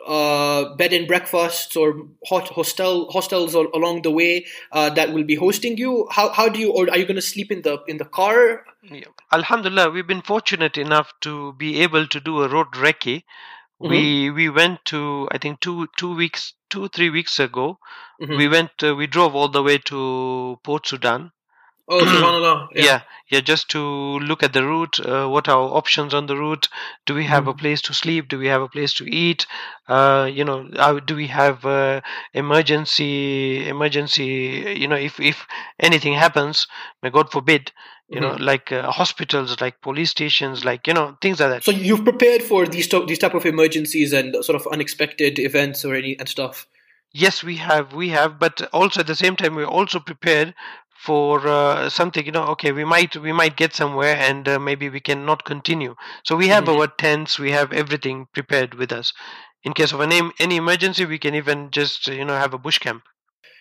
uh, 0.07 0.75
bed 0.77 0.93
and 0.93 1.09
breakfasts 1.09 1.75
or 1.75 2.07
hot 2.27 2.49
hostel 2.49 3.11
hostels 3.11 3.55
along 3.55 4.03
the 4.03 4.11
way 4.11 4.45
uh, 4.73 4.91
that 4.91 5.13
will 5.13 5.25
be 5.25 5.35
hosting 5.35 5.79
you? 5.79 6.07
How 6.11 6.29
how 6.29 6.49
do 6.51 6.61
you 6.61 6.71
or 6.71 6.91
are 6.91 6.99
you 6.99 7.07
going 7.07 7.17
to 7.17 7.23
sleep 7.23 7.51
in 7.51 7.63
the 7.63 7.83
in 7.89 7.97
the 7.97 8.05
car? 8.05 8.65
Yeah. 8.83 9.05
Alhamdulillah, 9.33 9.91
we've 9.91 10.07
been 10.07 10.23
fortunate 10.23 10.77
enough 10.77 11.13
to 11.23 11.55
be 11.55 11.81
able 11.81 12.07
to 12.07 12.21
do 12.21 12.43
a 12.43 12.49
road 12.49 12.73
recce. 12.73 13.23
Mm-hmm. 13.83 13.89
We 13.89 14.31
we 14.31 14.49
went 14.51 14.85
to 14.87 15.29
I 15.33 15.39
think 15.39 15.61
two 15.61 15.89
two 15.97 16.15
weeks 16.15 16.53
two 16.69 16.89
three 16.89 17.09
weeks 17.09 17.41
ago. 17.41 17.79
Mm-hmm. 18.21 18.37
We 18.37 18.49
went 18.49 18.71
uh, 18.83 18.95
we 18.95 19.07
drove 19.07 19.35
all 19.35 19.49
the 19.49 19.63
way 19.63 19.79
to 19.79 20.61
Port 20.63 20.87
Sudan 20.87 21.33
Oh, 21.87 22.01
subhanallah. 22.01 22.69
Yeah. 22.75 22.85
yeah, 22.85 23.01
yeah. 23.31 23.41
Just 23.41 23.69
to 23.71 23.81
look 23.81 24.43
at 24.43 24.53
the 24.53 24.65
route. 24.65 24.99
Uh, 25.01 25.29
what 25.29 25.49
are 25.49 25.59
our 25.59 25.77
options 25.77 26.15
on 26.15 26.27
the 26.27 26.37
route? 26.37 26.69
Do 27.05 27.15
we 27.15 27.25
have 27.25 27.45
mm. 27.45 27.51
a 27.51 27.55
place 27.55 27.83
to 27.83 27.95
sleep? 27.95 28.29
Do 28.29 28.39
we 28.39 28.47
have 28.47 28.63
a 28.63 28.69
place 28.69 28.95
to 28.95 29.05
eat? 29.05 29.47
Uh, 29.87 30.29
you 30.33 30.45
know, 30.45 30.69
uh, 30.77 31.01
do 31.01 31.15
we 31.15 31.27
have 31.27 31.65
uh, 31.65 32.01
emergency? 32.33 33.69
Emergency. 33.69 34.77
You 34.79 34.89
know, 34.89 34.97
if 34.97 35.21
if 35.21 35.47
anything 35.79 36.15
happens, 36.15 36.67
may 37.03 37.11
God 37.11 37.31
forbid. 37.31 37.73
You 38.09 38.21
mm-hmm. 38.21 38.39
know, 38.39 38.45
like 38.45 38.71
uh, 38.71 38.91
hospitals, 38.91 39.61
like 39.61 39.81
police 39.81 40.11
stations, 40.11 40.65
like 40.65 40.87
you 40.87 40.95
know, 40.95 41.17
things 41.21 41.41
like 41.41 41.51
that. 41.51 41.65
So 41.65 41.71
you've 41.71 42.05
prepared 42.05 42.43
for 42.43 42.67
these 42.67 42.89
to- 42.89 43.07
these 43.07 43.19
type 43.19 43.35
of 43.35 43.47
emergencies 43.47 44.13
and 44.13 44.45
sort 44.45 44.57
of 44.57 44.67
unexpected 44.71 45.39
events 45.39 45.85
or 45.85 45.95
any 45.95 46.19
and 46.19 46.29
stuff 46.29 46.67
yes 47.15 47.45
we 47.45 47.57
have 47.57 47.95
we 47.95 48.09
have 48.09 48.39
but 48.39 48.69
also 48.73 49.01
at 49.01 49.07
the 49.07 49.15
same 49.15 49.37
time 49.37 49.55
we're 49.55 49.65
also 49.65 50.01
prepared 50.01 50.53
for 50.97 51.47
uh, 51.47 51.89
something 51.91 52.25
you 52.25 52.33
know 52.33 52.45
okay 52.45 52.73
we 52.73 52.85
might 52.85 53.17
we 53.17 53.33
might 53.33 53.57
get 53.57 53.75
somewhere 53.75 54.17
and 54.17 54.49
uh, 54.49 54.59
maybe 54.59 54.89
we 54.89 55.01
can 55.01 55.25
not 55.25 55.45
continue. 55.45 55.95
So 56.25 56.37
we 56.37 56.49
have 56.49 56.65
mm-hmm. 56.65 56.81
our 56.81 56.87
tents 56.87 57.39
we 57.39 57.51
have 57.51 57.73
everything 57.73 58.27
prepared 58.33 58.75
with 58.75 58.93
us. 58.93 59.13
In 59.65 59.73
case 59.73 59.93
of 59.93 60.01
any 60.01 60.21
any 60.39 60.57
emergency 60.57 61.05
we 61.05 61.19
can 61.19 61.35
even 61.35 61.71
just 61.71 62.07
you 62.07 62.25
know 62.25 62.35
have 62.35 62.55
a 62.55 62.59
bush 62.59 62.79
camp. 62.79 63.03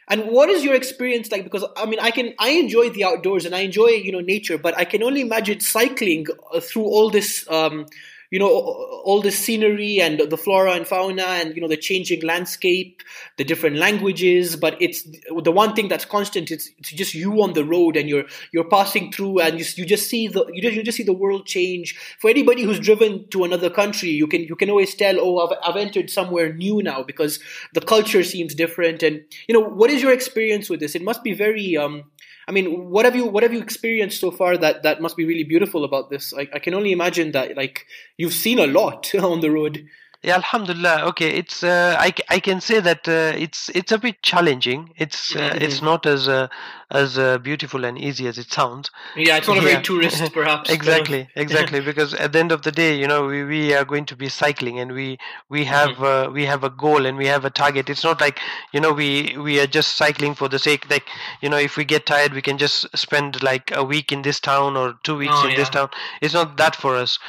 And 0.09 0.25
what 0.25 0.49
is 0.49 0.65
your 0.65 0.75
experience 0.75 1.31
like? 1.31 1.43
Because 1.43 1.65
i 1.77 1.85
mean 1.85 1.99
i 1.99 2.11
can 2.11 2.33
i 2.39 2.49
enjoy 2.49 2.89
the 2.89 3.03
outdoors 3.03 3.45
and 3.45 3.55
i 3.55 3.59
enjoy 3.59 3.87
you 3.87 4.11
know 4.11 4.19
nature 4.19 4.57
but 4.57 4.77
i 4.77 4.85
can 4.85 5.03
only 5.03 5.21
imagine 5.21 5.59
cycling 5.59 6.25
uh, 6.53 6.59
through 6.59 6.85
all 6.85 7.09
this 7.09 7.47
um, 7.49 7.85
you 8.33 8.39
know 8.39 8.49
all 8.49 9.21
the 9.21 9.31
scenery 9.31 10.01
and 10.01 10.19
the 10.19 10.37
flora 10.37 10.71
and 10.73 10.87
fauna 10.87 11.29
and 11.39 11.55
you 11.55 11.61
know 11.61 11.67
the 11.67 11.77
changing 11.77 12.21
landscape 12.21 13.03
the 13.37 13.43
different 13.43 13.75
languages 13.75 14.55
but 14.55 14.75
it's 14.81 15.03
the 15.47 15.51
one 15.51 15.75
thing 15.75 15.87
that's 15.87 16.05
constant 16.05 16.49
it's, 16.49 16.69
it's 16.79 16.91
just 16.91 17.13
you 17.13 17.43
on 17.43 17.53
the 17.53 17.63
road 17.63 17.95
and 17.95 18.09
you're 18.09 18.25
you're 18.51 18.67
passing 18.69 19.11
through 19.11 19.39
and 19.39 19.59
you, 19.59 19.65
you 19.75 19.85
just 19.85 20.09
see 20.09 20.27
the 20.27 20.45
you 20.51 20.61
just, 20.63 20.75
you 20.75 20.83
just 20.83 20.97
see 20.97 21.03
the 21.03 21.13
world 21.13 21.45
change. 21.45 21.95
For 22.19 22.29
anybody 22.29 22.63
who's 22.63 22.79
driven 22.79 23.27
to 23.29 23.43
another 23.43 23.69
country 23.69 24.09
you 24.09 24.27
can 24.27 24.41
you 24.41 24.55
can 24.55 24.69
always 24.69 24.95
tell 24.95 25.19
oh 25.19 25.37
I've, 25.45 25.57
I've 25.63 25.75
entered 25.75 26.09
somewhere 26.09 26.53
new 26.53 26.81
now 26.81 27.03
because 27.03 27.39
the 27.73 27.81
culture 27.81 28.23
seems 28.23 28.55
different. 28.55 29.03
And 29.03 29.21
you 29.47 29.53
know 29.53 29.67
what 29.67 29.89
is 29.89 30.01
your 30.01 30.11
experience 30.11 30.69
with 30.69 30.79
this? 30.79 30.95
It 30.95 31.03
must 31.03 31.23
be 31.23 31.33
very 31.33 31.77
um 31.77 32.05
I 32.47 32.51
mean, 32.51 32.89
what 32.89 33.05
have 33.05 33.15
you 33.15 33.25
what 33.25 33.43
have 33.43 33.53
you 33.53 33.61
experienced 33.61 34.19
so 34.19 34.31
far 34.31 34.57
that 34.57 34.83
that 34.83 35.01
must 35.01 35.15
be 35.15 35.25
really 35.25 35.43
beautiful 35.43 35.83
about 35.83 36.09
this? 36.09 36.33
I, 36.33 36.47
I 36.53 36.59
can 36.59 36.73
only 36.73 36.91
imagine 36.91 37.31
that 37.31 37.55
like 37.55 37.85
you've 38.17 38.33
seen 38.33 38.59
a 38.59 38.67
lot 38.67 39.13
on 39.31 39.41
the 39.41 39.51
road. 39.51 39.85
Yeah, 40.23 40.35
Alhamdulillah. 40.35 41.03
Okay, 41.07 41.31
it's 41.31 41.63
uh, 41.63 41.97
I, 41.99 42.13
I 42.29 42.39
can 42.39 42.61
say 42.61 42.79
that 42.79 43.09
uh, 43.09 43.37
it's 43.37 43.67
it's 43.75 43.91
a 43.91 43.97
bit 43.97 44.21
challenging. 44.21 44.93
It's 44.95 45.35
uh, 45.35 45.39
mm-hmm. 45.39 45.61
it's 45.61 45.81
not 45.81 46.05
as 46.05 46.29
uh, 46.29 46.47
as 46.89 47.17
uh, 47.17 47.39
beautiful 47.39 47.83
and 47.83 47.99
easy 47.99 48.27
as 48.27 48.37
it 48.37 48.49
sounds. 48.49 48.89
Yeah, 49.17 49.35
it's 49.35 49.49
not 49.49 49.57
a 49.57 49.61
very 49.61 49.83
tourist, 49.83 50.31
perhaps. 50.33 50.69
exactly, 50.69 51.27
exactly. 51.35 51.81
because 51.89 52.13
at 52.13 52.31
the 52.31 52.39
end 52.39 52.53
of 52.53 52.61
the 52.61 52.71
day, 52.71 52.97
you 52.97 53.05
know, 53.05 53.25
we, 53.25 53.43
we 53.43 53.73
are 53.73 53.83
going 53.83 54.05
to 54.05 54.15
be 54.15 54.29
cycling, 54.29 54.79
and 54.79 54.93
we 54.93 55.17
we 55.49 55.65
have 55.65 55.89
mm-hmm. 55.89 56.03
Uh, 56.03 56.29
we 56.29 56.45
have 56.45 56.63
a 56.63 56.69
goal 56.69 57.05
and 57.05 57.17
we 57.17 57.27
have 57.27 57.43
a 57.43 57.49
target. 57.49 57.89
It's 57.89 58.05
not 58.05 58.21
like 58.21 58.39
you 58.71 58.79
know 58.79 58.93
we 58.93 59.35
we 59.37 59.59
are 59.59 59.67
just 59.67 59.97
cycling 59.97 60.35
for 60.35 60.47
the 60.47 60.57
sake. 60.57 60.89
Like 60.89 61.05
you 61.41 61.49
know, 61.49 61.57
if 61.57 61.75
we 61.75 61.83
get 61.83 62.05
tired, 62.05 62.31
we 62.31 62.41
can 62.41 62.57
just 62.57 62.87
spend 62.97 63.43
like 63.43 63.71
a 63.75 63.83
week 63.83 64.13
in 64.13 64.21
this 64.21 64.39
town 64.39 64.77
or 64.77 64.95
two 65.03 65.17
weeks 65.17 65.33
oh, 65.35 65.43
in 65.43 65.51
yeah. 65.51 65.57
this 65.57 65.69
town. 65.69 65.89
It's 66.21 66.33
not 66.33 66.55
that 66.55 66.77
for 66.77 66.95
us 66.95 67.19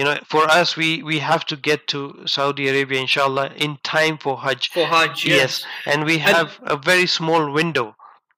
you 0.00 0.06
know 0.06 0.18
for 0.24 0.44
us 0.58 0.76
we 0.76 1.02
we 1.02 1.18
have 1.18 1.44
to 1.44 1.56
get 1.68 1.86
to 1.92 2.00
saudi 2.34 2.68
arabia 2.68 3.00
inshallah 3.00 3.50
in 3.64 3.76
time 3.82 4.16
for 4.16 4.38
hajj. 4.44 4.68
For 4.76 4.86
hajj 4.86 5.26
yes, 5.26 5.40
yes. 5.40 5.64
and 5.84 6.06
we 6.10 6.16
have 6.16 6.58
and, 6.62 6.70
a 6.70 6.76
very 6.76 7.06
small 7.06 7.52
window 7.52 7.94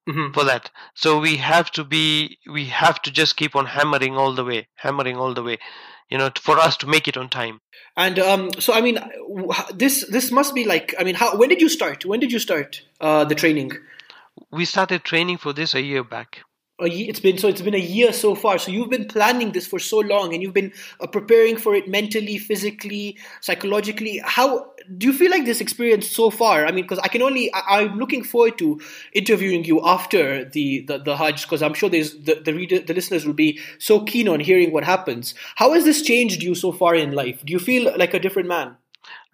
mm-hmm. 0.09 0.33
for 0.33 0.45
that. 0.45 0.71
So 0.95 1.21
we 1.21 1.37
have 1.37 1.71
to 1.73 1.85
be 1.85 2.39
we 2.51 2.65
have 2.67 3.01
to 3.03 3.13
just 3.13 3.37
keep 3.37 3.55
on 3.55 3.67
hammering 3.67 4.17
all 4.17 4.35
the 4.35 4.45
way 4.45 4.67
hammering 4.75 5.17
all 5.17 5.35
the 5.35 5.45
way 5.45 5.59
you 6.11 6.19
know 6.19 6.31
for 6.49 6.59
us 6.59 6.77
to 6.79 6.89
make 6.89 7.07
it 7.07 7.17
on 7.17 7.29
time. 7.29 7.61
And 7.97 8.19
um, 8.19 8.51
so 8.59 8.73
i 8.73 8.81
mean 8.81 8.99
this 9.73 10.05
this 10.19 10.31
must 10.33 10.55
be 10.55 10.65
like 10.65 10.95
i 10.99 11.05
mean 11.05 11.15
how 11.15 11.37
when 11.37 11.49
did 11.49 11.61
you 11.61 11.69
start? 11.69 12.05
When 12.05 12.21
did 12.21 12.33
you 12.33 12.41
start 12.41 12.83
uh, 13.01 13.25
the 13.25 13.37
training? 13.37 13.73
We 14.51 14.65
started 14.65 15.05
training 15.05 15.39
for 15.39 15.53
this 15.53 15.75
a 15.75 15.83
year 15.83 16.03
back 16.03 16.41
it's 16.79 17.20
been 17.20 17.39
so 17.39 17.49
it's 17.49 17.62
been 17.62 17.75
a 17.75 17.79
year 17.79 18.12
so 18.12 18.35
far. 18.35 18.59
So 18.59 18.70
you've 18.70 18.91
been 18.91 19.07
planning 19.07 19.53
this 19.53 19.66
for 19.66 19.79
so 19.79 19.99
long 19.99 20.33
and 20.33 20.43
you've 20.43 20.55
been 20.55 20.73
uh, 21.01 21.07
preparing 21.07 21.57
for 21.57 21.75
it 21.75 21.89
mentally 21.89 22.39
physically 22.39 23.18
psychologically. 23.41 24.20
How 24.25 24.73
do 24.97 25.07
you 25.07 25.12
feel 25.12 25.31
like 25.31 25.45
this 25.45 25.61
experience 25.61 26.11
so 26.11 26.31
far? 26.31 26.66
I 26.66 26.73
mean 26.73 26.85
because 26.85 26.99
i 26.99 27.09
can 27.09 27.23
only 27.23 27.53
I, 27.53 27.83
am 27.83 27.99
looking 27.99 28.25
forward 28.25 28.59
to 28.59 28.81
interviewing 29.12 29.64
you 29.64 29.81
after 29.85 30.45
the 30.45 30.81
the, 30.87 30.99
the 30.99 31.16
hajj 31.16 31.43
because 31.43 31.62
i'm 31.62 31.75
sure 31.75 31.89
there's 31.89 32.14
the 32.14 32.35
the, 32.35 32.53
reader, 32.53 32.81
the 32.81 32.95
listeners 32.95 33.25
will 33.25 33.35
be 33.35 33.61
so 33.79 34.01
keen 34.05 34.29
on 34.29 34.41
hearing 34.41 34.73
what 34.73 34.85
happens. 34.85 35.35
How 35.57 35.73
has 35.75 35.85
this 35.85 36.03
changed 36.03 36.43
you 36.43 36.55
so 36.55 36.73
far 36.73 36.95
in 36.95 37.12
life? 37.12 37.45
Do 37.45 37.53
you 37.53 37.59
feel 37.59 37.97
like 37.97 38.14
a 38.14 38.18
different 38.18 38.49
man 38.49 38.77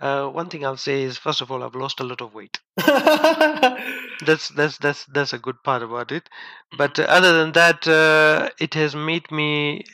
uh, 0.01 0.29
one 0.29 0.49
thing 0.49 0.65
I'll 0.65 0.77
say 0.77 1.03
is, 1.03 1.19
first 1.19 1.41
of 1.41 1.51
all, 1.51 1.63
I've 1.63 1.75
lost 1.75 2.01
a 2.01 2.05
lot 2.05 2.21
of 2.21 2.35
weight. 2.35 2.61
that's 2.77 4.49
that's 4.51 4.79
that's 4.79 5.05
that's 5.07 5.33
a 5.33 5.39
good 5.39 5.63
part 5.65 5.83
about 5.83 6.13
it. 6.13 6.29
But 6.77 6.99
uh, 6.99 7.03
other 7.05 7.33
than 7.39 7.53
that, 7.53 7.87
uh, 7.87 8.51
it 8.61 8.75
has 8.75 8.95
made 8.95 9.31
me 9.31 9.85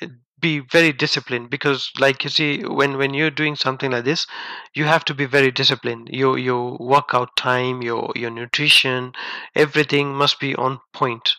be 0.40 0.60
very 0.60 0.92
disciplined 0.92 1.48
because 1.48 1.90
like 1.98 2.22
you 2.22 2.28
see 2.28 2.62
when 2.64 2.98
when 2.98 3.14
you're 3.14 3.30
doing 3.30 3.56
something 3.56 3.90
like 3.92 4.04
this 4.04 4.26
you 4.74 4.84
have 4.84 5.02
to 5.02 5.14
be 5.14 5.24
very 5.24 5.50
disciplined 5.50 6.06
your 6.12 6.36
your 6.36 6.76
workout 6.78 7.34
time 7.34 7.80
your 7.80 8.12
your 8.14 8.30
nutrition 8.30 9.12
everything 9.54 10.14
must 10.14 10.38
be 10.38 10.54
on 10.56 10.78
point 10.92 11.36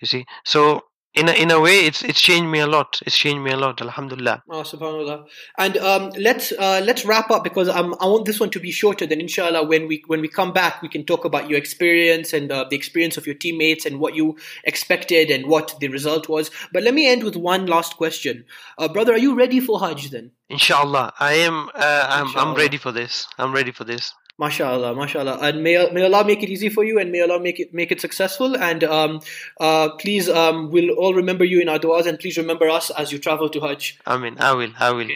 you 0.00 0.08
see 0.08 0.24
so 0.44 0.80
in 1.14 1.28
a, 1.28 1.32
in 1.32 1.50
a 1.50 1.60
way 1.60 1.80
it's 1.80 2.02
it's 2.02 2.20
changed 2.20 2.48
me 2.50 2.60
a 2.60 2.66
lot. 2.66 3.00
It's 3.06 3.16
changed 3.16 3.42
me 3.42 3.50
a 3.50 3.56
lot 3.56 3.80
alhamdulillah. 3.80 4.42
Oh, 4.48 4.62
subhanallah. 4.62 5.26
And 5.56 5.76
um, 5.78 6.10
let's 6.18 6.52
uh, 6.52 6.80
let's 6.84 7.04
wrap 7.04 7.30
up 7.30 7.44
because 7.44 7.68
um, 7.68 7.96
i 8.00 8.06
want 8.06 8.24
this 8.26 8.38
one 8.40 8.50
to 8.50 8.60
be 8.60 8.70
shorter 8.70 9.06
then 9.06 9.20
inshallah 9.20 9.64
when 9.66 9.88
we 9.88 10.02
when 10.06 10.20
we 10.20 10.28
come 10.28 10.52
back 10.52 10.82
we 10.82 10.88
can 10.88 11.04
talk 11.04 11.24
about 11.24 11.48
your 11.48 11.58
experience 11.58 12.32
and 12.32 12.52
uh, 12.52 12.64
the 12.68 12.76
experience 12.76 13.16
of 13.16 13.26
your 13.26 13.34
teammates 13.34 13.86
and 13.86 13.98
what 13.98 14.14
you 14.14 14.36
expected 14.64 15.30
and 15.30 15.46
what 15.46 15.74
the 15.80 15.88
result 15.88 16.28
was. 16.28 16.50
But 16.72 16.82
let 16.82 16.94
me 16.94 17.08
end 17.08 17.24
with 17.24 17.36
one 17.36 17.66
last 17.66 17.96
question. 17.96 18.44
Uh, 18.76 18.88
brother 18.88 19.14
are 19.14 19.18
you 19.18 19.34
ready 19.34 19.60
for 19.60 19.80
hajj 19.80 20.10
then? 20.10 20.32
Inshallah. 20.50 21.12
I 21.18 21.32
am 21.32 21.70
uh, 21.74 22.06
I'm, 22.08 22.36
I'm 22.36 22.54
ready 22.54 22.76
for 22.76 22.92
this. 22.92 23.26
I'm 23.38 23.52
ready 23.52 23.72
for 23.72 23.84
this 23.84 24.12
MashaAllah, 24.40 24.94
MashaAllah. 24.94 25.42
And 25.42 25.62
may, 25.64 25.90
may 25.90 26.04
Allah 26.04 26.24
make 26.24 26.42
it 26.42 26.48
easy 26.48 26.68
for 26.68 26.84
you 26.84 26.98
and 26.98 27.10
may 27.10 27.22
Allah 27.22 27.40
make 27.40 27.58
it 27.58 27.74
make 27.74 27.90
it 27.90 28.00
successful. 28.00 28.56
And 28.56 28.84
um, 28.84 29.20
uh, 29.58 29.90
please, 29.98 30.28
um, 30.28 30.70
we'll 30.70 30.90
all 30.90 31.14
remember 31.14 31.44
you 31.44 31.60
in 31.60 31.68
our 31.68 31.78
du'as 31.78 32.06
and 32.06 32.18
please 32.18 32.38
remember 32.38 32.68
us 32.68 32.90
as 32.90 33.10
you 33.10 33.18
travel 33.18 33.48
to 33.48 33.60
Hajj. 33.60 33.98
Amen. 34.06 34.36
I 34.38 34.52
will. 34.54 34.70
I 34.78 34.92
will. 34.92 35.08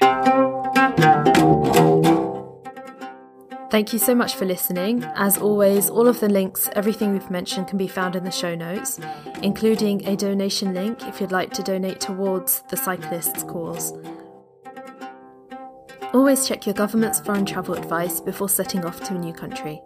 Thank 3.70 3.94
you 3.94 3.98
so 3.98 4.14
much 4.14 4.34
for 4.34 4.44
listening. 4.44 5.02
As 5.16 5.38
always, 5.38 5.88
all 5.88 6.06
of 6.06 6.20
the 6.20 6.28
links, 6.28 6.68
everything 6.74 7.14
we've 7.14 7.30
mentioned 7.30 7.68
can 7.68 7.78
be 7.78 7.88
found 7.88 8.14
in 8.14 8.22
the 8.22 8.30
show 8.30 8.54
notes, 8.54 9.00
including 9.42 10.06
a 10.06 10.14
donation 10.14 10.74
link 10.74 11.02
if 11.04 11.22
you'd 11.22 11.32
like 11.32 11.54
to 11.54 11.62
donate 11.62 11.98
towards 11.98 12.60
the 12.68 12.76
cyclists' 12.76 13.44
cause. 13.44 13.94
Always 16.14 16.46
check 16.46 16.66
your 16.66 16.74
government's 16.74 17.20
foreign 17.20 17.46
travel 17.46 17.74
advice 17.74 18.20
before 18.20 18.50
setting 18.50 18.84
off 18.84 19.02
to 19.04 19.14
a 19.14 19.18
new 19.18 19.32
country. 19.32 19.80